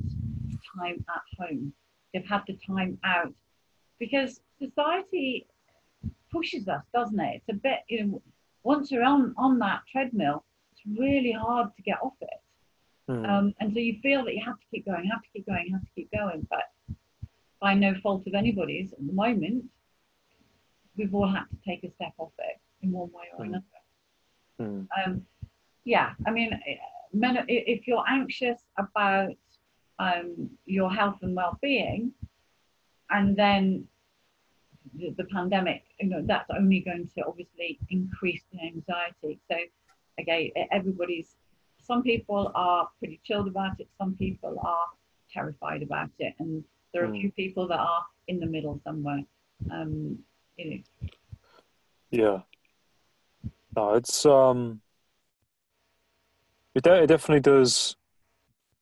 time 0.78 1.05
at 1.09 1.22
home. 1.39 1.72
They've 2.13 2.26
had 2.26 2.41
the 2.47 2.57
time 2.68 2.97
out 3.03 3.34
because 3.99 4.41
society 4.59 5.47
pushes 6.32 6.68
us, 6.68 6.84
doesn't 6.93 7.20
it? 7.20 7.36
It's 7.36 7.57
a 7.57 7.59
bit, 7.59 7.80
you 7.88 8.05
know, 8.05 8.22
once 8.63 8.91
you're 8.91 9.03
on, 9.03 9.34
on 9.38 9.59
that 9.59 9.82
treadmill, 9.91 10.43
it's 10.72 10.99
really 10.99 11.32
hard 11.32 11.76
to 11.76 11.82
get 11.84 12.01
off 12.01 12.16
it. 12.22 12.41
Mm. 13.10 13.30
Um, 13.30 13.53
and 13.60 13.74
so 13.74 13.80
you 13.80 13.99
feel 14.01 14.26
that 14.26 14.34
you 14.34 14.43
have 14.43 14.60
to 14.60 14.66
keep 14.72 14.86
going, 14.86 15.10
have 15.12 15.22
to 15.22 15.30
keep 15.34 15.45
going, 15.45 15.70
have 15.72 15.82
to 15.82 15.91
keep 15.95 16.12
going. 16.12 16.47
But 16.49 16.97
by 17.62 17.74
no 17.74 17.93
fault 18.01 18.26
of 18.28 18.34
anybody's 18.34 18.93
at 18.93 19.06
the 19.06 19.14
moment, 19.14 19.66
we've 20.97 21.14
all 21.14 21.28
had 21.28 21.45
to 21.49 21.58
take 21.68 21.84
a 21.84 21.91
step 21.91 22.14
off 22.18 22.32
it 22.39 22.60
in 22.82 22.91
one 22.91 23.10
way 23.12 23.26
or 23.38 23.45
mm. 23.45 23.49
another. 23.49 23.66
Mm. 24.60 24.88
Um, 25.06 25.26
yeah, 25.84 26.14
I 26.26 26.32
mean, 26.32 26.60
if 27.47 27.88
you're 27.88 28.03
anxious 28.10 28.60
about 28.78 29.36
um, 29.99 30.49
your 30.66 30.91
health 30.91 31.18
and 31.22 31.36
well-being, 31.36 32.12
and 33.12 33.38
then 33.38 33.88
the, 34.95 35.14
the, 35.18 35.26
pandemic, 35.26 35.84
you 35.99 36.10
know, 36.10 36.24
that's 36.26 36.49
only 36.58 36.80
going 36.80 37.10
to 37.16 37.24
obviously 37.26 37.80
increase 37.89 38.43
the 38.51 38.60
anxiety. 38.62 39.39
So, 39.49 39.58
again, 40.18 40.49
everybody's. 40.72 41.36
Some 41.86 42.04
people 42.04 42.52
are 42.56 42.90
pretty 43.00 43.20
chilled 43.24 43.48
about 43.48 43.80
it. 43.80 43.88
Some 43.98 44.16
people 44.16 44.60
are 44.62 44.86
terrified 45.32 45.84
about 45.84 46.10
it, 46.20 46.34
and 46.40 46.64
there 46.94 47.04
are 47.04 47.08
mm. 47.08 47.18
a 47.18 47.22
few 47.22 47.32
people 47.32 47.68
that 47.68 47.80
are 47.80 48.04
in 48.28 48.40
the 48.40 48.46
middle 48.46 48.80
somewhere. 48.84 49.24
Um, 49.72 50.20
you 50.58 50.70
know. 50.70 51.10
Yeah. 52.12 52.40
No, 53.76 53.94
it's 53.96 54.26
um 54.26 54.82
it, 56.76 56.84
de- 56.84 57.04
it 57.04 57.08
definitely 57.08 57.40
does, 57.40 57.96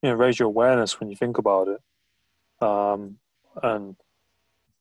you 0.02 0.10
know, 0.10 0.16
raise 0.16 0.38
your 0.38 0.48
awareness 0.48 0.98
when 0.98 1.08
you 1.08 1.16
think 1.16 1.38
about 1.38 1.68
it. 1.68 1.80
Um, 2.60 3.18
and 3.62 3.96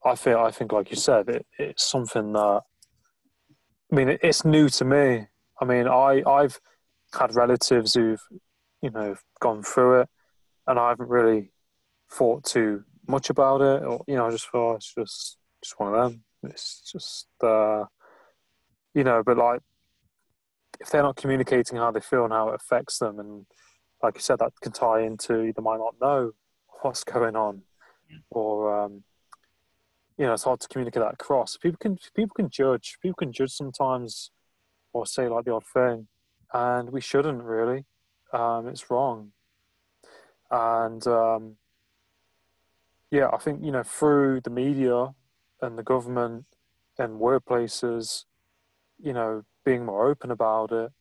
I 0.04 0.16
feel, 0.16 0.40
I 0.40 0.52
think, 0.52 0.72
like 0.72 0.90
you 0.90 0.98
said, 0.98 1.30
it, 1.30 1.46
it's 1.58 1.84
something 1.84 2.34
that, 2.34 2.62
I 3.92 3.96
mean, 3.96 4.10
it, 4.10 4.20
it's 4.24 4.44
new 4.44 4.68
to 4.70 4.86
me. 4.86 5.28
I 5.62 5.66
mean, 5.66 5.88
I, 5.88 6.24
I've 6.28 6.60
had 7.14 7.36
relatives 7.36 7.94
who've, 7.94 8.22
you 8.82 8.90
know, 8.92 9.16
gone 9.40 9.64
through 9.64 10.02
it, 10.02 10.10
and 10.68 10.80
I 10.80 10.90
haven't 10.90 11.10
really 11.10 11.52
thought 12.12 12.46
too 12.46 12.84
much 13.08 13.30
about 13.30 13.62
it, 13.62 13.84
or 13.84 14.04
you 14.08 14.16
know, 14.16 14.28
I 14.28 14.32
just 14.32 14.50
thought 14.50 14.76
it's 14.76 14.94
just, 14.94 15.38
just 15.64 15.80
one 15.80 15.94
of 15.94 16.04
them. 16.04 16.24
It's 16.44 16.82
just, 16.92 17.28
uh, 17.42 17.86
you 18.94 19.04
know, 19.04 19.24
but 19.24 19.38
like 19.38 19.62
if 20.80 20.90
they're 20.90 21.04
not 21.04 21.16
communicating 21.16 21.78
how 21.78 21.92
they 21.92 22.02
feel 22.02 22.26
and 22.26 22.34
how 22.34 22.50
it 22.50 22.56
affects 22.56 23.00
them, 23.00 23.20
and 23.20 23.46
like 24.02 24.16
you 24.16 24.22
said, 24.22 24.40
that 24.40 24.54
can 24.62 24.72
tie 24.72 25.02
into 25.02 25.54
they 25.54 25.62
might 25.62 25.78
not 25.78 25.96
know 26.02 26.32
what's 26.82 27.04
going 27.04 27.36
on, 27.36 27.62
or 28.30 28.84
um, 28.84 29.04
you 30.18 30.26
know, 30.26 30.34
it's 30.34 30.44
hard 30.44 30.60
to 30.60 30.68
communicate 30.68 31.02
that 31.02 31.14
across. 31.14 31.58
People 31.58 31.78
can 31.80 31.98
people 32.14 32.34
can 32.36 32.50
judge. 32.50 32.98
People 33.02 33.16
can 33.16 33.32
judge 33.32 33.52
sometimes, 33.52 34.32
or 34.92 35.06
say 35.06 35.28
like 35.28 35.46
the 35.46 35.54
odd 35.54 35.66
thing, 35.66 36.08
and 36.54 36.90
we 36.90 37.02
shouldn't 37.02 37.44
really. 37.44 37.86
Um, 38.32 38.68
it's 38.68 38.90
wrong, 38.90 39.32
and 40.50 41.06
um, 41.08 41.58
yeah, 43.12 43.30
I 43.32 43.38
think 43.38 43.64
you 43.64 43.72
know 43.72 43.84
through 43.84 44.42
the 44.42 44.50
media 44.50 45.14
and 45.62 45.78
the 45.78 45.84
government 45.84 46.46
and 46.98 47.20
workplaces, 47.20 48.26
you 49.02 49.14
know, 49.14 49.44
being 49.66 49.86
more 49.86 50.10
open 50.10 50.32
about 50.32 50.72
it 50.72 50.92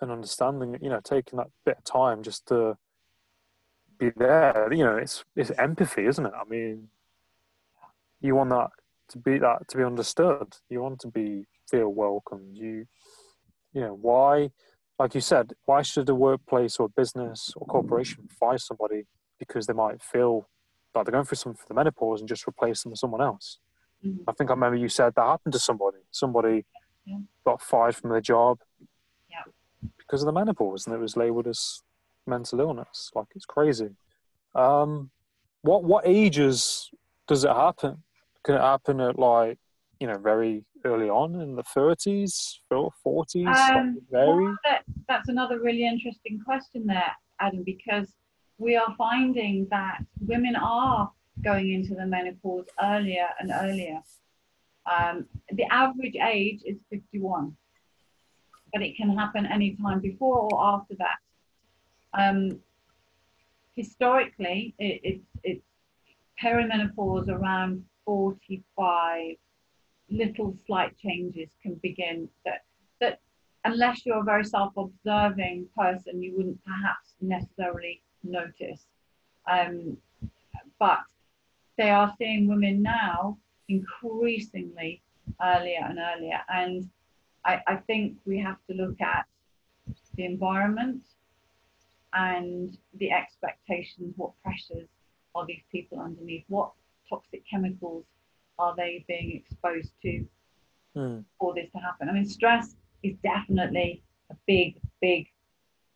and 0.00 0.10
understanding 0.10 0.78
you 0.80 0.88
know, 0.88 1.00
taking 1.02 1.38
that 1.38 1.48
bit 1.64 1.78
of 1.78 1.84
time 1.84 2.22
just 2.22 2.46
to 2.46 2.76
be 3.98 4.10
there. 4.16 4.72
You 4.72 4.84
know, 4.84 4.96
it's 4.96 5.24
it's 5.36 5.50
empathy, 5.52 6.06
isn't 6.06 6.26
it? 6.26 6.32
I 6.34 6.48
mean, 6.48 6.88
you 8.20 8.34
want 8.34 8.50
that 8.50 8.70
to 9.10 9.18
be 9.18 9.38
that 9.38 9.68
to 9.68 9.76
be 9.76 9.84
understood. 9.84 10.56
You 10.68 10.82
want 10.82 11.00
to 11.00 11.08
be 11.08 11.46
feel 11.70 11.88
welcomed. 11.88 12.56
You 12.56 12.86
you 13.72 13.80
know, 13.80 13.94
why 14.00 14.50
like 14.98 15.14
you 15.14 15.20
said, 15.20 15.52
why 15.64 15.82
should 15.82 16.08
a 16.08 16.14
workplace 16.14 16.76
or 16.78 16.88
business 16.88 17.52
or 17.56 17.66
corporation 17.66 18.28
fire 18.28 18.58
somebody 18.58 19.04
because 19.38 19.66
they 19.66 19.72
might 19.72 20.02
feel 20.02 20.48
like 20.94 21.04
they're 21.04 21.12
going 21.12 21.24
through 21.24 21.36
something 21.36 21.56
for 21.56 21.68
the 21.68 21.74
menopause 21.74 22.20
and 22.20 22.28
just 22.28 22.48
replace 22.48 22.82
them 22.82 22.90
with 22.90 22.98
someone 22.98 23.22
else? 23.22 23.58
Mm-hmm. 24.04 24.28
I 24.28 24.32
think 24.32 24.50
I 24.50 24.54
remember 24.54 24.76
you 24.76 24.88
said 24.88 25.14
that 25.14 25.22
happened 25.22 25.52
to 25.52 25.58
somebody. 25.58 25.98
Somebody 26.10 26.64
yeah. 27.04 27.18
got 27.44 27.62
fired 27.62 27.94
from 27.94 28.10
their 28.10 28.20
job 28.20 28.58
yeah. 29.30 29.42
because 29.96 30.22
of 30.22 30.26
the 30.26 30.32
menopause, 30.32 30.86
and 30.86 30.94
it 30.94 30.98
was 30.98 31.16
labelled 31.16 31.46
as 31.46 31.82
mental 32.26 32.60
illness. 32.60 33.10
Like 33.14 33.26
it's 33.34 33.44
crazy. 33.44 33.90
Um, 34.54 35.10
what 35.62 35.84
what 35.84 36.06
ages 36.06 36.90
does 37.26 37.44
it 37.44 37.50
happen? 37.50 38.02
Can 38.44 38.56
it 38.56 38.60
happen 38.60 39.00
at 39.00 39.18
like 39.18 39.58
you 40.00 40.06
know 40.06 40.18
very 40.18 40.64
early 40.84 41.08
on 41.08 41.40
in 41.40 41.56
the 41.56 41.62
thirties, 41.62 42.60
forties? 43.02 43.46
Um, 43.46 43.98
well, 44.10 44.56
that, 44.64 44.82
that's 45.08 45.28
another 45.28 45.60
really 45.60 45.86
interesting 45.86 46.40
question 46.44 46.86
there, 46.86 47.12
Adam, 47.40 47.62
because 47.64 48.12
we 48.58 48.76
are 48.76 48.94
finding 48.96 49.66
that 49.70 49.98
women 50.20 50.56
are 50.56 51.10
going 51.42 51.72
into 51.72 51.94
the 51.94 52.06
menopause 52.06 52.66
earlier 52.82 53.28
and 53.40 53.52
earlier. 53.52 54.00
Um, 54.86 55.26
the 55.52 55.64
average 55.70 56.16
age 56.16 56.60
is 56.64 56.76
51, 56.90 57.56
but 58.72 58.82
it 58.82 58.96
can 58.96 59.16
happen 59.16 59.46
anytime 59.46 60.00
before 60.00 60.48
or 60.50 60.74
after 60.74 60.94
that. 60.98 61.18
Um, 62.14 62.60
historically, 63.76 64.74
it, 64.78 65.00
it, 65.04 65.20
it's 65.44 65.64
perimenopause 66.42 67.28
around 67.28 67.84
45. 68.04 69.36
Little 70.10 70.56
slight 70.66 70.96
changes 70.98 71.48
can 71.62 71.74
begin 71.76 72.28
that 72.44 72.64
that 73.00 73.20
unless 73.64 74.06
you're 74.06 74.20
a 74.20 74.24
very 74.24 74.44
self-observing 74.44 75.66
person, 75.76 76.22
you 76.22 76.34
wouldn't 76.36 76.64
perhaps 76.64 77.14
necessarily 77.20 78.02
notice. 78.22 78.86
Um, 79.50 79.96
but 80.78 81.00
they 81.76 81.90
are 81.90 82.14
seeing 82.18 82.48
women 82.48 82.82
now 82.82 83.38
increasingly 83.68 85.02
earlier 85.42 85.84
and 85.88 85.98
earlier. 85.98 86.40
And 86.48 86.88
I, 87.44 87.60
I 87.66 87.76
think 87.76 88.16
we 88.24 88.38
have 88.40 88.58
to 88.68 88.74
look 88.74 89.00
at 89.00 89.26
the 90.16 90.24
environment 90.24 91.02
and 92.12 92.76
the 92.94 93.10
expectations, 93.10 94.14
what 94.16 94.32
pressures 94.42 94.88
are 95.34 95.46
these 95.46 95.62
people 95.70 96.00
underneath, 96.00 96.44
what 96.48 96.72
toxic 97.08 97.42
chemicals 97.48 98.04
are 98.58 98.74
they 98.76 99.04
being 99.08 99.36
exposed 99.36 99.92
to 100.02 100.26
mm. 100.96 101.24
for 101.38 101.54
this 101.54 101.70
to 101.72 101.78
happen. 101.78 102.08
I 102.08 102.12
mean, 102.12 102.24
stress 102.26 102.76
is 103.02 103.14
definitely 103.22 104.02
a 104.30 104.36
big, 104.46 104.80
big 105.00 105.26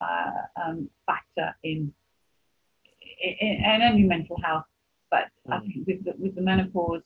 uh, 0.00 0.30
um, 0.62 0.88
factor 1.06 1.54
in, 1.62 1.92
in, 3.22 3.56
in 3.64 3.82
any 3.82 4.02
mental 4.02 4.36
health. 4.42 4.64
But 5.10 5.28
I 5.50 5.58
Mm. 5.58 5.66
think 5.66 5.86
with 5.86 6.04
the, 6.04 6.14
with 6.18 6.34
the 6.34 6.42
menopause, 6.42 7.02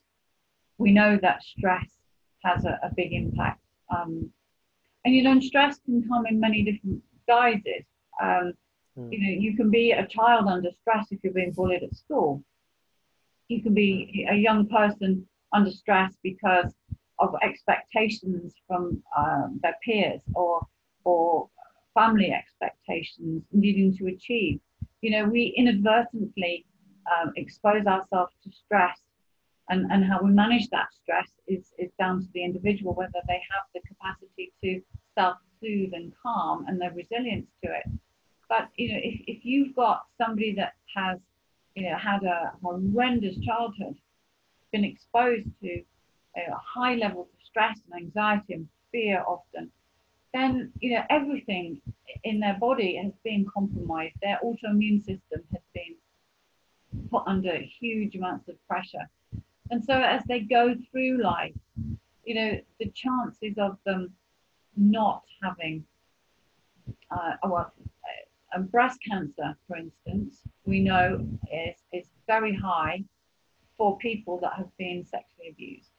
we 0.79 0.93
know 0.93 1.19
that 1.23 1.43
stress 1.43 1.91
has 2.45 2.65
a, 2.65 2.79
a 2.83 2.91
big 2.95 3.13
impact. 3.13 3.61
Um, 3.91 4.31
and 5.05 5.15
you 5.15 5.23
know, 5.23 5.39
stress 5.41 5.79
can 5.85 6.07
come 6.09 6.27
in 6.27 6.41
many 6.41 6.63
different 6.63 7.03
guises. 7.27 7.85
Um, 8.21 8.55
Mm. 8.99 9.13
you 9.13 9.19
know, 9.21 9.41
you 9.45 9.57
can 9.57 9.71
be 9.71 9.93
a 9.93 10.07
child 10.07 10.49
under 10.49 10.71
stress 10.81 11.07
if 11.11 11.23
you're 11.23 11.33
being 11.33 11.53
bullied 11.53 11.83
at 11.83 11.95
school. 11.95 12.43
You 13.49 13.63
can 13.63 13.75
be 13.75 14.27
a 14.31 14.35
young 14.35 14.67
person 14.69 15.27
under 15.53 15.71
stress 15.71 16.13
because 16.23 16.73
of 17.19 17.35
expectations 17.43 18.55
from 18.67 19.03
um, 19.17 19.59
their 19.63 19.77
peers 19.85 20.21
or 20.35 20.67
or 21.05 21.49
family 21.95 22.33
expectations 22.33 23.43
needing 23.53 23.97
to 23.97 24.07
achieve. 24.07 24.61
You 25.01 25.11
know, 25.13 25.25
we 25.25 25.55
inadvertently 25.57 26.67
um, 27.11 27.33
expose 27.37 27.87
ourselves 27.87 28.33
to 28.45 28.51
stress, 28.53 28.99
and, 29.71 29.91
and 29.91 30.05
how 30.05 30.21
we 30.23 30.31
manage 30.31 30.69
that 30.71 30.89
stress 30.93 31.29
is, 31.47 31.73
is 31.79 31.91
down 31.99 32.21
to 32.21 32.29
the 32.35 32.45
individual, 32.45 32.95
whether 32.95 33.21
they 33.27 33.41
have 33.51 33.65
the 33.75 33.81
capacity 33.89 34.53
to 34.63 34.81
self 35.15 35.37
soothe 35.61 35.95
and 35.95 36.13
calm 36.23 36.67
and 36.69 36.81
their 36.81 36.93
resilience 36.93 37.49
to 37.65 37.71
it. 37.71 37.87
But 38.49 38.69
you 38.77 38.93
know, 38.93 39.01
if, 39.03 39.21
if 39.27 39.45
you've 39.45 39.75
got 39.75 40.03
somebody 40.19 40.55
that 40.55 40.75
has, 40.95 41.19
you 41.75 41.89
know, 41.89 41.97
had 41.97 42.23
a 42.25 42.53
horrendous 42.63 43.37
childhood, 43.39 43.97
been 44.77 44.85
exposed 44.85 45.49
to 45.63 45.83
know, 46.37 46.57
high 46.75 46.95
levels 46.97 47.29
of 47.33 47.41
stress 47.43 47.79
and 47.91 48.03
anxiety 48.03 48.55
and 48.55 48.69
fear 48.93 49.25
often, 49.27 49.71
then 50.35 50.71
you 50.81 50.91
know 50.95 51.03
everything 51.09 51.81
in 52.25 52.41
their 52.41 52.59
body 52.59 53.01
has 53.03 53.13
been 53.25 53.47
compromised. 53.53 54.17
Their 54.23 54.39
autoimmune 54.45 54.99
system 54.99 55.41
has 55.53 55.63
been 55.75 55.95
put 57.11 57.23
under 57.27 57.57
huge 57.81 58.15
amounts 58.17 58.49
of 58.49 58.57
pressure, 58.69 59.09
and 59.71 59.83
so 59.83 59.95
as 59.95 60.23
they 60.29 60.41
go 60.41 60.75
through 60.91 61.23
life, 61.23 61.55
you 62.25 62.35
know, 62.35 62.61
the 62.81 62.91
chances 62.91 63.55
of 63.59 63.79
them 63.87 64.13
not 64.77 65.23
having 65.43 65.85
uh, 67.11 67.33
well, 67.45 67.73
uh, 68.55 68.61
breast 68.61 68.99
cancer, 69.09 69.57
for 69.67 69.77
instance, 69.77 70.43
we 70.67 70.81
know 70.81 71.27
is 71.51 71.79
is 71.93 72.07
very 72.27 72.55
high 72.55 73.03
for 73.77 73.99
people 73.99 74.39
that 74.41 74.53
have 74.57 74.71
been 74.79 75.05
sexually 75.05 75.51
abused. 75.51 75.91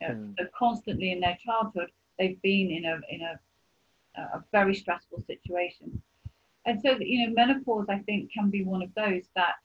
You 0.00 0.08
know, 0.08 0.14
Mm. 0.14 0.34
So 0.38 0.46
constantly 0.58 1.12
in 1.12 1.20
their 1.20 1.38
childhood, 1.44 1.90
they've 2.18 2.40
been 2.42 2.70
in 2.70 2.84
a 2.84 3.00
in 3.10 3.22
a 3.22 3.40
a 4.34 4.44
very 4.50 4.74
stressful 4.74 5.22
situation, 5.26 6.02
and 6.64 6.80
so 6.80 6.96
you 6.98 7.26
know, 7.26 7.34
menopause 7.34 7.86
I 7.88 7.98
think 8.00 8.32
can 8.32 8.50
be 8.50 8.64
one 8.64 8.82
of 8.82 8.90
those 8.94 9.24
that 9.36 9.56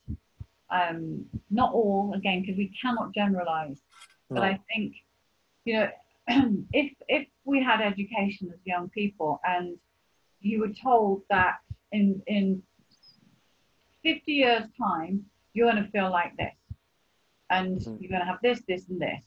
um, 0.70 1.26
not 1.50 1.74
all 1.74 2.14
again 2.14 2.42
because 2.42 2.58
we 2.58 2.72
cannot 2.82 3.14
generalize, 3.14 3.82
but 4.30 4.44
I 4.44 4.60
think 4.74 4.96
you 5.66 5.74
know 5.76 5.90
if 6.74 6.94
if 7.08 7.28
we 7.44 7.64
had 7.64 7.82
education 7.82 8.50
as 8.54 8.60
young 8.66 8.90
people 8.90 9.40
and 9.46 9.78
you 10.40 10.60
were 10.60 10.74
told 10.74 11.24
that 11.30 11.58
in 11.92 12.22
in 12.28 12.62
50 14.04 14.32
years 14.32 14.64
time 14.78 15.26
you're 15.54 15.72
going 15.72 15.84
to 15.84 15.92
feel 15.92 16.10
like 16.10 16.36
this 16.38 16.56
and 17.52 17.78
Mhm. 17.80 18.02
you're 18.02 18.10
going 18.10 18.22
to 18.22 18.26
have 18.26 18.42
this 18.42 18.62
this 18.62 18.88
and 18.90 19.00
this 19.00 19.24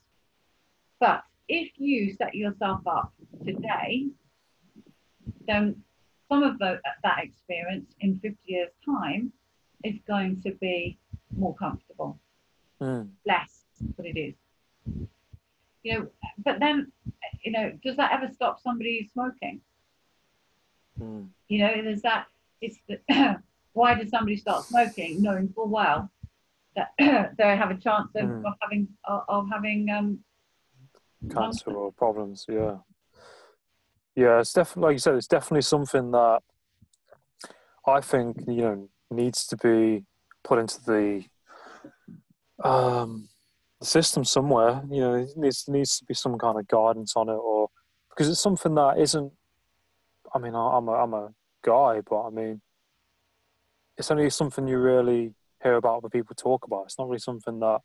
but 0.98 1.22
if 1.48 1.78
you 1.78 2.12
set 2.14 2.34
yourself 2.34 2.80
up 2.86 3.12
today 3.44 4.06
then 5.46 5.82
some 6.28 6.42
of 6.42 6.58
the, 6.58 6.80
that 7.02 7.18
experience 7.22 7.94
in 8.00 8.18
50 8.20 8.38
years 8.46 8.70
time 8.84 9.32
is 9.84 9.96
going 10.06 10.40
to 10.42 10.50
be 10.52 10.98
more 11.36 11.54
comfortable 11.54 12.18
Mm. 12.80 13.08
less 13.24 13.64
but 13.96 14.04
it 14.04 14.16
is 14.18 14.34
you 15.84 15.92
know 15.92 16.10
but 16.38 16.58
then 16.58 16.90
you 17.44 17.52
know 17.52 17.70
does 17.84 17.96
that 17.96 18.10
ever 18.12 18.28
stop 18.32 18.60
somebody 18.60 19.08
smoking 19.12 19.60
Mm. 20.98 21.28
you 21.48 21.58
know 21.58 21.72
there's 21.82 22.02
that 22.02 22.26
it's 22.60 22.78
the, 22.88 22.98
why 23.74 23.94
does 23.94 24.10
somebody 24.10 24.36
start 24.36 24.64
smoking 24.64 25.20
knowing 25.22 25.48
full 25.48 25.68
well 25.68 26.10
that 26.76 26.90
they 27.38 27.56
have 27.56 27.70
a 27.70 27.76
chance 27.76 28.10
of, 28.16 28.24
Mm. 28.28 28.44
of 28.46 28.54
having 28.60 28.88
of, 29.04 29.22
of 29.28 29.48
having 29.50 29.88
um 29.90 30.18
cancer 31.32 31.70
or 31.70 31.92
problems. 31.92 32.44
Yeah, 32.48 32.76
yeah. 34.14 34.40
It's 34.40 34.52
definitely 34.52 34.88
like 34.88 34.94
you 34.94 34.98
said. 34.98 35.14
It's 35.14 35.26
definitely 35.26 35.62
something 35.62 36.10
that 36.12 36.40
I 37.86 38.00
think 38.00 38.38
you 38.46 38.62
know 38.62 38.88
needs 39.10 39.46
to 39.48 39.56
be 39.56 40.04
put 40.42 40.58
into 40.58 40.80
the 40.84 41.24
um, 42.62 43.28
the 43.80 43.86
system 43.86 44.24
somewhere. 44.24 44.82
You 44.90 45.00
know, 45.00 45.14
it 45.14 45.30
needs 45.36 45.68
needs 45.68 45.98
to 45.98 46.04
be 46.04 46.14
some 46.14 46.38
kind 46.38 46.58
of 46.58 46.68
guidance 46.68 47.14
on 47.16 47.28
it, 47.28 47.32
or 47.32 47.68
because 48.10 48.28
it's 48.28 48.40
something 48.40 48.74
that 48.74 48.98
isn't. 48.98 49.32
I 50.34 50.38
mean, 50.38 50.54
I'm 50.54 50.88
a 50.88 50.92
I'm 50.92 51.14
a 51.14 51.28
guy, 51.62 52.00
but 52.00 52.22
I 52.26 52.30
mean, 52.30 52.60
it's 53.96 54.10
only 54.10 54.28
something 54.30 54.66
you 54.66 54.78
really 54.78 55.34
hear 55.64 55.74
about 55.74 55.98
other 55.98 56.08
people 56.08 56.34
talk 56.36 56.64
about. 56.64 56.84
It's 56.84 56.98
not 56.98 57.08
really 57.08 57.18
something 57.18 57.58
that 57.60 57.80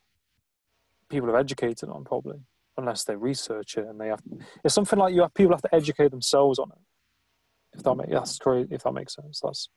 people 1.09 1.30
are 1.30 1.38
educated 1.38 1.89
on, 1.89 2.03
probably 2.03 2.39
unless 2.77 3.03
they 3.03 3.15
research 3.15 3.77
it 3.77 3.88
and 3.88 3.99
they 3.99 4.07
have. 4.07 4.21
It's 4.63 4.75
something 4.75 4.99
like 4.99 5.13
you 5.13 5.21
have 5.21 5.34
people 5.34 5.53
have 5.53 5.61
to 5.63 5.75
educate 5.75 6.11
themselves 6.11 6.59
on 6.59 6.71
it. 6.71 7.77
If 7.77 7.84
that 7.84 7.95
makes 7.95 8.11
that's 8.11 8.38
great. 8.39 8.67
If 8.71 8.84
that 8.84 8.93
makes 8.93 9.15
sense, 9.15 9.41
that's 9.43 9.69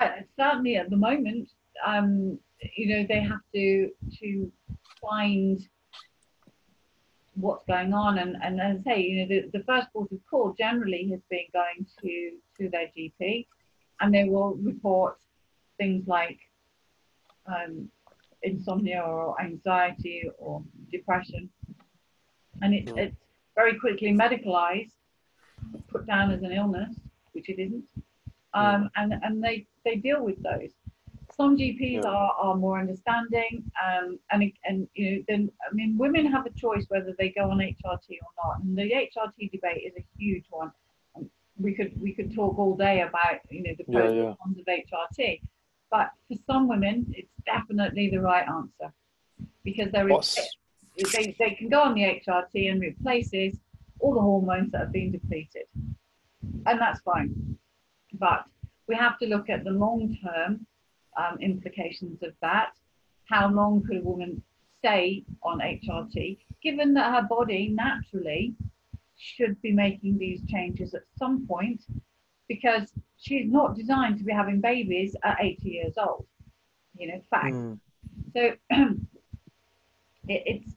uh, 0.00 0.08
certainly 0.38 0.76
at 0.76 0.90
the 0.90 0.96
moment 0.96 1.48
um 1.86 2.38
you 2.76 2.88
know 2.88 3.06
they 3.08 3.20
have 3.20 3.40
to 3.54 3.90
to 4.18 4.50
find 5.00 5.60
what's 7.34 7.64
going 7.66 7.92
on 7.92 8.18
and 8.18 8.36
and 8.42 8.60
as 8.60 8.78
I 8.80 8.94
say 8.94 9.00
you 9.02 9.20
know 9.20 9.28
the, 9.28 9.58
the 9.58 9.64
first 9.64 9.88
port 9.92 10.10
of 10.12 10.18
call 10.30 10.54
generally 10.58 11.08
has 11.10 11.20
been 11.30 11.46
going 11.52 11.86
to 12.02 12.30
to 12.58 12.68
their 12.70 12.88
GP 12.96 13.46
and 14.00 14.14
they 14.14 14.24
will 14.24 14.54
report 14.56 15.18
things 15.78 16.06
like 16.06 16.38
um, 17.46 17.88
insomnia 18.42 19.00
or 19.00 19.40
anxiety 19.40 20.28
or 20.38 20.62
depression 20.90 21.48
and 22.62 22.74
it, 22.74 22.88
it's 22.96 23.16
very 23.54 23.78
quickly 23.78 24.12
medicalized 24.12 24.92
put 25.88 26.06
down 26.06 26.30
as 26.30 26.42
an 26.42 26.52
illness 26.52 26.94
which 27.32 27.48
it 27.48 27.58
isn't 27.58 27.84
um, 28.54 28.88
and 28.96 29.14
and 29.22 29.42
they 29.42 29.66
they 29.84 29.96
deal 29.96 30.24
with 30.24 30.40
those. 30.42 30.70
Some 31.36 31.56
GPs 31.56 32.04
Yeah. 32.04 32.08
are, 32.08 32.32
are 32.38 32.54
more 32.54 32.78
understanding, 32.78 33.68
um, 33.84 34.18
and 34.30 34.52
and 34.64 34.88
you 34.94 35.10
know 35.16 35.22
then 35.28 35.50
I 35.68 35.74
mean 35.74 35.98
women 35.98 36.26
have 36.26 36.46
a 36.46 36.50
choice 36.50 36.84
whether 36.88 37.12
they 37.18 37.30
go 37.30 37.50
on 37.50 37.58
HRT 37.58 38.10
or 38.10 38.32
not, 38.44 38.62
and 38.62 38.78
the 38.78 38.82
HRT 38.82 39.50
debate 39.50 39.82
is 39.84 39.94
a 39.98 40.04
huge 40.16 40.44
one. 40.50 40.70
We 41.60 41.74
could 41.74 42.00
we 42.00 42.12
could 42.12 42.34
talk 42.34 42.58
all 42.58 42.76
day 42.76 43.00
about 43.02 43.40
you 43.50 43.64
know 43.64 43.72
the 43.76 43.84
Yeah, 43.88 43.98
pros 44.00 44.10
and 44.12 44.18
yeah. 44.18 44.34
cons 44.40 44.58
of 44.58 44.66
HRT, 44.66 45.40
but 45.94 46.10
for 46.26 46.36
some 46.50 46.66
women 46.68 47.06
it's 47.18 47.34
definitely 47.46 48.10
the 48.10 48.20
right 48.20 48.46
answer 48.48 48.92
because 49.62 49.90
there 49.92 50.08
is 50.08 50.38
they, 51.12 51.36
they 51.38 51.52
can 51.58 51.68
go 51.68 51.82
on 51.82 51.94
the 51.94 52.02
HRT 52.02 52.70
and 52.70 52.80
replaces 52.80 53.52
all 54.00 54.14
the 54.14 54.20
hormones 54.20 54.70
that 54.72 54.80
have 54.80 54.92
been 54.92 55.10
depleted. 55.10 55.66
And 56.66 56.80
that's 56.80 57.00
fine. 57.00 57.56
But 58.14 58.44
we 58.88 58.94
have 58.94 59.18
to 59.20 59.26
look 59.26 59.48
at 59.50 59.64
the 59.64 59.70
long 59.70 60.16
term 60.24 60.66
um, 61.16 61.38
implications 61.40 62.22
of 62.22 62.32
that. 62.42 62.72
How 63.28 63.48
long 63.48 63.82
could 63.84 63.98
a 63.98 64.02
woman 64.02 64.42
stay 64.78 65.24
on 65.42 65.60
HRT, 65.60 66.38
given 66.62 66.94
that 66.94 67.12
her 67.14 67.26
body 67.28 67.68
naturally 67.68 68.54
should 69.16 69.60
be 69.62 69.72
making 69.72 70.18
these 70.18 70.42
changes 70.48 70.94
at 70.94 71.02
some 71.18 71.46
point 71.46 71.82
because 72.48 72.92
she's 73.18 73.50
not 73.50 73.74
designed 73.74 74.18
to 74.18 74.24
be 74.24 74.32
having 74.32 74.60
babies 74.60 75.16
at 75.24 75.38
80 75.40 75.68
years 75.68 75.94
old. 75.96 76.26
You 76.96 77.08
know, 77.08 77.20
fact. 77.30 77.54
Mm, 77.54 77.80
So 78.32 78.40
it, 80.28 80.42
it's 80.46 80.74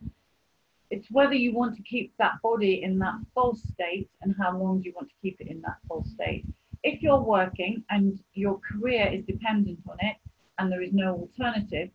it's 0.89 1.11
whether 1.11 1.33
you 1.33 1.53
want 1.53 1.75
to 1.75 1.83
keep 1.83 2.13
that 2.17 2.41
body 2.41 2.81
in 2.83 2.97
that 2.99 3.15
false 3.35 3.61
state 3.61 4.09
and 4.21 4.33
how 4.39 4.57
long 4.57 4.79
do 4.79 4.87
you 4.87 4.93
want 4.95 5.09
to 5.09 5.15
keep 5.21 5.39
it 5.41 5.47
in 5.47 5.61
that 5.61 5.77
false 5.87 6.09
state. 6.11 6.45
If 6.83 7.01
you're 7.01 7.19
working 7.19 7.83
and 7.89 8.19
your 8.33 8.59
career 8.59 9.07
is 9.11 9.25
dependent 9.25 9.79
on 9.89 9.97
it 9.99 10.15
and 10.57 10.71
there 10.71 10.81
is 10.81 10.93
no 10.93 11.13
alternative, 11.13 11.89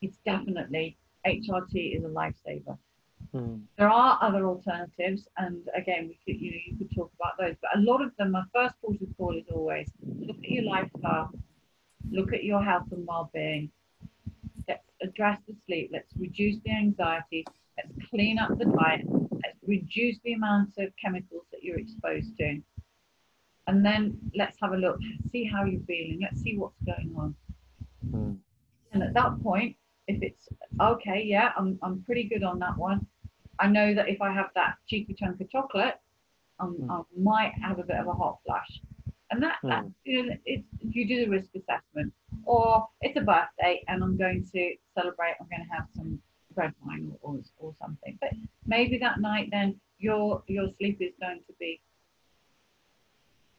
it's 0.00 0.16
definitely 0.24 0.96
HRT 1.26 1.98
is 1.98 2.04
a 2.04 2.08
lifesaver. 2.08 2.78
Mm, 3.36 3.60
There 3.78 3.90
are 3.90 4.18
other 4.22 4.46
alternatives, 4.46 5.28
and 5.36 5.62
again, 5.74 6.02
we 6.08 6.18
could 6.24 6.40
you 6.40 6.50
know 6.52 6.62
you 6.66 6.76
could 6.78 6.92
talk 6.94 7.10
about 7.18 7.34
those, 7.38 7.56
but 7.62 7.70
a 7.78 7.80
lot 7.80 8.00
of 8.02 8.10
them. 8.16 8.32
My 8.32 8.44
first 8.54 8.74
port 8.80 9.00
of 9.00 9.08
call 9.16 9.36
is 9.36 9.44
always 9.52 9.88
look 10.26 10.38
at 10.44 10.50
your 10.50 10.64
lifestyle, 10.64 11.30
look 12.10 12.32
at 12.32 12.44
your 12.44 12.62
health 12.62 12.88
and 12.92 13.06
well-being. 13.06 13.70
Let's 14.68 14.88
address 15.02 15.38
the 15.48 15.54
sleep. 15.66 15.90
Let's 15.92 16.12
reduce 16.18 16.56
the 16.64 16.72
anxiety. 16.72 17.44
Let's 17.76 17.92
clean 18.10 18.38
up 18.38 18.58
the 18.58 18.66
diet. 18.66 19.02
Let's 19.44 19.60
reduce 19.66 20.18
the 20.24 20.32
amount 20.34 20.70
of 20.78 20.88
chemicals 21.02 21.44
that 21.52 21.62
you're 21.62 21.78
exposed 21.78 22.36
to. 22.38 22.60
and 23.66 23.84
then 23.84 24.16
let's 24.34 24.56
have 24.60 24.72
a 24.72 24.76
look, 24.76 24.98
see 25.32 25.44
how 25.44 25.64
you're 25.64 25.80
feeling, 25.86 26.20
let's 26.22 26.40
see 26.42 26.56
what's 26.56 26.80
going 26.84 27.12
on. 27.16 27.34
Mm. 28.10 28.38
And 28.92 29.02
at 29.02 29.14
that 29.14 29.42
point, 29.42 29.76
if 30.06 30.22
it's 30.22 30.48
okay, 30.80 31.22
yeah, 31.24 31.50
I'm, 31.56 31.78
I'm 31.82 32.02
pretty 32.02 32.24
good 32.24 32.44
on 32.44 32.58
that 32.60 32.76
one. 32.76 33.06
I 33.58 33.68
know 33.68 33.94
that 33.94 34.08
if 34.08 34.20
I 34.20 34.32
have 34.32 34.50
that 34.54 34.76
cheeky 34.86 35.14
chunk 35.14 35.40
of 35.40 35.50
chocolate, 35.50 35.98
um, 36.58 36.76
Mm. 36.76 36.90
I 36.90 37.20
might 37.20 37.54
have 37.54 37.78
a 37.78 37.82
bit 37.82 37.96
of 37.96 38.06
a 38.06 38.12
hot 38.12 38.38
flash. 38.44 38.80
And 39.30 39.42
that, 39.42 39.58
that 39.64 39.84
Mm. 39.84 39.94
you 40.04 40.26
know, 40.26 40.36
it's, 40.44 40.66
you 40.80 41.06
do 41.06 41.24
the 41.24 41.30
risk 41.30 41.54
assessment. 41.54 42.12
Or 42.44 42.88
it's 43.00 43.16
a 43.16 43.20
birthday 43.22 43.82
and 43.88 44.02
I'm 44.02 44.16
going 44.16 44.46
to 44.52 44.76
celebrate, 44.94 45.34
I'm 45.40 45.48
going 45.48 45.66
to 45.68 45.74
have 45.74 45.86
some 45.96 46.22
red 46.54 46.72
wine 46.84 47.12
or, 47.22 47.34
or, 47.34 47.40
or 47.58 47.74
something. 47.80 48.16
But 48.20 48.30
maybe 48.66 48.98
that 48.98 49.20
night 49.20 49.48
then 49.50 49.80
your 49.98 50.42
your 50.46 50.68
sleep 50.78 50.98
is 51.00 51.12
going 51.20 51.40
to 51.46 51.52
be 51.58 51.80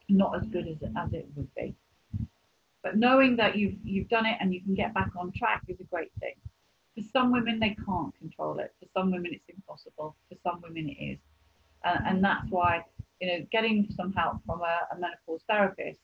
not 0.08 0.36
as 0.36 0.48
good 0.48 0.66
as 0.68 0.80
it, 0.80 0.90
as 0.96 1.12
it 1.12 1.28
would 1.34 1.52
be. 1.54 1.74
But 2.82 2.96
knowing 2.96 3.36
that 3.36 3.56
you've 3.56 3.74
you've 3.84 4.08
done 4.08 4.26
it 4.26 4.38
and 4.40 4.54
you 4.54 4.62
can 4.62 4.74
get 4.74 4.94
back 4.94 5.10
on 5.16 5.32
track 5.32 5.62
is 5.68 5.78
a 5.80 5.84
great 5.84 6.12
thing. 6.20 6.34
For 6.98 7.04
some 7.12 7.30
women, 7.30 7.60
they 7.60 7.76
can't 7.86 8.12
control 8.18 8.58
it. 8.58 8.74
For 8.80 8.88
some 8.92 9.12
women, 9.12 9.30
it's 9.32 9.48
impossible. 9.48 10.16
For 10.28 10.36
some 10.42 10.60
women, 10.62 10.88
it 10.88 11.00
is, 11.00 11.18
uh, 11.84 11.98
and 12.06 12.24
that's 12.24 12.50
why 12.50 12.84
you 13.20 13.28
know 13.28 13.46
getting 13.52 13.86
some 13.96 14.12
help 14.12 14.38
from 14.44 14.62
a, 14.62 14.80
a 14.92 14.98
menopause 14.98 15.42
therapist 15.48 16.00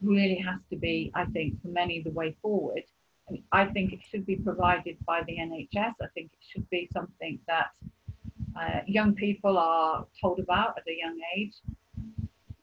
really 0.00 0.36
has 0.36 0.60
to 0.70 0.76
be, 0.76 1.10
I 1.14 1.24
think, 1.26 1.60
for 1.60 1.68
many 1.68 2.02
the 2.02 2.10
way 2.10 2.36
forward. 2.40 2.84
And 3.28 3.40
I 3.50 3.64
think 3.66 3.92
it 3.92 4.00
should 4.08 4.24
be 4.24 4.36
provided 4.36 4.96
by 5.06 5.22
the 5.26 5.38
NHS. 5.38 5.94
I 6.00 6.06
think 6.14 6.30
it 6.32 6.44
should 6.48 6.68
be 6.70 6.88
something 6.92 7.40
that 7.48 7.70
uh, 8.60 8.80
young 8.86 9.14
people 9.14 9.58
are 9.58 10.06
told 10.20 10.38
about 10.38 10.78
at 10.78 10.84
a 10.86 10.96
young 10.96 11.18
age. 11.36 11.54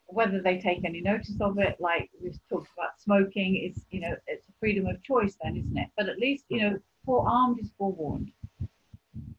Whether 0.05 0.41
they 0.41 0.59
take 0.59 0.85
any 0.85 1.01
notice 1.01 1.35
of 1.41 1.59
it, 1.59 1.75
like 1.79 2.09
we've 2.23 2.39
talked 2.49 2.69
about 2.77 3.01
smoking, 3.01 3.57
is 3.57 3.85
you 3.91 3.99
know 3.99 4.15
it's 4.27 4.47
a 4.47 4.53
freedom 4.61 4.87
of 4.87 5.03
choice 5.03 5.35
then, 5.43 5.57
isn't 5.57 5.77
it? 5.77 5.89
But 5.97 6.07
at 6.07 6.19
least 6.19 6.45
you 6.47 6.61
know 6.61 6.79
forearmed 7.05 7.59
is 7.59 7.71
forewarned. 7.77 8.31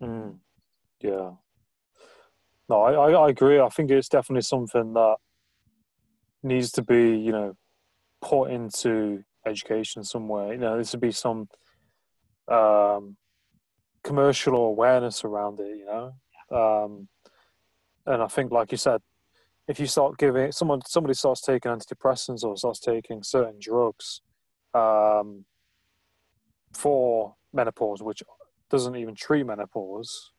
Mm. 0.02 0.38
Yeah. 1.00 1.32
No, 2.68 2.82
I, 2.82 2.92
I, 2.92 3.10
I 3.26 3.28
agree. 3.30 3.60
I 3.60 3.68
think 3.68 3.90
it's 3.90 4.08
definitely 4.08 4.42
something 4.42 4.92
that 4.94 5.16
needs 6.42 6.72
to 6.72 6.82
be, 6.82 7.16
you 7.16 7.32
know, 7.32 7.56
put 8.20 8.50
into 8.50 9.24
education 9.46 10.04
somewhere. 10.04 10.52
You 10.52 10.58
know, 10.58 10.74
there 10.74 10.84
should 10.84 11.00
be 11.00 11.12
some 11.12 11.48
um, 12.48 13.16
commercial 14.04 14.54
awareness 14.56 15.24
around 15.24 15.60
it. 15.60 15.78
You 15.78 15.86
know, 15.86 16.14
um, 16.56 17.08
and 18.06 18.22
I 18.22 18.28
think, 18.28 18.52
like 18.52 18.72
you 18.72 18.78
said, 18.78 19.00
if 19.68 19.78
you 19.78 19.86
start 19.86 20.18
giving 20.18 20.52
someone 20.52 20.80
somebody 20.86 21.14
starts 21.14 21.40
taking 21.40 21.70
antidepressants 21.70 22.42
or 22.42 22.56
starts 22.56 22.80
taking 22.80 23.22
certain 23.22 23.56
drugs 23.60 24.20
um, 24.74 25.44
for 26.72 27.34
menopause, 27.52 28.02
which 28.02 28.22
doesn't 28.70 28.96
even 28.96 29.14
treat 29.14 29.44
menopause, 29.44 30.30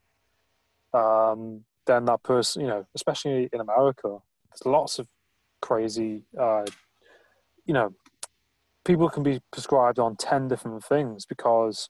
um, 0.93 1.63
then 1.85 2.05
that 2.05 2.23
person, 2.23 2.61
you 2.61 2.67
know, 2.67 2.85
especially 2.95 3.49
in 3.51 3.59
America, 3.59 4.17
there's 4.49 4.65
lots 4.65 4.99
of 4.99 5.07
crazy, 5.61 6.23
uh, 6.39 6.65
you 7.65 7.73
know, 7.73 7.93
people 8.83 9.09
can 9.09 9.23
be 9.23 9.41
prescribed 9.51 9.99
on 9.99 10.15
10 10.15 10.47
different 10.47 10.83
things 10.83 11.25
because 11.25 11.89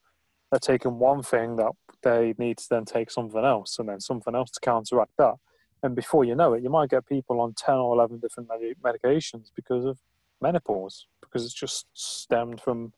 they're 0.51 0.59
taking 0.59 0.99
one 0.99 1.23
thing 1.23 1.55
that 1.55 1.71
they 2.03 2.33
need 2.37 2.57
to 2.57 2.67
then 2.69 2.85
take 2.85 3.09
something 3.09 3.43
else 3.43 3.79
and 3.79 3.87
then 3.87 3.99
something 3.99 4.35
else 4.35 4.51
to 4.51 4.59
counteract 4.59 5.11
that. 5.17 5.35
And 5.83 5.95
before 5.95 6.23
you 6.25 6.35
know 6.35 6.53
it, 6.53 6.63
you 6.63 6.69
might 6.69 6.89
get 6.89 7.07
people 7.07 7.39
on 7.39 7.53
10 7.53 7.75
or 7.75 7.95
11 7.95 8.19
different 8.19 8.49
medi- 8.49 8.75
medications 8.83 9.51
because 9.55 9.85
of 9.85 9.99
menopause, 10.41 11.07
because 11.21 11.45
it's 11.45 11.53
just 11.53 11.85
stemmed 11.93 12.61
from 12.61 12.93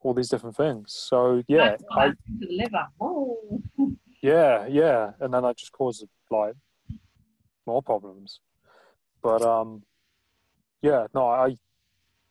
all 0.00 0.14
these 0.14 0.28
different 0.28 0.56
things. 0.56 0.92
So, 0.92 1.42
yeah, 1.48 1.76
I, 1.92 2.08
to 2.08 2.14
the 2.38 2.48
liver. 2.50 2.86
Oh, 3.00 3.60
yeah, 4.22 4.66
yeah, 4.66 5.12
and 5.20 5.32
then 5.32 5.42
that 5.42 5.56
just 5.56 5.72
causes 5.72 6.08
like 6.30 6.54
more 7.66 7.82
problems. 7.82 8.40
But 9.22 9.42
um, 9.42 9.82
yeah, 10.82 11.06
no, 11.14 11.28
I 11.28 11.56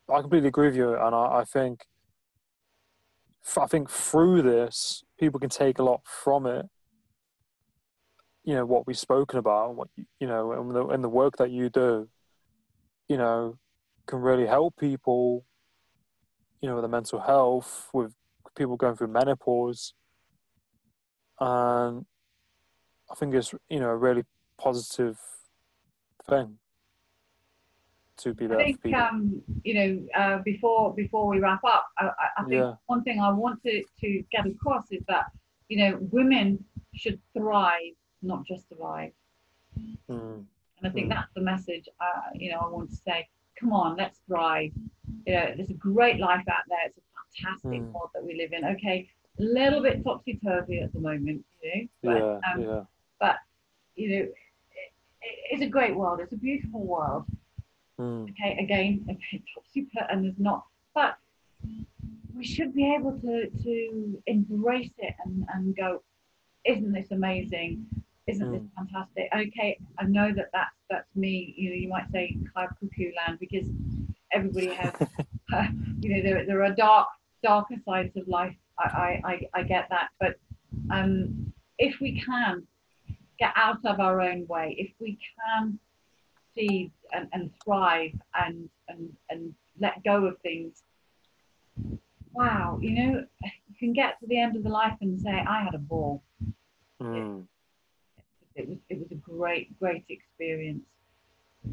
I 0.09 0.21
completely 0.21 0.47
agree 0.49 0.67
with 0.67 0.75
you, 0.75 0.95
and 0.95 1.13
I, 1.13 1.39
I 1.39 1.43
think 1.43 1.85
I 3.57 3.67
think 3.67 3.89
through 3.89 4.41
this, 4.41 5.03
people 5.19 5.39
can 5.39 5.49
take 5.49 5.79
a 5.79 5.83
lot 5.83 6.01
from 6.05 6.45
it. 6.45 6.65
You 8.43 8.55
know 8.55 8.65
what 8.65 8.87
we've 8.87 8.97
spoken 8.97 9.39
about, 9.39 9.75
what 9.75 9.89
you 9.95 10.05
you 10.19 10.27
know, 10.27 10.51
and 10.53 10.75
the 10.75 10.85
and 10.87 11.03
the 11.03 11.09
work 11.09 11.37
that 11.37 11.51
you 11.51 11.69
do, 11.69 12.07
you 13.09 13.17
know, 13.17 13.57
can 14.07 14.19
really 14.19 14.45
help 14.45 14.75
people. 14.77 15.45
You 16.61 16.69
know, 16.69 16.75
with 16.75 16.83
the 16.83 16.87
mental 16.89 17.19
health, 17.19 17.89
with 17.93 18.13
people 18.55 18.77
going 18.77 18.95
through 18.95 19.09
menopause, 19.09 19.93
and 21.39 22.05
I 23.11 23.15
think 23.15 23.35
it's 23.35 23.53
you 23.69 23.79
know 23.79 23.89
a 23.89 23.95
really 23.95 24.23
positive 24.57 25.19
thing 26.27 26.57
to 28.17 28.33
be 28.33 28.45
I 28.45 28.49
there 28.49 28.65
for 28.73 28.77
think 28.81 28.97
um, 28.97 29.41
you 29.63 29.73
know 29.75 30.07
uh, 30.19 30.37
before 30.39 30.95
before 30.95 31.27
we 31.27 31.39
wrap 31.39 31.63
up, 31.63 31.85
I, 31.99 32.05
I- 32.07 32.41
I 32.41 32.43
think 32.45 32.53
Yeah. 32.53 32.73
one 32.87 33.03
thing 33.03 33.19
I 33.19 33.31
want 33.31 33.61
to, 33.63 33.83
to 34.01 34.23
get 34.31 34.47
across 34.47 34.91
is 34.91 35.03
that 35.07 35.25
you 35.69 35.77
know 35.77 35.99
women 36.11 36.63
should 36.95 37.19
thrive, 37.37 37.93
not 38.23 38.45
just 38.47 38.67
survive. 38.69 39.11
Mm, 40.09 40.45
And 40.79 40.83
I 40.85 40.89
think 40.89 41.07
Mm. 41.07 41.15
that's 41.15 41.31
the 41.35 41.41
message, 41.41 41.87
uh, 41.99 42.29
you 42.33 42.49
know, 42.51 42.59
I 42.59 42.67
want 42.67 42.89
to 42.89 42.95
say, 42.95 43.27
come 43.59 43.71
on, 43.73 43.95
let's 43.95 44.19
thrive. 44.27 44.71
You 45.25 45.33
know, 45.33 45.53
there's 45.55 45.69
a 45.69 45.73
great 45.73 46.19
life 46.19 46.45
out 46.49 46.63
there. 46.67 46.79
It's 46.85 46.97
a 46.97 47.01
fantastic 47.45 47.81
Mm. 47.81 47.91
world 47.93 48.09
that 48.13 48.23
we 48.25 48.35
live 48.35 48.51
in. 48.53 48.65
Okay, 48.65 49.09
a 49.39 49.43
little 49.43 49.81
bit 49.81 50.03
topsy-turvy 50.03 50.79
at 50.79 50.91
the 50.93 50.99
moment, 50.99 51.45
you 51.61 51.69
know, 51.75 51.87
but, 52.03 52.17
yeah, 52.17 52.53
um, 52.53 52.61
yeah. 53.21 53.37
you 53.95 54.09
know, 54.09 54.23
it, 54.23 54.33
it's 55.51 55.61
a 55.61 55.67
great 55.67 55.95
world. 55.95 56.19
It's 56.19 56.33
a 56.33 56.37
beautiful 56.37 56.85
world. 56.85 57.25
Mm, 57.99 58.29
Okay, 58.31 58.57
again, 58.59 59.05
okay, 59.09 59.43
topsy-turvy, 59.53 60.07
and 60.11 60.23
there's 60.25 60.39
not, 60.39 60.65
but 60.93 61.17
we 62.35 62.45
should 62.45 62.73
be 62.73 62.93
able 62.93 63.13
to, 63.19 63.49
to 63.49 64.21
embrace 64.27 64.91
it 64.99 65.15
and, 65.25 65.45
and 65.53 65.75
go, 65.75 66.03
isn't 66.65 66.91
this 66.91 67.11
amazing? 67.11 67.85
Isn't 68.27 68.51
this 68.51 68.61
Mm. 68.61 68.69
fantastic? 68.75 69.29
Okay, 69.33 69.79
I 69.97 70.03
know 70.03 70.33
that 70.33 70.49
that's, 70.51 70.75
that's 70.89 71.15
me. 71.15 71.53
You 71.57 71.69
know, 71.69 71.75
you 71.77 71.87
might 71.87 72.09
say 72.11 72.37
cloud 72.53 72.69
cuckoo 72.79 73.11
land 73.15 73.39
because 73.39 73.67
everybody 74.31 74.67
has, 74.73 74.93
you 76.01 76.09
know, 76.15 76.21
there, 76.23 76.45
there 76.45 76.63
are 76.63 76.73
dark, 76.73 77.07
darker 77.43 77.75
sides 77.85 78.15
of 78.17 78.27
life. 78.27 78.55
I, 78.79 78.83
I, 78.83 79.21
I, 79.55 79.59
I 79.59 79.63
get 79.63 79.87
that. 79.89 80.09
But 80.19 80.39
um, 80.91 81.53
if 81.79 81.99
we 81.99 82.21
can 82.21 82.65
get 83.39 83.51
out 83.55 83.83
of 83.85 83.99
our 83.99 84.21
own 84.21 84.45
way, 84.47 84.75
if 84.77 84.91
we 84.99 85.17
can 85.49 85.79
see 86.55 86.91
and, 87.13 87.27
and 87.33 87.51
thrive 87.63 88.11
and, 88.35 88.69
and, 88.89 89.11
and 89.29 89.53
let 89.79 90.03
go 90.03 90.25
of 90.25 90.37
things, 90.39 90.83
wow, 92.33 92.77
you 92.81 92.91
know, 92.91 93.25
you 93.43 93.75
can 93.79 93.93
get 93.93 94.19
to 94.19 94.27
the 94.27 94.39
end 94.39 94.55
of 94.55 94.63
the 94.63 94.69
life 94.69 94.97
and 95.01 95.19
say, 95.19 95.43
I 95.47 95.63
had 95.63 95.73
a 95.75 95.79
ball. 95.79 96.23
mm, 97.01 97.45
It 98.55 98.67
was 98.67 98.77
it 98.89 98.99
was 98.99 99.11
a 99.11 99.15
great 99.15 99.77
great 99.79 100.03
experience. 100.09 100.83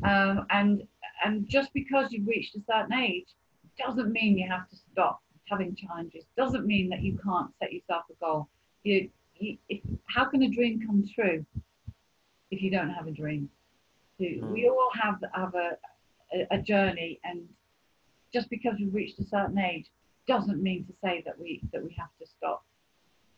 Um, 0.03 0.47
and 0.51 0.83
and 1.25 1.49
just 1.49 1.73
because 1.73 2.13
you've 2.13 2.27
reached 2.27 2.55
a 2.57 2.61
certain 2.71 2.93
age 2.93 3.29
doesn't 3.79 4.13
mean 4.13 4.39
you 4.39 4.49
have 4.49 4.69
to 4.69 4.77
stop 4.93 5.21
having 5.49 5.75
challenges. 5.75 6.25
Doesn't 6.37 6.67
mean 6.67 6.89
that 6.91 7.03
you 7.03 7.19
can't 7.23 7.51
set 7.59 7.73
yourself 7.73 8.05
a 8.11 8.25
goal. 8.25 8.49
You, 8.83 9.09
you 9.37 9.59
if, 9.69 9.81
how 10.07 10.25
can 10.25 10.43
a 10.43 10.49
dream 10.51 10.81
come 10.87 11.05
true 11.15 11.45
if 12.51 12.63
you 12.63 12.71
don't 12.71 12.91
have 12.91 13.07
a 13.07 13.11
dream? 13.11 13.49
So 14.19 14.27
We 14.47 14.69
all 14.69 14.91
have 15.01 15.23
have 15.35 15.55
a, 15.55 15.77
a 16.33 16.59
a 16.59 16.63
journey, 16.63 17.21
and 17.25 17.49
just 18.33 18.49
because 18.51 18.75
we've 18.79 18.95
reached 18.95 19.19
a 19.19 19.25
certain 19.25 19.59
age 19.59 19.87
doesn't 20.27 20.63
mean 20.63 20.85
to 20.87 20.93
say 21.03 21.23
that 21.27 21.39
we 21.39 21.61
that 21.73 21.83
we 21.83 21.95
have 21.99 22.11
to 22.21 22.27
stop. 22.27 22.65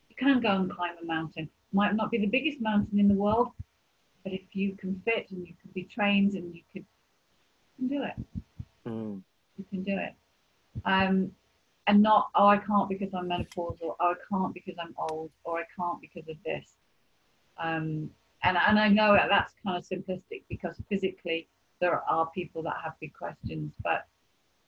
You 0.08 0.16
can 0.16 0.40
go 0.40 0.52
and 0.52 0.70
climb 0.70 0.94
a 1.02 1.06
mountain. 1.06 1.48
Might 1.72 1.94
not 1.94 2.10
be 2.10 2.18
the 2.18 2.26
biggest 2.26 2.60
mountain 2.60 2.98
in 2.98 3.08
the 3.08 3.14
world, 3.14 3.48
but 4.26 4.32
if 4.32 4.56
you 4.56 4.74
can 4.76 5.00
fit 5.04 5.30
and 5.30 5.46
you 5.46 5.54
can 5.62 5.70
be 5.72 5.84
trained 5.84 6.34
and 6.34 6.52
you 6.52 6.62
could 6.72 6.84
you 7.78 7.88
can 7.88 7.96
do 7.96 8.02
it. 8.02 8.16
mm, 8.84 9.22
You 9.56 9.64
can 9.70 9.84
do 9.84 9.96
it. 9.96 10.14
Um, 10.84 11.30
and 11.86 12.02
not 12.02 12.30
oh 12.34 12.48
I 12.48 12.56
can't 12.56 12.88
because 12.88 13.14
I'm 13.14 13.28
menopausal, 13.28 13.82
or 13.82 13.96
I 14.00 14.14
can't 14.28 14.52
because 14.52 14.74
I'm 14.80 14.96
old, 14.98 15.30
or 15.44 15.60
I 15.60 15.64
can't 15.78 16.00
because 16.00 16.28
of 16.28 16.34
this. 16.44 16.72
Um, 17.56 18.10
and 18.42 18.58
and 18.66 18.80
I 18.80 18.88
know 18.88 19.12
that 19.12 19.28
that's 19.30 19.52
kind 19.64 19.76
of 19.78 19.86
simplistic 19.86 20.42
because 20.48 20.74
physically 20.88 21.46
there 21.80 22.02
are 22.10 22.26
people 22.34 22.64
that 22.64 22.74
have 22.82 22.94
big 23.00 23.14
questions, 23.14 23.72
but 23.84 24.08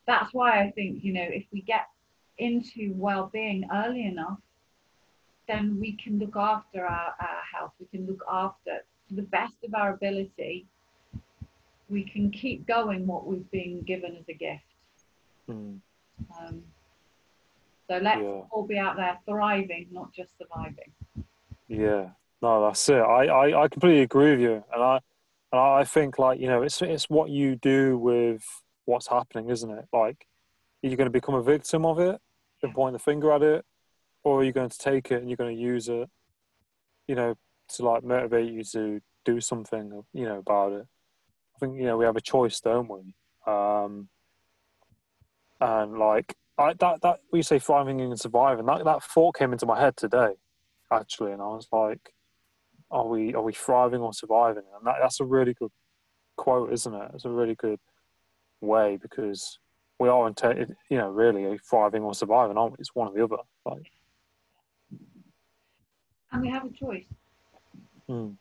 that's 0.06 0.32
why 0.32 0.62
I 0.62 0.70
think 0.70 1.02
you 1.02 1.12
know 1.14 1.26
if 1.28 1.46
we 1.52 1.62
get 1.62 1.88
into 2.38 2.92
well-being 2.94 3.68
early 3.74 4.06
enough, 4.06 4.38
then 5.48 5.80
we 5.80 5.96
can 5.96 6.20
look 6.20 6.36
after 6.36 6.86
our, 6.86 7.12
our 7.18 7.42
health. 7.52 7.72
We 7.80 7.86
can 7.86 8.06
look 8.06 8.22
after 8.30 8.84
to 9.08 9.14
the 9.14 9.22
best 9.22 9.54
of 9.64 9.74
our 9.74 9.92
ability 9.94 10.66
we 11.88 12.04
can 12.04 12.30
keep 12.30 12.66
going 12.66 13.06
what 13.06 13.26
we've 13.26 13.50
been 13.50 13.80
given 13.82 14.14
as 14.16 14.24
a 14.28 14.34
gift. 14.34 14.62
Mm. 15.48 15.80
Um, 16.38 16.62
so 17.88 17.96
let's 17.96 18.20
Yeah. 18.20 18.42
all 18.50 18.66
be 18.66 18.78
out 18.78 18.96
there 18.96 19.18
thriving, 19.24 19.88
not 19.90 20.12
just 20.12 20.36
surviving. 20.36 20.92
Yeah, 21.68 22.10
no, 22.42 22.66
that's 22.66 22.86
it. 22.88 23.00
I, 23.00 23.26
I, 23.26 23.62
I 23.64 23.68
completely 23.68 24.02
agree 24.02 24.32
with 24.32 24.40
you, 24.40 24.64
and 24.72 24.82
I 24.82 25.00
and 25.50 25.60
I 25.60 25.84
think 25.84 26.18
like 26.18 26.38
you 26.40 26.46
know 26.46 26.62
it's 26.62 26.82
it's 26.82 27.08
what 27.08 27.30
you 27.30 27.56
do 27.56 27.96
with 27.96 28.44
what's 28.84 29.08
happening, 29.08 29.48
isn't 29.48 29.70
it? 29.70 29.86
Like, 29.92 30.26
are 30.82 30.88
you 30.88 30.96
going 30.96 31.06
to 31.06 31.10
become 31.10 31.34
a 31.34 31.42
victim 31.42 31.86
of 31.86 31.98
it 31.98 32.20
and 32.62 32.74
point 32.74 32.92
the 32.92 32.98
finger 32.98 33.32
at 33.32 33.42
it, 33.42 33.64
or 34.24 34.40
are 34.40 34.44
you 34.44 34.52
going 34.52 34.68
to 34.68 34.78
take 34.78 35.10
it 35.10 35.20
and 35.20 35.28
you're 35.30 35.36
going 35.36 35.54
to 35.54 35.62
use 35.62 35.88
it, 35.88 36.08
you 37.06 37.14
know, 37.14 37.34
to 37.76 37.84
like 37.84 38.04
motivate 38.04 38.52
you 38.52 38.64
to 38.64 39.00
do 39.24 39.40
something, 39.40 40.02
you 40.12 40.24
know, 40.24 40.38
about 40.38 40.72
it? 40.72 40.86
I 41.56 41.58
think 41.58 41.76
you 41.76 41.84
know 41.84 41.96
we 41.96 42.04
have 42.04 42.16
a 42.16 42.20
choice, 42.20 42.60
don't 42.60 42.88
we? 42.88 43.14
Um, 43.46 44.08
and 45.60 45.98
like 45.98 46.36
I, 46.56 46.74
that 46.74 47.02
that 47.02 47.20
we 47.32 47.42
say 47.42 47.58
thriving 47.58 48.00
and 48.00 48.18
surviving. 48.18 48.66
That 48.66 48.84
that 48.84 49.02
thought 49.02 49.36
came 49.36 49.52
into 49.52 49.66
my 49.66 49.80
head 49.80 49.96
today 49.96 50.34
actually, 50.92 51.32
and 51.32 51.42
I 51.42 51.46
was 51.46 51.68
like, 51.72 52.12
"Are 52.90 53.06
we 53.06 53.34
are 53.34 53.42
we 53.42 53.52
thriving 53.52 54.00
or 54.00 54.12
surviving?" 54.12 54.64
And 54.76 54.86
that, 54.86 54.96
that's 55.00 55.20
a 55.20 55.24
really 55.24 55.54
good 55.54 55.72
quote, 56.36 56.72
isn't 56.72 56.94
it? 56.94 57.10
It's 57.14 57.24
a 57.24 57.30
really 57.30 57.54
good 57.54 57.80
way 58.60 58.96
because 59.00 59.58
we 59.98 60.08
are, 60.08 60.30
inte- 60.30 60.74
you 60.88 60.98
know, 60.98 61.10
really 61.10 61.58
thriving 61.68 62.02
or 62.02 62.14
surviving, 62.14 62.56
aren't 62.56 62.72
we? 62.72 62.76
It's 62.78 62.94
one 62.94 63.08
or 63.08 63.14
the 63.14 63.24
other. 63.24 63.42
Like, 63.64 63.90
And 66.32 66.42
we 66.42 66.48
have 66.50 66.64
a 66.64 66.70
choice. 66.70 67.06
Mm, 68.08 68.36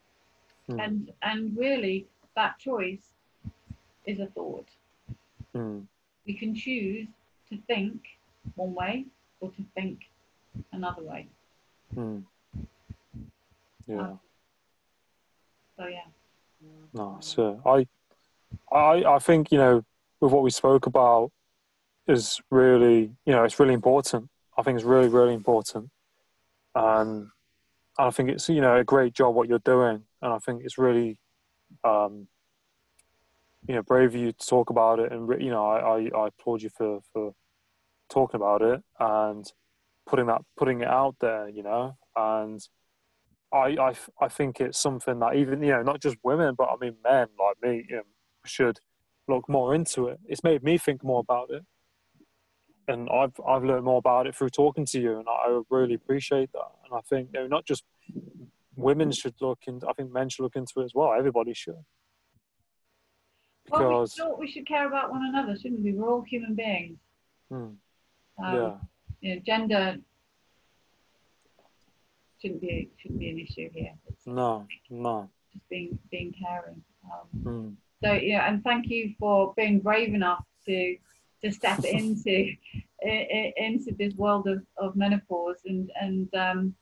Mm. 0.70 0.84
And 0.84 1.14
and 1.22 1.58
really 1.58 2.08
that 2.36 2.60
choice 2.60 3.14
is 4.06 4.20
a 4.20 4.28
thought. 4.28 4.68
mm, 5.56 5.86
We 6.26 6.34
can 6.34 6.54
choose 6.54 7.08
to 7.50 7.58
think 7.68 8.02
one 8.56 8.74
way 8.74 9.06
or 9.40 9.50
to 9.52 9.64
think 9.76 10.10
another 10.74 11.04
way. 11.04 11.28
mm. 11.96 12.24
Yeah, 13.88 14.18
So 15.78 15.86
yeah. 15.88 16.00
no, 16.94 17.18
so 17.22 17.62
I, 17.66 17.88
I, 18.76 19.16
I 19.16 19.20
think 19.20 19.52
you 19.52 19.58
know, 19.58 19.86
with 20.20 20.34
what 20.34 20.44
we 20.44 20.50
spoke 20.50 20.86
about, 20.86 21.32
is 22.08 22.42
really, 22.52 23.16
you 23.26 23.34
know, 23.34 23.46
it's 23.46 23.60
really 23.60 23.74
important. 23.74 24.30
I 24.58 24.64
think 24.64 24.76
it's 24.78 24.86
really, 24.86 25.08
really 25.08 25.34
important, 25.34 25.90
and 26.76 27.30
I 28.00 28.12
think 28.12 28.30
it's 28.30 28.50
you 28.50 28.62
know 28.62 28.78
a 28.78 28.84
great 28.84 29.14
job 29.14 29.36
what 29.36 29.50
you're 29.50 29.60
doing, 29.60 30.04
and 30.22 30.34
I 30.34 30.38
think 30.40 30.62
it's 30.64 30.78
really, 30.78 31.20
um, 31.84 32.28
you 33.68 33.76
know, 33.76 33.82
brave 33.82 34.10
of 34.10 34.16
you 34.16 34.32
to 34.32 34.48
talk 34.48 34.70
about 34.70 35.00
it, 35.00 35.12
and 35.12 35.30
you 35.42 35.50
know, 35.50 35.66
I, 35.66 35.80
I, 35.80 36.24
I 36.24 36.28
applaud 36.28 36.62
you 36.62 36.70
for 36.70 37.00
for 37.14 37.34
talking 38.10 38.40
about 38.40 38.62
it 38.62 38.82
and 39.00 39.46
putting 40.06 40.28
that 40.28 40.42
putting 40.58 40.82
it 40.82 40.88
out 40.88 41.16
there, 41.20 41.50
you 41.50 41.64
know, 41.64 41.98
and 42.16 42.62
I, 43.54 43.78
I, 43.80 43.94
I 44.22 44.28
think 44.28 44.60
it's 44.60 44.80
something 44.80 45.20
that 45.20 45.36
even 45.36 45.62
you 45.62 45.72
know 45.72 45.84
not 45.84 46.02
just 46.02 46.18
women 46.24 46.56
but 46.58 46.70
I 46.70 46.76
mean 46.80 46.96
men 47.04 47.28
like 47.40 47.58
me 47.62 47.86
you 47.90 47.98
know, 47.98 48.04
should 48.46 48.80
look 49.28 49.48
more 49.50 49.74
into 49.76 50.08
it. 50.08 50.20
It's 50.26 50.44
made 50.44 50.64
me 50.64 50.78
think 50.78 51.04
more 51.04 51.20
about 51.20 51.50
it, 51.52 51.64
and 52.88 53.10
I've 53.10 53.34
I've 53.46 53.64
learned 53.64 53.86
more 53.86 53.98
about 53.98 54.28
it 54.28 54.36
through 54.36 54.50
talking 54.50 54.86
to 54.86 55.00
you, 55.00 55.20
and 55.20 55.28
I 55.28 55.62
really 55.70 55.94
appreciate 55.94 56.52
that. 56.54 56.72
And 56.86 56.94
I 56.98 57.02
think 57.02 57.30
you 57.34 57.42
know, 57.42 57.48
not 57.48 57.66
just 57.66 57.84
women 58.76 59.12
should 59.12 59.36
look 59.42 59.60
into. 59.68 59.88
I 59.88 59.94
think 59.94 60.12
men 60.12 60.30
should 60.30 60.44
look 60.44 60.56
into 60.56 60.80
it 60.82 60.86
as 60.86 60.94
well. 60.94 61.14
Everybody 61.18 61.54
should. 61.54 61.76
Well, 63.70 63.82
we, 63.82 63.86
Because 63.86 64.14
thought 64.16 64.40
we 64.40 64.50
should 64.50 64.66
care 64.68 64.88
about 64.88 65.12
one 65.12 65.26
another, 65.26 65.58
shouldn't 65.58 65.84
we? 65.84 65.92
We're 65.94 66.10
all 66.10 66.22
human 66.22 66.56
beings. 66.56 66.98
hmm, 67.50 67.56
Um, 67.56 67.78
yeah, 68.38 68.78
You 69.22 69.36
know, 69.36 69.42
gender 69.46 69.98
shouldn't 72.42 72.62
be 72.62 72.90
shouldn't 73.02 73.20
be 73.20 73.30
an 73.30 73.40
issue 73.40 73.70
here. 73.74 73.94
It's 74.08 74.26
no, 74.26 74.66
no, 74.90 75.30
just 75.54 75.68
being 75.70 76.00
being 76.12 76.34
caring. 76.42 76.82
Um, 77.04 77.42
hmm, 77.44 77.70
so 78.04 78.14
yeah, 78.14 78.48
and 78.48 78.64
thank 78.64 78.88
you 78.88 79.14
for 79.20 79.54
being 79.58 79.80
brave 79.80 80.14
enough 80.14 80.46
to 80.68 80.98
to 81.44 81.52
step 81.52 81.84
into 81.84 82.54
into 83.02 83.94
this 83.98 84.14
world 84.16 84.48
of, 84.48 84.62
of 84.78 84.96
menopause 84.96 85.58
and 85.66 85.92
and 86.02 86.34
um, 86.36 86.76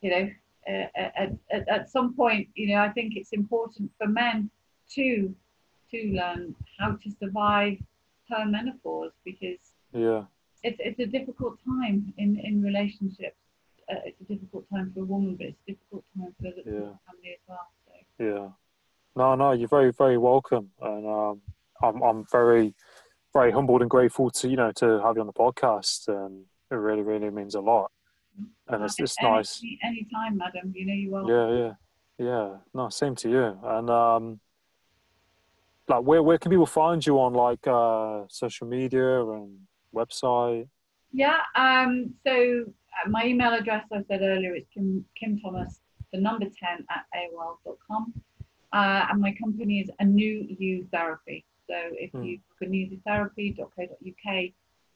you 0.00 0.10
know 0.10 0.30
uh, 0.68 0.86
at, 0.96 1.32
at, 1.50 1.68
at 1.68 1.90
some 1.90 2.14
point 2.14 2.48
you 2.54 2.74
know 2.74 2.80
I 2.82 2.90
think 2.90 3.14
it's 3.16 3.32
important 3.32 3.90
for 3.98 4.08
men 4.08 4.50
to 4.94 5.34
to 5.90 6.12
learn 6.12 6.54
how 6.78 6.92
to 6.92 7.10
survive 7.20 7.78
her 8.30 8.44
menopause 8.44 9.12
because 9.24 9.58
yeah, 9.92 10.24
it's 10.62 10.78
it's 10.80 11.00
a 11.00 11.06
difficult 11.06 11.58
time 11.64 12.12
in 12.18 12.38
in 12.38 12.62
relationships. 12.62 13.36
Uh, 13.90 13.94
it's 14.04 14.20
a 14.20 14.24
difficult 14.24 14.68
time 14.70 14.92
for 14.92 15.00
a 15.00 15.04
woman, 15.04 15.34
but 15.36 15.46
it's 15.46 15.60
a 15.66 15.70
difficult 15.72 16.04
time 16.14 16.34
for 16.36 16.50
the, 16.54 16.62
for 16.62 16.70
the 16.70 16.76
Yeah. 16.76 16.92
family 17.06 17.30
as 17.32 17.42
well. 17.48 17.68
So. 17.86 18.24
yeah. 18.24 18.48
No, 19.16 19.34
no, 19.34 19.52
you're 19.52 19.66
very, 19.66 19.92
very 19.92 20.18
welcome, 20.18 20.70
and 20.82 21.06
um, 21.06 21.40
I'm, 21.82 22.02
I'm 22.02 22.26
very, 22.30 22.74
very 23.38 23.52
humbled 23.52 23.82
and 23.82 23.90
grateful 23.90 24.30
to 24.30 24.48
you 24.48 24.56
know 24.56 24.72
to 24.72 25.00
have 25.04 25.14
you 25.16 25.20
on 25.20 25.26
the 25.26 25.32
podcast, 25.32 26.08
and 26.08 26.44
it 26.70 26.74
really, 26.74 27.02
really 27.02 27.30
means 27.30 27.54
a 27.54 27.60
lot. 27.60 27.90
And 28.68 28.84
it's, 28.84 28.98
it's 28.98 29.16
Any- 29.20 29.30
nice. 29.30 29.62
Any 29.84 30.06
time, 30.12 30.36
madam. 30.38 30.72
You 30.74 30.86
know 30.86 30.98
you 31.04 31.10
are. 31.16 31.24
Yeah, 31.34 31.48
yeah, 31.62 31.72
yeah. 32.26 32.56
No, 32.74 32.88
same 32.88 33.14
to 33.22 33.28
you. 33.30 33.58
And 33.62 33.90
um, 33.90 34.40
like, 35.88 36.02
where 36.02 36.22
where 36.22 36.38
can 36.38 36.50
people 36.50 36.66
find 36.66 37.04
you 37.06 37.14
on 37.20 37.32
like 37.34 37.64
uh, 37.66 38.24
social 38.28 38.66
media 38.66 39.24
and 39.24 39.58
website? 39.94 40.68
Yeah. 41.12 41.40
Um. 41.54 42.14
So 42.26 42.34
uh, 42.96 43.08
my 43.08 43.24
email 43.24 43.52
address 43.54 43.84
I 43.92 44.02
said 44.08 44.20
earlier 44.22 44.54
is 44.54 44.64
Kim 44.74 45.04
Kim 45.18 45.40
Thomas, 45.40 45.80
the 46.12 46.20
number 46.20 46.46
ten 46.62 46.84
at 46.90 47.04
AOL.com. 47.14 48.12
Uh, 48.70 49.06
and 49.10 49.20
my 49.20 49.32
company 49.42 49.80
is 49.80 49.90
a 50.00 50.04
new 50.04 50.34
you 50.58 50.86
therapy. 50.92 51.44
So 51.68 51.74
if 51.92 52.10
Hmm. 52.12 52.24
you 52.24 52.38
newtherapy.co.uk, 52.62 54.34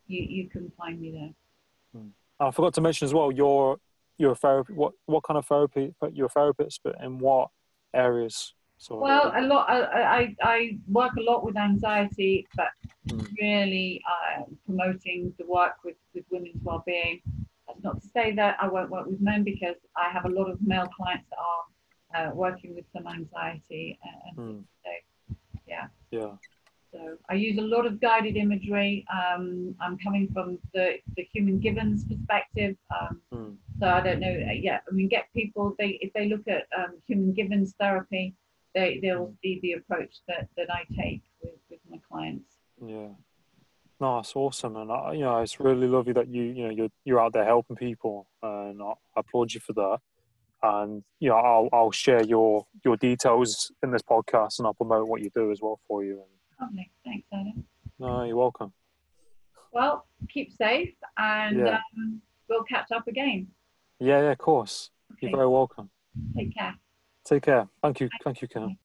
you 0.07 0.23
you 0.37 0.49
can 0.49 0.73
find 0.77 1.01
me 1.01 1.11
there. 1.13 1.35
And 1.95 2.13
I 2.41 2.51
forgot 2.51 2.75
to 2.75 2.81
mention 2.81 3.07
as 3.07 3.15
well. 3.15 3.31
You're 3.31 3.79
you're 4.19 4.33
a 4.33 4.37
therapy. 4.37 4.73
What 4.73 4.93
what 5.07 5.23
kind 5.25 5.39
of 5.39 5.47
therapy? 5.47 5.95
You're 6.13 6.27
a 6.27 6.31
therapist, 6.31 6.81
but 6.83 6.97
in 7.03 7.19
what 7.19 7.51
areas? 7.95 8.55
So 8.79 8.97
Well, 8.97 9.33
a 9.37 9.43
lot. 9.43 9.69
I, 9.69 10.03
I, 10.03 10.37
I 10.43 10.79
work 10.89 11.13
a 11.19 11.23
lot 11.23 11.45
with 11.45 11.57
anxiety, 11.57 12.49
but 12.57 12.69
Mm. 13.09 13.27
really 13.41 14.01
uh, 14.13 14.45
promoting 14.65 15.35
the 15.37 15.45
work 15.45 15.75
with, 15.85 15.97
with 16.15 16.25
women's 16.31 16.63
well-being. 16.63 17.21
That's 17.67 17.83
not 17.83 18.01
to 18.01 18.09
say 18.09 18.31
that 18.37 18.57
I 18.61 18.69
won't 18.69 18.91
work 18.91 19.07
with 19.07 19.21
men 19.21 19.43
because 19.43 19.75
I 19.97 20.09
have 20.13 20.25
a 20.25 20.29
lot 20.29 20.49
of 20.49 20.63
male 20.63 20.89
clients 20.97 21.27
that 21.31 21.39
are 21.51 21.65
uh, 22.31 22.35
working 22.35 22.77
with 22.77 22.85
some 22.93 23.09
anxiety. 23.09 23.99
And 24.05 24.39
Mm. 24.39 24.65
yeah, 25.67 25.87
yeah, 26.13 26.37
so 26.93 27.17
I 27.31 27.35
use 27.35 27.59
a 27.59 27.63
lot 27.63 27.87
of 27.87 28.01
guided 28.01 28.37
imagery. 28.37 29.07
Um, 29.13 29.75
I'm 29.81 29.97
coming 29.99 30.29
from 30.33 30.59
the, 30.75 30.99
the 31.17 31.27
human 31.33 31.59
givens 31.59 32.05
perspective. 32.05 32.77
Um, 33.01 33.21
mm. 33.33 33.57
so 33.81 33.87
I 33.87 34.01
don't 34.03 34.21
know. 34.21 34.29
uh, 34.29 34.53
Yeah, 34.53 34.81
I 34.89 34.95
mean, 34.95 35.09
get 35.09 35.27
people. 35.35 35.75
They 35.79 35.99
if 36.03 36.13
they 36.13 36.29
look 36.29 36.47
at 36.49 36.67
um, 36.79 36.99
human 37.07 37.33
givens 37.33 37.75
therapy, 37.81 38.35
they 38.75 38.99
they'll 39.03 39.33
see 39.43 39.59
the 39.63 39.73
approach 39.73 40.17
that, 40.29 40.49
that 40.57 40.69
I 40.71 40.85
take 40.95 41.23
with, 41.43 41.55
with 41.71 41.81
my 41.91 41.99
clients. 42.09 42.59
yeah. 42.85 43.09
No, 44.01 44.19
it's 44.19 44.35
awesome, 44.35 44.75
and 44.77 44.91
I, 44.91 45.13
you 45.13 45.21
know, 45.21 45.39
it's 45.39 45.61
really 45.61 45.87
lovely 45.87 46.13
that 46.15 46.27
you 46.29 46.43
you 46.43 46.65
know 46.65 46.71
you're 46.71 46.89
you're 47.05 47.21
out 47.21 47.33
there 47.33 47.45
helping 47.45 47.77
people, 47.77 48.27
and 48.43 48.83
I 48.83 48.95
applaud 49.17 49.53
you 49.53 49.61
for 49.61 49.75
that. 49.75 49.99
And 50.65 51.05
you 51.21 51.29
know, 51.29 51.37
I'll 51.37 51.69
I'll 51.73 51.93
share 51.93 52.23
your 52.25 52.67
your 52.85 52.97
details 52.97 53.71
in 53.81 53.93
this 53.93 54.03
podcast, 54.03 54.59
and 54.59 54.67
I'll 54.67 54.75
promote 54.75 55.07
what 55.07 55.23
you 55.23 55.31
do 55.33 55.53
as 55.53 55.61
well 55.63 55.79
for 55.87 56.03
you. 56.03 56.15
And 56.15 56.42
Lovely, 56.63 56.89
thanks, 57.05 57.27
Adam. 57.33 57.65
no, 57.99 58.23
you're 58.23 58.37
welcome. 58.37 58.73
Well, 59.73 60.07
keep 60.33 60.53
safe, 60.53 60.95
and 61.17 61.59
Yeah. 61.59 61.81
um, 61.97 62.23
we'll 62.49 62.63
catch 62.63 62.93
up 62.93 63.09
again. 63.09 63.49
Yeah, 63.99 64.21
yeah, 64.21 64.31
of 64.31 64.39
course. 64.39 64.91
You're 65.21 65.33
very 65.33 65.49
welcome. 65.49 65.91
take 66.37 66.55
care. 66.55 66.77
Take 67.25 67.43
care. 67.43 67.69
Thank 67.83 68.01
you. 68.01 68.09
Thank 68.23 68.43
you, 68.43 68.49
Ken. 68.49 68.77